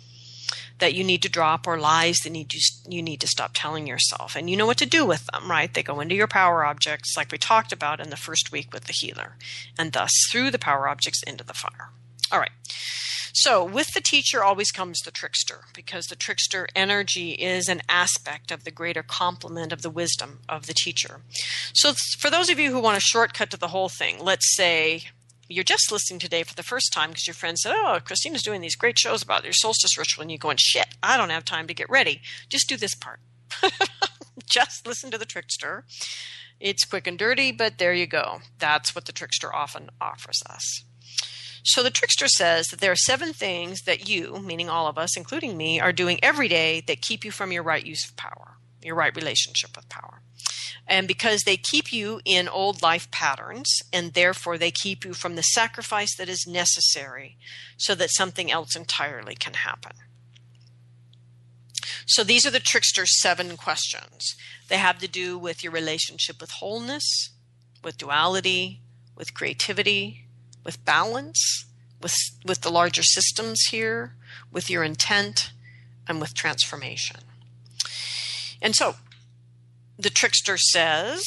that 0.80 0.94
you 0.94 1.04
need 1.04 1.22
to 1.24 1.30
drop 1.30 1.68
or 1.68 1.80
lies 1.80 2.18
that 2.18 2.30
need 2.30 2.50
to, 2.50 2.60
you 2.88 3.02
need 3.02 3.22
to 3.22 3.28
stop 3.28 3.52
telling 3.54 3.88
yourself. 3.88 4.36
And 4.36 4.50
you 4.50 4.58
know 4.58 4.66
what 4.66 4.78
to 4.78 4.86
do 4.86 5.06
with 5.06 5.26
them, 5.28 5.50
right? 5.50 5.74
They 5.74 5.84
go 5.84 6.00
into 6.00 6.16
your 6.16 6.28
power 6.28 6.66
objects 6.66 7.16
like 7.18 7.32
we 7.32 7.38
talked 7.38 7.72
about 7.72 8.00
in 8.00 8.10
the 8.10 8.18
first 8.18 8.52
week 8.52 8.74
with 8.74 8.86
the 8.86 8.94
healer, 8.94 9.38
and 9.78 9.92
thus 9.92 10.12
through 10.32 10.52
the 10.52 10.60
power 10.60 10.88
objects 10.88 11.24
into 11.24 11.44
the 11.44 11.54
fire. 11.54 11.90
All 12.32 12.40
right. 12.40 12.52
So, 13.34 13.64
with 13.64 13.94
the 13.94 14.02
teacher 14.02 14.44
always 14.44 14.72
comes 14.72 15.00
the 15.00 15.12
trickster, 15.12 15.66
because 15.76 16.08
the 16.08 16.16
trickster 16.16 16.68
energy 16.76 17.34
is 17.34 17.70
an 17.70 17.84
aspect 17.88 18.50
of 18.50 18.64
the 18.64 18.72
greater 18.72 19.04
complement 19.04 19.72
of 19.72 19.84
the 19.84 19.92
wisdom 19.92 20.40
of 20.50 20.66
the 20.66 20.74
teacher. 20.74 21.22
So, 21.74 21.94
for 22.20 22.32
those 22.32 22.50
of 22.50 22.58
you 22.58 22.72
who 22.72 22.80
want 22.80 22.98
a 22.98 23.02
shortcut 23.02 23.52
to 23.52 23.58
the 23.58 23.68
whole 23.68 23.90
thing, 23.90 24.18
let's 24.20 24.56
say 24.56 25.04
you're 25.48 25.64
just 25.64 25.92
listening 25.92 26.20
today 26.20 26.42
for 26.42 26.56
the 26.56 26.64
first 26.64 26.92
time 26.92 27.12
because 27.12 27.28
your 27.28 27.36
friend 27.36 27.60
said, 27.60 27.74
Oh, 27.76 28.00
Christina's 28.04 28.42
doing 28.42 28.62
these 28.62 28.76
great 28.76 28.98
shows 28.98 29.22
about 29.22 29.44
your 29.44 29.54
solstice 29.54 30.00
ritual, 30.00 30.24
and 30.24 30.32
you're 30.32 30.40
going, 30.40 30.58
Shit, 30.60 30.88
I 31.04 31.16
don't 31.16 31.30
have 31.30 31.46
time 31.46 31.68
to 31.68 31.76
get 31.76 31.92
ready. 31.92 32.22
Just 32.50 32.68
do 32.68 32.76
this 32.76 32.96
part. 32.96 33.20
just 34.46 34.88
listen 34.88 35.12
to 35.12 35.18
the 35.20 35.26
trickster. 35.26 35.86
It's 36.60 36.86
quick 36.86 37.06
and 37.06 37.20
dirty, 37.20 37.52
but 37.52 37.78
there 37.78 37.94
you 37.94 38.08
go. 38.08 38.40
That's 38.58 38.96
what 38.96 39.06
the 39.06 39.12
trickster 39.12 39.54
often 39.54 39.92
offers 40.02 40.42
us. 40.50 40.84
So 41.68 41.84
the 41.84 41.92
trickster 41.92 42.30
says 42.30 42.68
that 42.68 42.80
there 42.80 42.94
are 42.94 42.96
seven 42.96 43.34
things 43.34 43.82
that 43.82 44.08
you, 44.08 44.40
meaning 44.42 44.70
all 44.70 44.88
of 44.88 44.98
us, 44.98 45.18
including 45.18 45.58
me, 45.58 45.82
are 45.82 45.92
doing 45.92 46.18
every 46.24 46.48
day 46.48 46.82
that 46.88 47.02
keep 47.02 47.26
you 47.26 47.32
from 47.32 47.52
your 47.52 47.62
right 47.62 47.86
use 47.86 48.08
of 48.08 48.16
power, 48.16 48.56
your 48.82 48.96
right 48.96 49.14
relationship 49.14 49.76
with 49.76 49.90
power. 49.90 50.22
And 50.88 51.10
because 51.10 51.42
they 51.42 51.58
keep 51.58 51.92
you 51.92 52.22
in 52.24 52.48
old 52.48 52.82
life 52.82 53.12
patterns, 53.12 53.82
and 53.92 54.14
therefore 54.14 54.58
they 54.58 54.72
keep 54.72 55.04
you 55.04 55.12
from 55.14 55.36
the 55.36 55.42
sacrifice 55.42 56.16
that 56.16 56.30
is 56.30 56.48
necessary 56.48 57.38
so 57.76 57.94
that 57.96 58.12
something 58.12 58.50
else 58.50 58.74
entirely 58.74 59.36
can 59.36 59.56
happen. 59.56 59.92
So 62.06 62.24
these 62.24 62.46
are 62.46 62.52
the 62.52 62.62
trickster's 62.62 63.20
seven 63.22 63.58
questions. 63.58 64.38
They 64.70 64.78
have 64.78 65.00
to 65.00 65.10
do 65.10 65.38
with 65.38 65.66
your 65.66 65.74
relationship 65.74 66.40
with 66.40 66.52
wholeness, 66.52 67.32
with 67.84 67.98
duality, 67.98 68.80
with 69.18 69.34
creativity, 69.34 70.27
with 70.64 70.84
balance, 70.86 71.66
with 72.02 72.16
with 72.46 72.62
the 72.62 72.72
larger 72.72 73.04
systems 73.04 73.62
here, 73.72 74.14
with 74.52 74.70
your 74.70 74.84
intent, 74.84 75.52
and 76.08 76.22
with 76.22 76.34
transformation. 76.34 77.22
And 78.62 78.76
so 78.76 78.96
the 79.98 80.10
trickster 80.10 80.58
says, 80.58 81.24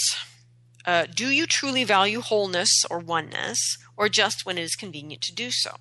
uh, 0.87 1.07
Do 1.13 1.29
you 1.29 1.47
truly 1.47 1.85
value 1.85 2.21
wholeness 2.21 2.85
or 2.91 2.99
oneness, 2.99 3.79
or 3.97 4.09
just 4.09 4.47
when 4.47 4.59
it 4.59 4.63
is 4.63 4.75
convenient 4.75 5.23
to 5.23 5.35
do 5.35 5.51
so? 5.51 5.77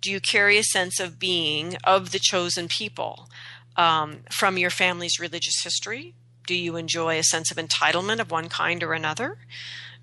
Do 0.00 0.10
you 0.10 0.20
carry 0.20 0.56
a 0.58 0.64
sense 0.64 0.98
of 0.98 1.18
being 1.18 1.76
of 1.84 2.10
the 2.10 2.18
chosen 2.18 2.68
people 2.68 3.28
um, 3.76 4.20
from 4.30 4.58
your 4.58 4.70
family's 4.70 5.20
religious 5.20 5.62
history? 5.62 6.14
Do 6.46 6.54
you 6.54 6.76
enjoy 6.76 7.18
a 7.18 7.22
sense 7.22 7.50
of 7.50 7.58
entitlement 7.58 8.18
of 8.18 8.30
one 8.30 8.48
kind 8.48 8.82
or 8.82 8.92
another? 8.92 9.38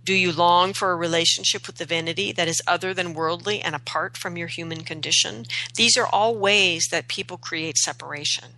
Do 0.08 0.14
you 0.14 0.32
long 0.32 0.72
for 0.72 0.94
a 0.94 0.96
relationship 0.96 1.68
with 1.68 1.80
divinity 1.80 2.32
that 2.32 2.48
is 2.48 2.62
other 2.66 2.94
than 2.94 3.14
worldly 3.14 3.60
and 3.60 3.76
apart 3.76 4.16
from 4.16 4.38
your 4.38 4.48
human 4.48 4.86
condition? 4.86 5.44
These 5.76 5.98
are 5.98 6.08
all 6.08 6.34
ways 6.34 6.88
that 6.92 7.10
people 7.10 7.36
create 7.36 7.76
separation, 7.76 8.52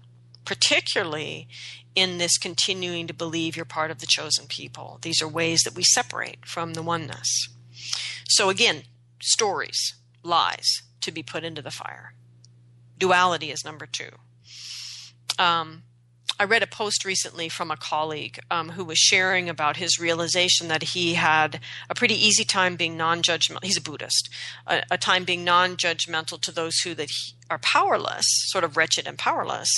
particularly 0.45 1.47
in 1.95 2.20
this 2.20 2.38
continuing 2.38 3.08
to 3.08 3.16
believe 3.16 3.56
you're 3.56 3.66
part 3.66 3.89
of 3.89 3.97
the 3.97 4.06
chosen 4.06 4.45
people. 4.45 5.00
These 5.02 5.24
are 5.24 5.28
ways 5.28 5.62
that 5.64 5.74
we 5.74 5.82
separate 5.82 6.45
from 6.45 6.76
the 6.76 6.84
oneness. 6.84 7.50
So, 8.28 8.52
again, 8.52 8.84
stories, 9.20 9.95
lies 10.22 10.84
to 11.02 11.12
be 11.12 11.24
put 11.24 11.43
into 11.43 11.64
the 11.64 11.72
fire. 11.72 12.14
Duality 13.00 13.50
is 13.50 13.66
number 13.66 13.88
two. 13.88 14.12
Um, 15.39 15.82
I 16.38 16.45
read 16.45 16.63
a 16.63 16.67
post 16.67 17.03
recently 17.03 17.49
from 17.49 17.69
a 17.69 17.77
colleague 17.77 18.39
um, 18.49 18.69
who 18.69 18.86
was 18.86 18.97
sharing 18.97 19.49
about 19.49 19.77
his 19.77 19.99
realization 19.99 20.67
that 20.69 20.84
he 20.84 21.15
had 21.15 21.59
a 21.89 21.95
pretty 21.95 22.13
easy 22.13 22.45
time 22.45 22.75
being 22.75 22.95
non-judgmental. 22.95 23.63
He's 23.63 23.77
a 23.77 23.82
Buddhist, 23.82 24.30
a, 24.65 24.84
a 24.91 24.97
time 24.97 25.25
being 25.25 25.43
non-judgmental 25.43 26.39
to 26.41 26.51
those 26.51 26.80
who 26.80 26.93
that 26.95 27.09
he, 27.09 27.34
are 27.49 27.57
powerless, 27.57 28.25
sort 28.47 28.63
of 28.63 28.77
wretched 28.77 29.07
and 29.07 29.17
powerless, 29.17 29.69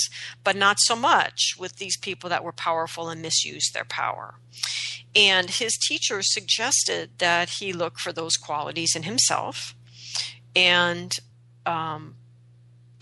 but 0.44 0.54
not 0.54 0.76
so 0.80 0.94
much 0.94 1.54
with 1.58 1.76
these 1.76 1.96
people 1.96 2.28
that 2.30 2.44
were 2.44 2.52
powerful 2.52 3.08
and 3.08 3.22
misused 3.22 3.72
their 3.74 3.84
power. 3.84 4.34
And 5.16 5.50
his 5.50 5.76
teacher 5.76 6.20
suggested 6.22 7.18
that 7.18 7.48
he 7.48 7.72
look 7.72 7.98
for 7.98 8.12
those 8.12 8.36
qualities 8.36 8.94
in 8.94 9.02
himself 9.02 9.74
and 10.54 11.16
um, 11.66 12.16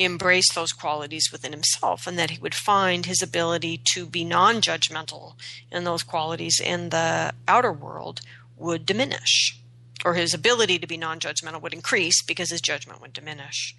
embrace 0.00 0.52
those 0.54 0.72
qualities 0.72 1.28
within 1.30 1.52
himself 1.52 2.06
and 2.06 2.18
that 2.18 2.30
he 2.30 2.38
would 2.38 2.54
find 2.54 3.04
his 3.04 3.22
ability 3.22 3.80
to 3.92 4.06
be 4.06 4.24
non 4.24 4.60
judgmental 4.60 5.34
in 5.70 5.84
those 5.84 6.02
qualities 6.02 6.58
in 6.58 6.88
the 6.88 7.32
outer 7.46 7.72
world 7.72 8.22
would 8.56 8.86
diminish. 8.86 9.56
Or 10.02 10.14
his 10.14 10.32
ability 10.32 10.78
to 10.78 10.86
be 10.86 10.96
non 10.96 11.20
judgmental 11.20 11.60
would 11.60 11.74
increase 11.74 12.22
because 12.22 12.50
his 12.50 12.62
judgment 12.62 13.02
would 13.02 13.12
diminish. 13.12 13.76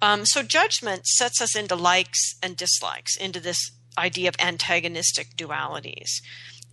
Um, 0.00 0.24
so, 0.24 0.42
judgment 0.44 1.06
sets 1.06 1.40
us 1.40 1.56
into 1.56 1.74
likes 1.74 2.36
and 2.40 2.56
dislikes, 2.56 3.16
into 3.16 3.40
this 3.40 3.72
idea 3.98 4.28
of 4.28 4.36
antagonistic 4.38 5.36
dualities. 5.36 6.20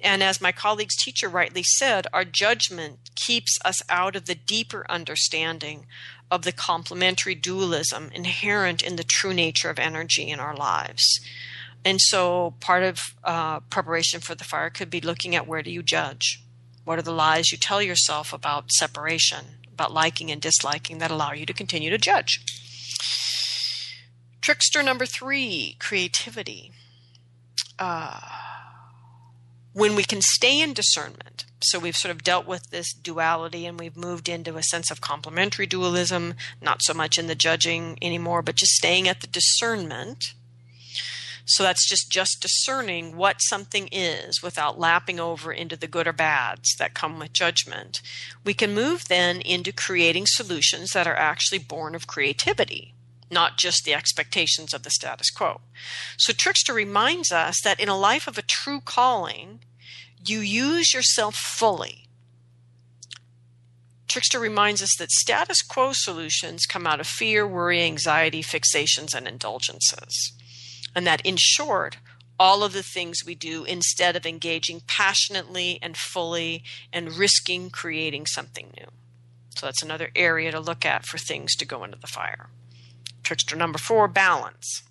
And 0.02 0.24
as 0.24 0.40
my 0.40 0.52
colleague's 0.52 0.96
teacher 0.96 1.28
rightly 1.28 1.64
said, 1.64 2.08
our 2.14 2.24
judgment 2.24 3.10
keeps 3.16 3.58
us 3.66 3.82
out 3.90 4.16
of 4.16 4.26
the 4.26 4.36
deeper 4.36 4.86
understanding 4.90 5.86
of 6.32 6.44
the 6.44 6.52
complementary 6.52 7.36
dualism 7.36 8.10
inherent 8.14 8.84
in 8.84 8.96
the 8.96 9.04
true 9.04 9.34
nature 9.34 9.70
of 9.70 9.80
energy 9.80 10.30
in 10.30 10.40
our 10.40 10.56
lives. 10.56 11.20
And 11.84 12.00
so, 12.00 12.56
part 12.60 12.84
of 12.84 13.16
uh, 13.24 13.62
preparation 13.62 14.20
for 14.20 14.36
the 14.36 14.44
fire 14.44 14.70
could 14.70 14.90
be 14.90 15.02
looking 15.02 15.36
at 15.36 15.48
where 15.48 15.64
do 15.64 15.72
you 15.72 15.82
judge? 15.82 16.44
What 16.84 17.00
are 17.00 17.04
the 17.04 17.12
lies 17.12 17.52
you 17.52 17.58
tell 17.58 17.82
yourself 17.82 18.34
about 18.34 18.72
separation, 18.72 19.46
about 19.72 19.94
liking 19.94 20.30
and 20.32 20.42
disliking 20.42 20.98
that 20.98 21.12
allow 21.12 21.32
you 21.32 21.46
to 21.46 21.54
continue 21.54 21.90
to 21.90 21.98
judge? 21.98 22.44
Trickster 24.42 24.84
number 24.84 25.06
three 25.06 25.78
creativity. 25.80 26.74
Uh, 27.78 28.20
when 29.74 29.96
we 29.96 30.04
can 30.04 30.22
stay 30.22 30.62
in 30.62 30.74
discernment, 30.74 31.46
so 31.62 31.78
we've 31.78 31.96
sort 31.96 32.12
of 32.12 32.24
dealt 32.24 32.48
with 32.48 32.70
this 32.70 32.94
duality 32.94 33.66
and 33.66 33.80
we've 33.80 33.98
moved 33.98 34.30
into 34.30 34.58
a 34.58 34.64
sense 34.64 34.90
of 34.90 35.02
complementary 35.02 35.68
dualism, 35.68 36.36
not 36.62 36.82
so 36.82 36.94
much 36.94 37.18
in 37.18 37.28
the 37.28 37.36
judging 37.36 37.98
anymore, 38.02 38.42
but 38.42 38.56
just 38.56 38.74
staying 38.74 39.08
at 39.08 39.22
the 39.22 39.28
discernment. 39.28 40.34
So 41.46 41.64
that's 41.64 41.90
just 41.90 42.12
just 42.12 42.42
discerning 42.42 43.18
what 43.18 43.42
something 43.42 43.90
is 43.92 44.44
without 44.44 44.80
lapping 44.80 45.20
over 45.20 45.52
into 45.52 45.76
the 45.76 45.88
good 45.88 46.08
or 46.08 46.14
bads 46.14 46.76
that 46.78 46.94
come 46.94 47.18
with 47.18 47.34
judgment. 47.34 48.02
We 48.46 48.54
can 48.54 48.74
move 48.74 49.08
then 49.08 49.42
into 49.42 49.72
creating 49.72 50.26
solutions 50.28 50.92
that 50.92 51.08
are 51.08 51.16
actually 51.16 51.58
born 51.58 51.96
of 51.96 52.06
creativity, 52.06 52.94
not 53.32 53.58
just 53.58 53.84
the 53.84 53.94
expectations 53.94 54.74
of 54.74 54.84
the 54.84 54.90
status 54.90 55.30
quo. 55.30 55.62
So 56.18 56.34
Trickster 56.34 56.74
reminds 56.74 57.32
us 57.32 57.62
that 57.64 57.80
in 57.80 57.90
a 57.90 57.98
life 57.98 58.28
of 58.28 58.38
a 58.38 58.44
true 58.44 58.82
calling, 58.82 59.60
you 60.26 60.40
use 60.40 60.94
yourself 60.94 61.36
fully. 61.36 62.06
Trickster 64.08 64.40
reminds 64.40 64.82
us 64.82 64.96
that 64.98 65.12
status 65.12 65.62
quo 65.62 65.92
solutions 65.94 66.66
come 66.66 66.88
out 66.88 67.00
of 67.00 67.08
fear, 67.08 67.48
worry, 67.48 67.84
anxiety, 67.84 68.42
fixations, 68.42 69.14
and 69.14 69.28
indulgences. 69.28 70.34
And 70.96 71.06
that, 71.06 71.24
in 71.24 71.36
short, 71.38 71.98
all 72.40 72.64
of 72.64 72.74
the 72.74 72.82
things 72.82 73.26
we 73.26 73.36
do 73.36 73.66
instead 73.66 74.16
of 74.16 74.26
engaging 74.26 74.82
passionately 74.88 75.78
and 75.82 75.96
fully 75.96 76.64
and 76.92 77.14
risking 77.14 77.70
creating 77.70 78.26
something 78.26 78.72
new. 78.78 78.88
So 79.56 79.68
that's 79.68 79.84
another 79.84 80.10
area 80.16 80.52
to 80.52 80.60
look 80.60 80.86
at 80.86 81.06
for 81.06 81.18
things 81.18 81.56
to 81.58 81.66
go 81.66 81.84
into 81.84 82.00
the 82.00 82.08
fire. 82.08 82.50
Trickster 83.30 83.56
number 83.56 83.78
four 83.78 84.08
balance. 84.08 84.82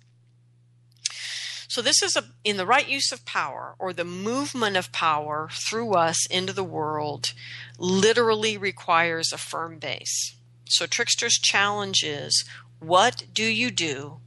So 1.67 1.81
this 1.81 2.01
is 2.01 2.15
a, 2.15 2.23
in 2.45 2.55
the 2.55 2.65
right 2.65 2.87
use 2.87 3.11
of 3.11 3.25
power 3.25 3.75
or 3.77 3.91
the 3.91 4.05
movement 4.05 4.77
of 4.77 4.93
power 4.93 5.49
through 5.51 5.91
us 5.95 6.25
into 6.27 6.53
the 6.53 6.63
world 6.63 7.33
literally 7.77 8.57
requires 8.57 9.33
a 9.33 9.37
firm 9.37 9.77
base. 9.77 10.37
So 10.69 10.85
Trickster's 10.85 11.33
challenge 11.33 12.01
is 12.01 12.45
what 12.79 13.25
do 13.33 13.43
you 13.43 13.71
do 13.71 14.21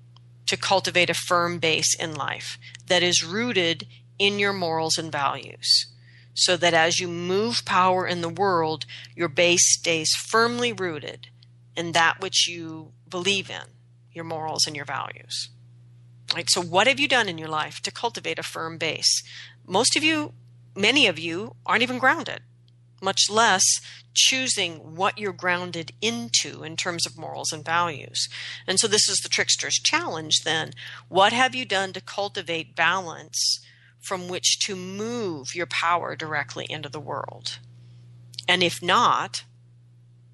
to 0.44 0.58
cultivate 0.58 1.08
a 1.08 1.14
firm 1.14 1.58
base 1.58 1.98
in 1.98 2.14
life 2.14 2.58
that 2.88 3.02
is 3.02 3.24
rooted 3.24 3.86
in 4.18 4.38
your 4.38 4.52
morals 4.52 4.98
and 4.98 5.10
values? 5.10 5.86
So 6.34 6.58
that 6.58 6.74
as 6.74 7.00
you 7.00 7.08
move 7.08 7.64
power 7.64 8.06
in 8.06 8.20
the 8.20 8.28
world, 8.28 8.84
your 9.16 9.28
base 9.28 9.72
stays 9.72 10.10
firmly 10.28 10.70
rooted 10.70 11.28
in 11.74 11.92
that 11.92 12.20
which 12.20 12.46
you 12.46 12.92
believe 13.08 13.48
in, 13.48 13.68
your 14.14 14.24
morals 14.24 14.66
and 14.66 14.76
your 14.76 14.84
values. 14.84 15.50
Right? 16.34 16.48
So, 16.48 16.62
what 16.62 16.86
have 16.86 17.00
you 17.00 17.08
done 17.08 17.28
in 17.28 17.38
your 17.38 17.48
life 17.48 17.80
to 17.82 17.90
cultivate 17.90 18.38
a 18.38 18.42
firm 18.42 18.78
base? 18.78 19.22
Most 19.66 19.96
of 19.96 20.02
you, 20.02 20.32
many 20.74 21.06
of 21.06 21.18
you, 21.18 21.56
aren't 21.66 21.82
even 21.82 21.98
grounded, 21.98 22.40
much 23.02 23.28
less 23.30 23.62
choosing 24.14 24.94
what 24.94 25.18
you're 25.18 25.32
grounded 25.32 25.92
into 26.00 26.62
in 26.62 26.76
terms 26.76 27.06
of 27.06 27.18
morals 27.18 27.52
and 27.52 27.64
values. 27.64 28.28
And 28.66 28.78
so, 28.78 28.86
this 28.86 29.08
is 29.08 29.18
the 29.18 29.28
trickster's 29.28 29.74
challenge 29.74 30.42
then. 30.44 30.72
What 31.08 31.32
have 31.32 31.54
you 31.54 31.64
done 31.64 31.92
to 31.92 32.00
cultivate 32.00 32.76
balance 32.76 33.60
from 34.00 34.28
which 34.28 34.58
to 34.66 34.74
move 34.74 35.54
your 35.54 35.66
power 35.66 36.16
directly 36.16 36.66
into 36.68 36.88
the 36.88 37.00
world? 37.00 37.58
And 38.48 38.62
if 38.62 38.82
not, 38.82 39.44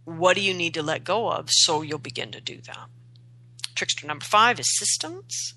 what 0.04 0.36
do 0.36 0.40
you 0.40 0.54
need 0.54 0.74
to 0.74 0.82
let 0.82 1.04
go 1.04 1.30
of 1.30 1.50
so 1.50 1.82
you'll 1.82 1.98
begin 1.98 2.32
to 2.32 2.40
do 2.40 2.60
that? 2.62 2.88
Trickster 3.78 4.08
number 4.08 4.24
five 4.24 4.58
is 4.58 4.76
systems. 4.76 5.54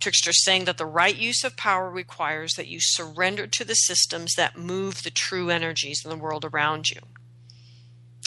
Trickster 0.00 0.32
saying 0.32 0.64
that 0.64 0.76
the 0.76 0.84
right 0.84 1.14
use 1.14 1.44
of 1.44 1.56
power 1.56 1.88
requires 1.88 2.54
that 2.54 2.66
you 2.66 2.80
surrender 2.80 3.46
to 3.46 3.64
the 3.64 3.76
systems 3.76 4.34
that 4.34 4.58
move 4.58 5.04
the 5.04 5.10
true 5.10 5.48
energies 5.48 6.02
in 6.04 6.10
the 6.10 6.16
world 6.16 6.44
around 6.44 6.90
you. 6.90 6.98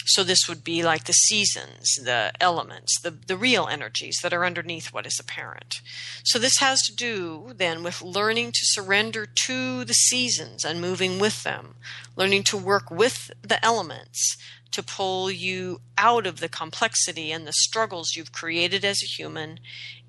So 0.06 0.24
this 0.24 0.48
would 0.48 0.64
be 0.64 0.82
like 0.82 1.06
the 1.06 1.14
seasons, 1.14 1.96
the 2.04 2.32
elements, 2.40 3.00
the, 3.02 3.12
the 3.12 3.38
real 3.38 3.68
energies 3.68 4.18
that 4.24 4.34
are 4.34 4.46
underneath 4.46 4.94
what 4.94 5.06
is 5.06 5.20
apparent. 5.20 5.82
So 6.24 6.40
this 6.40 6.58
has 6.60 6.82
to 6.84 6.96
do 6.96 7.54
then 7.56 7.84
with 7.84 8.02
learning 8.02 8.54
to 8.54 8.60
surrender 8.64 9.28
to 9.46 9.86
the 9.86 9.94
seasons 9.94 10.66
and 10.66 10.82
moving 10.82 11.20
with 11.20 11.44
them, 11.44 11.76
learning 12.16 12.44
to 12.44 12.58
work 12.58 12.90
with 12.90 13.32
the 13.42 13.64
elements 13.64 14.38
to 14.72 14.84
pull 14.84 15.32
you 15.32 15.82
out 15.98 16.28
of 16.28 16.40
the 16.40 16.50
complexity 16.50 17.32
and 17.32 17.46
the 17.46 17.54
struggles 17.54 18.16
you've 18.16 18.32
created 18.32 18.86
as 18.86 19.02
a 19.04 19.08
human 19.08 19.60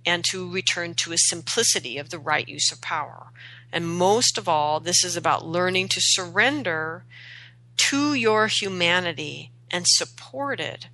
and 0.06 0.24
to 0.30 0.50
return 0.50 0.94
to 0.94 1.12
a 1.12 1.18
simplicity 1.18 1.98
of 1.98 2.10
the 2.10 2.18
right 2.18 2.48
use 2.48 2.70
of 2.72 2.80
power. 2.80 3.28
And 3.72 3.88
most 3.88 4.38
of 4.38 4.48
all, 4.48 4.80
this 4.80 5.04
is 5.04 5.16
about 5.16 5.46
learning 5.46 5.88
to 5.88 6.00
surrender 6.00 7.04
to 7.88 8.14
your 8.14 8.48
humanity 8.48 9.50
and 9.70 9.86
support 9.86 10.60
it 10.60 10.88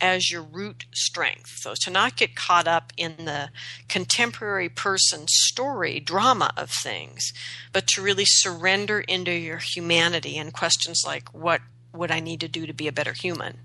as 0.00 0.30
your 0.30 0.42
root 0.42 0.86
strength. 0.94 1.50
So 1.58 1.74
to 1.82 1.90
not 1.90 2.16
get 2.16 2.34
caught 2.34 2.66
up 2.66 2.92
in 2.96 3.16
the 3.24 3.50
contemporary 3.88 4.68
person 4.68 5.26
story 5.28 6.00
drama 6.00 6.52
of 6.56 6.70
things, 6.70 7.32
but 7.72 7.86
to 7.88 8.02
really 8.02 8.24
surrender 8.24 9.00
into 9.00 9.32
your 9.32 9.58
humanity 9.58 10.38
and 10.38 10.52
questions 10.52 11.02
like 11.06 11.32
what 11.34 11.60
would 11.92 12.10
I 12.10 12.20
need 12.20 12.40
to 12.40 12.48
do 12.48 12.66
to 12.66 12.72
be 12.72 12.88
a 12.88 12.92
better 12.92 13.12
human? 13.12 13.58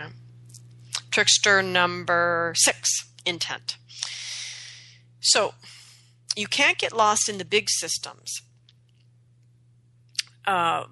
Um, 0.00 0.14
trickster 1.10 1.62
number 1.62 2.52
six, 2.56 3.10
intent. 3.24 3.76
So 5.20 5.54
you 6.36 6.46
can't 6.46 6.78
get 6.78 6.92
lost 6.92 7.28
in 7.28 7.38
the 7.38 7.44
big 7.44 7.68
systems. 7.68 8.42
Uh, 10.46 10.84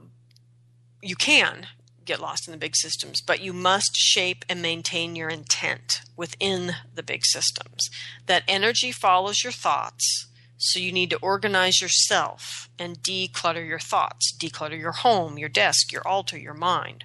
you 1.02 1.14
can 1.14 1.68
get 2.06 2.20
lost 2.20 2.48
in 2.48 2.52
the 2.52 2.58
big 2.58 2.76
systems, 2.76 3.20
but 3.20 3.40
you 3.40 3.52
must 3.52 3.94
shape 3.94 4.44
and 4.48 4.62
maintain 4.62 5.16
your 5.16 5.28
intent 5.28 6.00
within 6.16 6.76
the 6.94 7.02
big 7.02 7.24
systems. 7.24 7.90
That 8.26 8.44
energy 8.48 8.92
follows 8.92 9.42
your 9.42 9.52
thoughts, 9.52 10.26
so 10.56 10.78
you 10.78 10.92
need 10.92 11.10
to 11.10 11.18
organize 11.18 11.82
yourself 11.82 12.70
and 12.78 13.02
declutter 13.02 13.66
your 13.66 13.78
thoughts, 13.78 14.34
declutter 14.36 14.78
your 14.78 14.92
home, 14.92 15.36
your 15.36 15.50
desk, 15.50 15.92
your 15.92 16.06
altar, 16.06 16.38
your 16.38 16.54
mind. 16.54 17.04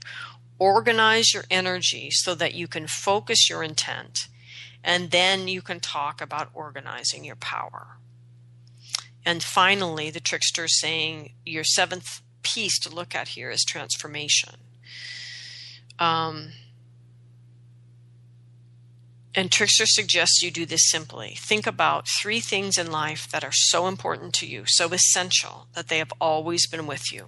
Organize 0.58 1.34
your 1.34 1.44
energy 1.50 2.10
so 2.12 2.36
that 2.36 2.54
you 2.54 2.68
can 2.68 2.88
focus 2.88 3.50
your 3.50 3.64
intent, 3.64 4.28
and 4.84 5.12
then 5.12 5.48
you 5.48 5.62
can 5.62 5.80
talk 5.80 6.22
about 6.22 6.50
organizing 6.54 7.26
your 7.26 7.36
power. 7.36 7.98
And 9.26 9.44
finally, 9.44 10.10
the 10.10 10.20
trickster 10.20 10.66
is 10.66 10.80
saying 10.80 11.34
your 11.46 11.64
seventh 11.64 12.22
piece 12.44 12.80
to 12.80 12.94
look 12.94 13.14
at 13.16 13.30
here 13.30 13.52
is 13.52 13.64
transformation. 13.64 14.56
Um, 16.02 16.54
and 19.36 19.52
Trickster 19.52 19.86
suggests 19.86 20.42
you 20.42 20.50
do 20.50 20.66
this 20.66 20.90
simply. 20.90 21.36
Think 21.38 21.68
about 21.68 22.08
three 22.08 22.40
things 22.40 22.78
in 22.78 22.92
life 22.92 23.30
that 23.30 23.44
are 23.44 23.54
so 23.54 23.88
important 23.88 24.34
to 24.36 24.48
you, 24.48 24.64
so 24.66 24.88
essential 24.88 25.68
that 25.74 25.90
they 25.90 26.00
have 26.00 26.12
always 26.20 26.68
been 26.68 26.88
with 26.88 27.14
you. 27.14 27.28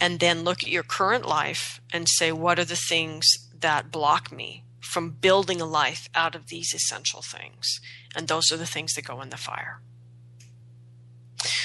And 0.00 0.18
then 0.18 0.44
look 0.44 0.62
at 0.62 0.70
your 0.70 0.82
current 0.82 1.26
life 1.26 1.80
and 1.92 2.08
say, 2.08 2.32
what 2.32 2.58
are 2.58 2.64
the 2.64 2.74
things 2.74 3.26
that 3.60 3.92
block 3.92 4.32
me 4.32 4.64
from 4.80 5.10
building 5.10 5.60
a 5.60 5.66
life 5.66 6.08
out 6.14 6.34
of 6.34 6.48
these 6.48 6.72
essential 6.74 7.20
things? 7.22 7.80
And 8.16 8.28
those 8.28 8.50
are 8.50 8.56
the 8.56 8.66
things 8.66 8.94
that 8.94 9.04
go 9.04 9.20
in 9.20 9.28
the 9.28 9.36
fire. 9.36 9.82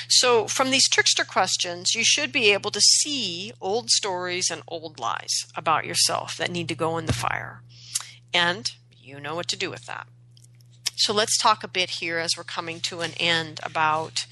So, 0.08 0.48
from 0.48 0.72
these 0.72 0.90
trickster 0.90 1.24
questions, 1.24 1.94
you 1.96 2.04
should 2.04 2.32
be 2.32 2.52
able 2.52 2.72
to 2.72 2.82
see 2.82 3.52
old 3.62 3.90
stories 3.90 4.50
and 4.50 4.62
old 4.68 5.00
lies 5.00 5.46
about 5.56 5.86
yourself 5.86 6.38
that 6.38 6.52
need 6.52 6.68
to 6.70 6.76
go 6.76 6.98
in 6.98 7.06
the 7.06 7.14
fire. 7.14 7.62
And 8.34 8.70
you 8.92 9.20
know 9.20 9.36
what 9.36 9.48
to 9.50 9.58
do 9.58 9.70
with 9.70 9.86
that. 9.86 10.08
So, 10.96 11.14
let's 11.14 11.38
talk 11.38 11.64
a 11.64 11.68
bit 11.68 11.92
here 12.02 12.20
as 12.20 12.32
we're 12.38 12.44
coming 12.44 12.80
to 12.82 13.02
an 13.02 13.12
end 13.20 13.60
about 13.64 14.26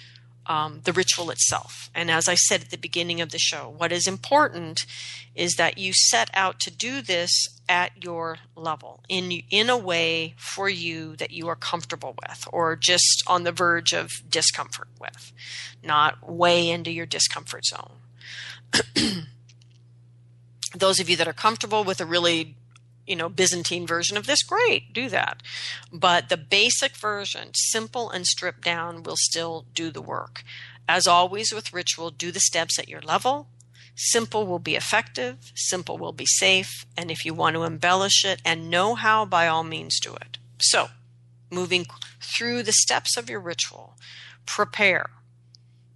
um, 0.48 0.82
the 0.84 0.94
ritual 0.94 1.30
itself. 1.30 1.90
And 1.94 2.10
as 2.10 2.28
I 2.28 2.36
said 2.36 2.62
at 2.62 2.70
the 2.72 2.78
beginning 2.78 3.22
of 3.22 3.32
the 3.32 3.40
show, 3.40 3.74
what 3.78 3.92
is 3.92 4.08
important 4.08 4.80
is 5.36 5.56
that 5.56 5.78
you 5.78 5.94
set 5.94 6.30
out 6.34 6.60
to 6.62 6.72
do 6.72 7.02
this 7.02 7.32
at 7.70 8.04
your 8.04 8.38
level 8.56 9.04
in 9.10 9.32
in 9.50 9.70
a 9.70 9.78
way 9.78 10.34
for 10.38 10.70
you 10.70 11.16
that 11.18 11.32
you 11.32 11.48
are 11.48 11.56
comfortable 11.56 12.16
with 12.28 12.48
or 12.54 12.76
just 12.78 13.24
on 13.28 13.44
the 13.44 13.52
verge 13.52 13.94
of 13.94 14.10
discomfort 14.30 14.88
with 15.02 15.34
not 15.84 16.30
way 16.30 16.70
into 16.70 16.90
your 16.90 17.06
discomfort 17.06 17.66
zone 17.66 17.92
those 20.76 21.00
of 21.00 21.10
you 21.10 21.18
that 21.18 21.28
are 21.28 21.34
comfortable 21.34 21.84
with 21.84 22.00
a 22.00 22.06
really 22.06 22.56
you 23.08 23.16
know 23.16 23.30
byzantine 23.30 23.88
version 23.88 24.18
of 24.18 24.28
this 24.28 24.44
great 24.44 24.94
do 24.94 25.10
that 25.10 25.42
but 25.92 26.30
the 26.30 26.38
basic 26.38 26.96
version 26.96 27.50
simple 27.54 28.10
and 28.10 28.28
stripped 28.28 28.64
down 28.64 29.04
will 29.04 29.18
still 29.18 29.66
do 29.74 29.90
the 29.90 30.02
work 30.02 30.44
as 30.88 31.08
always 31.08 31.52
with 31.52 31.74
ritual 31.74 32.10
do 32.12 32.32
the 32.32 32.40
steps 32.40 32.78
at 32.78 32.90
your 32.90 33.02
level 33.02 33.48
Simple 34.00 34.46
will 34.46 34.60
be 34.60 34.76
effective, 34.76 35.52
simple 35.56 35.98
will 35.98 36.12
be 36.12 36.28
safe, 36.28 36.86
and 36.96 37.10
if 37.10 37.26
you 37.26 37.34
want 37.34 37.56
to 37.56 37.64
embellish 37.64 38.24
it 38.24 38.40
and 38.46 38.70
know 38.70 38.94
how, 38.94 39.26
by 39.26 39.48
all 39.48 39.64
means 39.64 40.00
do 40.00 40.14
it. 40.14 40.38
So, 40.60 40.90
moving 41.50 41.88
through 42.22 42.62
the 42.62 42.74
steps 42.74 43.18
of 43.18 43.28
your 43.28 43.40
ritual, 43.40 43.98
prepare. 44.46 45.10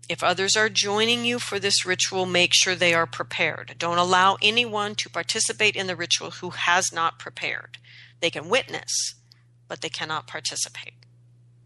If 0.10 0.24
others 0.24 0.58
are 0.58 0.70
joining 0.70 1.24
you 1.24 1.40
for 1.40 1.58
this 1.60 1.86
ritual, 1.86 2.26
make 2.26 2.52
sure 2.54 2.76
they 2.76 2.94
are 2.94 3.06
prepared. 3.06 3.76
Don't 3.78 3.98
allow 3.98 4.38
anyone 4.42 4.96
to 4.96 5.10
participate 5.10 5.76
in 5.76 5.88
the 5.88 5.96
ritual 5.96 6.32
who 6.32 6.50
has 6.50 6.92
not 6.92 7.20
prepared. 7.20 7.78
They 8.20 8.30
can 8.30 8.50
witness, 8.50 9.16
but 9.68 9.82
they 9.82 9.90
cannot 9.90 10.28
participate 10.28 10.94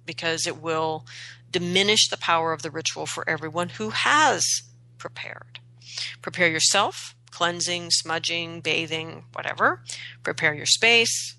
because 0.06 0.46
it 0.46 0.62
will 0.62 1.06
diminish 1.50 2.08
the 2.08 2.18
power 2.18 2.54
of 2.54 2.62
the 2.62 2.70
ritual 2.70 3.06
for 3.06 3.28
everyone 3.28 3.70
who 3.70 3.90
has 3.90 4.44
prepared. 4.98 5.60
Prepare 6.22 6.50
yourself, 6.50 7.16
cleansing, 7.32 7.90
smudging, 7.92 8.62
bathing, 8.62 9.26
whatever. 9.34 9.82
Prepare 10.24 10.54
your 10.54 10.66
space 10.66 11.36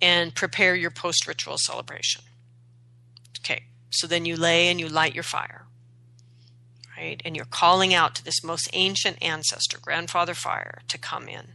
and 0.00 0.34
prepare 0.34 0.74
your 0.74 0.90
post 0.90 1.26
ritual 1.26 1.56
celebration. 1.58 2.22
Okay, 3.40 3.64
so 3.90 4.06
then 4.06 4.24
you 4.24 4.36
lay 4.36 4.68
and 4.68 4.80
you 4.80 4.88
light 4.88 5.14
your 5.14 5.22
fire, 5.22 5.65
right? 6.96 7.20
And 7.24 7.36
you're 7.36 7.44
calling 7.44 7.94
out 7.94 8.14
to 8.16 8.24
this 8.24 8.42
most 8.42 8.68
ancient 8.72 9.22
ancestor, 9.22 9.78
grandfather 9.80 10.34
fire, 10.34 10.82
to 10.88 10.98
come 10.98 11.28
in. 11.28 11.48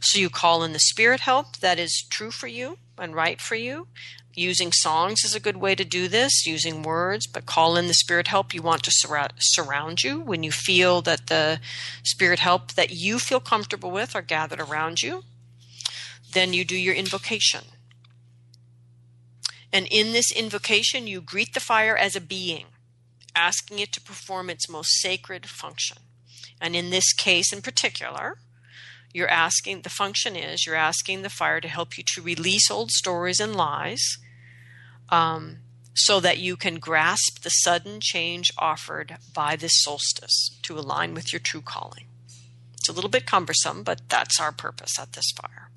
So 0.00 0.18
you 0.18 0.30
call 0.30 0.62
in 0.62 0.72
the 0.72 0.78
spirit 0.78 1.20
help 1.20 1.58
that 1.58 1.78
is 1.78 2.04
true 2.10 2.30
for 2.30 2.46
you 2.46 2.78
and 2.98 3.14
right 3.14 3.40
for 3.40 3.54
you. 3.54 3.86
Using 4.34 4.72
songs 4.72 5.24
is 5.24 5.34
a 5.34 5.40
good 5.40 5.58
way 5.58 5.74
to 5.74 5.84
do 5.84 6.08
this, 6.08 6.46
using 6.46 6.82
words, 6.82 7.26
but 7.26 7.44
call 7.44 7.76
in 7.76 7.86
the 7.86 7.94
spirit 7.94 8.28
help 8.28 8.54
you 8.54 8.62
want 8.62 8.82
to 8.84 8.90
surround, 8.90 9.34
surround 9.38 10.02
you 10.02 10.20
when 10.20 10.42
you 10.42 10.50
feel 10.50 11.02
that 11.02 11.26
the 11.26 11.60
spirit 12.02 12.38
help 12.38 12.72
that 12.72 12.90
you 12.90 13.18
feel 13.18 13.40
comfortable 13.40 13.90
with 13.90 14.16
are 14.16 14.22
gathered 14.22 14.60
around 14.60 15.02
you. 15.02 15.22
Then 16.32 16.54
you 16.54 16.64
do 16.64 16.76
your 16.76 16.94
invocation. 16.94 17.64
And 19.70 19.86
in 19.90 20.12
this 20.12 20.32
invocation, 20.32 21.06
you 21.06 21.20
greet 21.20 21.52
the 21.52 21.60
fire 21.60 21.96
as 21.96 22.16
a 22.16 22.20
being, 22.20 22.66
asking 23.34 23.78
it 23.78 23.92
to 23.92 24.00
perform 24.00 24.50
its 24.50 24.68
most 24.68 25.00
sacred 25.00 25.46
function. 25.46 25.98
And 26.60 26.76
in 26.76 26.90
this 26.90 27.12
case 27.12 27.52
in 27.52 27.62
particular, 27.62 28.38
you're 29.12 29.28
asking 29.28 29.82
the 29.82 29.90
function 29.90 30.36
is 30.36 30.66
you're 30.66 30.76
asking 30.76 31.22
the 31.22 31.28
fire 31.28 31.60
to 31.60 31.68
help 31.68 31.98
you 31.98 32.04
to 32.14 32.22
release 32.22 32.70
old 32.70 32.90
stories 32.90 33.40
and 33.40 33.54
lies 33.54 34.18
um, 35.10 35.58
so 35.94 36.20
that 36.20 36.38
you 36.38 36.56
can 36.56 36.78
grasp 36.78 37.42
the 37.42 37.50
sudden 37.50 37.98
change 38.00 38.50
offered 38.56 39.16
by 39.34 39.56
this 39.56 39.82
solstice 39.82 40.58
to 40.62 40.78
align 40.78 41.14
with 41.14 41.32
your 41.32 41.40
true 41.40 41.60
calling. 41.60 42.06
It's 42.74 42.88
a 42.88 42.92
little 42.92 43.10
bit 43.10 43.26
cumbersome, 43.26 43.82
but 43.82 44.08
that's 44.08 44.40
our 44.40 44.52
purpose 44.52 44.98
at 44.98 45.12
this 45.12 45.30
fire. 45.36 45.68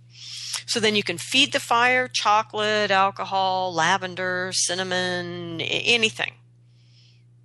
So 0.66 0.80
then 0.80 0.96
you 0.96 1.04
can 1.04 1.18
feed 1.18 1.52
the 1.52 1.60
fire 1.60 2.08
chocolate, 2.08 2.90
alcohol, 2.90 3.74
lavender, 3.74 4.52
cinnamon, 4.54 5.62
anything 5.62 6.34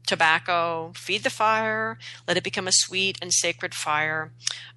tobacco, 0.07 0.92
feed 0.96 1.22
the 1.22 1.30
fire, 1.30 1.98
let 2.26 2.36
it 2.36 2.44
become 2.44 2.66
a 2.66 2.72
sweet 2.72 3.18
and 3.22 3.32
sacred 3.32 3.74
fire. 3.74 4.32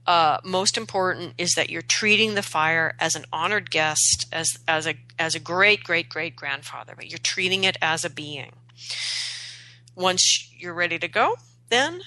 Uh, 0.06 0.38
most 0.44 0.78
important 0.78 1.34
is 1.38 1.54
that 1.56 1.70
you're 1.70 1.82
treating 1.82 2.36
the 2.36 2.42
fire 2.42 2.96
as 3.00 3.16
an 3.16 3.26
honored 3.32 3.72
guest, 3.72 4.26
as 4.32 4.58
as 4.68 4.86
a 4.86 4.96
as 5.18 5.36
a 5.36 5.40
great 5.40 5.84
great 5.84 6.10
great 6.10 6.36
grandfather, 6.36 6.94
but 6.96 7.10
you're 7.10 7.18
treating 7.18 7.64
it 7.64 7.78
as 7.82 8.04
a 8.04 8.10
being. 8.10 8.52
Once 9.96 10.50
you're 10.58 10.74
ready 10.74 11.00
to 11.00 11.08
go, 11.08 11.36
then 11.70 12.02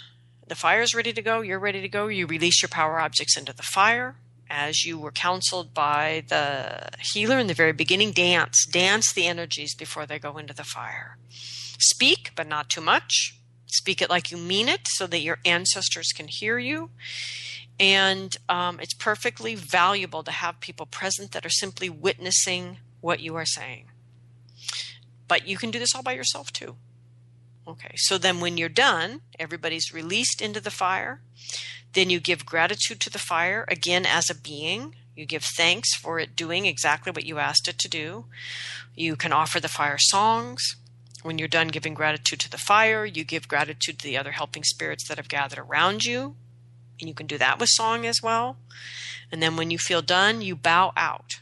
the 0.46 0.54
fire 0.54 0.82
is 0.82 0.94
ready 0.94 1.12
to 1.12 1.22
go. 1.22 1.40
You're 1.40 1.58
ready 1.58 1.80
to 1.80 1.88
go. 1.88 2.08
You 2.08 2.26
release 2.26 2.62
your 2.62 2.68
power 2.68 3.00
objects 3.00 3.36
into 3.36 3.52
the 3.52 3.62
fire 3.62 4.16
as 4.48 4.84
you 4.84 4.98
were 4.98 5.10
counseled 5.10 5.74
by 5.74 6.24
the 6.28 6.88
healer 7.12 7.38
in 7.38 7.46
the 7.46 7.54
very 7.54 7.72
beginning. 7.72 8.12
Dance, 8.12 8.66
dance 8.66 9.12
the 9.12 9.26
energies 9.26 9.74
before 9.74 10.06
they 10.06 10.18
go 10.18 10.38
into 10.38 10.54
the 10.54 10.64
fire. 10.64 11.16
Speak, 11.78 12.32
but 12.34 12.46
not 12.46 12.68
too 12.68 12.80
much. 12.80 13.38
Speak 13.66 14.00
it 14.00 14.10
like 14.10 14.30
you 14.30 14.36
mean 14.36 14.68
it 14.68 14.82
so 14.86 15.06
that 15.06 15.20
your 15.20 15.38
ancestors 15.44 16.12
can 16.14 16.28
hear 16.28 16.58
you. 16.58 16.90
And 17.78 18.34
um, 18.48 18.80
it's 18.80 18.94
perfectly 18.94 19.54
valuable 19.54 20.22
to 20.22 20.30
have 20.30 20.60
people 20.60 20.86
present 20.86 21.32
that 21.32 21.44
are 21.44 21.50
simply 21.50 21.90
witnessing 21.90 22.78
what 23.00 23.20
you 23.20 23.34
are 23.36 23.44
saying. 23.44 23.90
But 25.28 25.46
you 25.46 25.58
can 25.58 25.70
do 25.70 25.78
this 25.78 25.94
all 25.94 26.02
by 26.02 26.12
yourself 26.12 26.52
too. 26.52 26.76
Okay, 27.68 27.94
so 27.96 28.16
then 28.16 28.40
when 28.40 28.56
you're 28.56 28.68
done, 28.68 29.22
everybody's 29.38 29.92
released 29.92 30.40
into 30.40 30.60
the 30.60 30.70
fire. 30.70 31.20
Then 31.92 32.10
you 32.10 32.20
give 32.20 32.46
gratitude 32.46 33.00
to 33.00 33.10
the 33.10 33.18
fire, 33.18 33.64
again 33.68 34.06
as 34.06 34.30
a 34.30 34.34
being. 34.34 34.94
You 35.16 35.26
give 35.26 35.42
thanks 35.42 35.94
for 35.96 36.20
it 36.20 36.36
doing 36.36 36.66
exactly 36.66 37.10
what 37.10 37.24
you 37.24 37.38
asked 37.38 37.68
it 37.68 37.78
to 37.80 37.88
do. 37.88 38.26
You 38.94 39.16
can 39.16 39.32
offer 39.32 39.58
the 39.58 39.68
fire 39.68 39.98
songs. 39.98 40.76
When 41.26 41.38
you're 41.38 41.48
done 41.48 41.68
giving 41.68 41.94
gratitude 41.94 42.38
to 42.38 42.48
the 42.48 42.56
fire, 42.56 43.04
you 43.04 43.24
give 43.24 43.48
gratitude 43.48 43.98
to 43.98 44.04
the 44.04 44.16
other 44.16 44.30
helping 44.30 44.62
spirits 44.62 45.08
that 45.08 45.16
have 45.16 45.28
gathered 45.28 45.58
around 45.58 46.04
you. 46.04 46.36
And 47.00 47.08
you 47.08 47.14
can 47.14 47.26
do 47.26 47.36
that 47.36 47.58
with 47.58 47.68
song 47.70 48.06
as 48.06 48.22
well. 48.22 48.58
And 49.32 49.42
then 49.42 49.56
when 49.56 49.72
you 49.72 49.76
feel 49.76 50.02
done, 50.02 50.40
you 50.40 50.54
bow 50.54 50.92
out. 50.96 51.40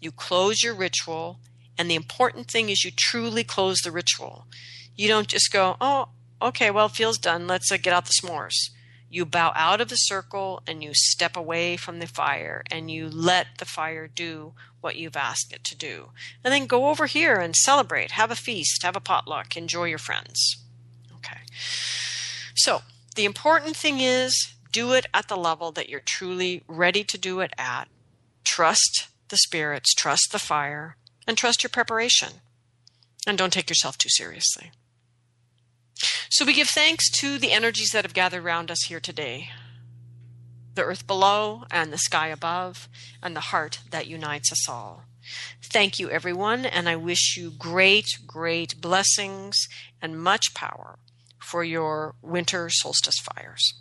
You 0.00 0.12
close 0.12 0.62
your 0.62 0.72
ritual. 0.72 1.40
And 1.76 1.90
the 1.90 1.96
important 1.96 2.48
thing 2.48 2.68
is 2.68 2.84
you 2.84 2.92
truly 2.96 3.42
close 3.42 3.80
the 3.80 3.90
ritual. 3.90 4.46
You 4.94 5.08
don't 5.08 5.26
just 5.26 5.52
go, 5.52 5.76
oh, 5.80 6.10
okay, 6.40 6.70
well, 6.70 6.86
it 6.86 6.92
feels 6.92 7.18
done. 7.18 7.48
Let's 7.48 7.72
uh, 7.72 7.76
get 7.76 7.92
out 7.92 8.06
the 8.06 8.12
s'mores. 8.12 8.70
You 9.14 9.24
bow 9.24 9.52
out 9.54 9.80
of 9.80 9.90
the 9.90 9.94
circle 9.94 10.60
and 10.66 10.82
you 10.82 10.90
step 10.92 11.36
away 11.36 11.76
from 11.76 12.00
the 12.00 12.08
fire 12.08 12.64
and 12.68 12.90
you 12.90 13.08
let 13.08 13.46
the 13.58 13.64
fire 13.64 14.08
do 14.08 14.54
what 14.80 14.96
you've 14.96 15.14
asked 15.14 15.52
it 15.52 15.62
to 15.66 15.76
do. 15.76 16.10
And 16.42 16.52
then 16.52 16.66
go 16.66 16.88
over 16.88 17.06
here 17.06 17.36
and 17.36 17.54
celebrate, 17.54 18.10
have 18.10 18.32
a 18.32 18.34
feast, 18.34 18.82
have 18.82 18.96
a 18.96 19.00
potluck, 19.00 19.56
enjoy 19.56 19.84
your 19.84 19.98
friends. 19.98 20.56
Okay. 21.18 21.42
So, 22.56 22.82
the 23.14 23.24
important 23.24 23.76
thing 23.76 24.00
is 24.00 24.52
do 24.72 24.92
it 24.94 25.06
at 25.14 25.28
the 25.28 25.36
level 25.36 25.70
that 25.70 25.88
you're 25.88 26.00
truly 26.00 26.64
ready 26.66 27.04
to 27.04 27.16
do 27.16 27.38
it 27.38 27.52
at. 27.56 27.86
Trust 28.42 29.06
the 29.28 29.36
spirits, 29.36 29.94
trust 29.94 30.30
the 30.32 30.40
fire, 30.40 30.96
and 31.24 31.38
trust 31.38 31.62
your 31.62 31.70
preparation. 31.70 32.40
And 33.28 33.38
don't 33.38 33.52
take 33.52 33.70
yourself 33.70 33.96
too 33.96 34.08
seriously. 34.08 34.72
So 36.30 36.44
we 36.44 36.52
give 36.52 36.68
thanks 36.68 37.10
to 37.20 37.38
the 37.38 37.52
energies 37.52 37.90
that 37.90 38.04
have 38.04 38.14
gathered 38.14 38.44
around 38.44 38.70
us 38.70 38.84
here 38.86 39.00
today 39.00 39.50
the 40.74 40.82
earth 40.82 41.06
below 41.06 41.64
and 41.70 41.92
the 41.92 41.98
sky 41.98 42.28
above, 42.28 42.88
and 43.22 43.34
the 43.34 43.40
heart 43.40 43.80
that 43.90 44.06
unites 44.06 44.50
us 44.50 44.68
all. 44.68 45.04
Thank 45.62 45.98
you, 45.98 46.10
everyone, 46.10 46.66
and 46.66 46.88
I 46.88 46.96
wish 46.96 47.36
you 47.36 47.50
great, 47.50 48.06
great 48.26 48.80
blessings 48.80 49.68
and 50.02 50.20
much 50.20 50.52
power 50.54 50.98
for 51.40 51.64
your 51.64 52.14
winter 52.22 52.68
solstice 52.70 53.18
fires. 53.18 53.74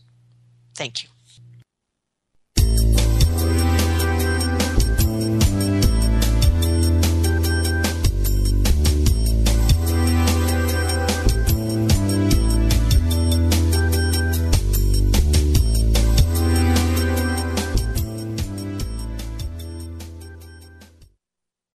Thank 0.75 1.03
you. 1.03 1.09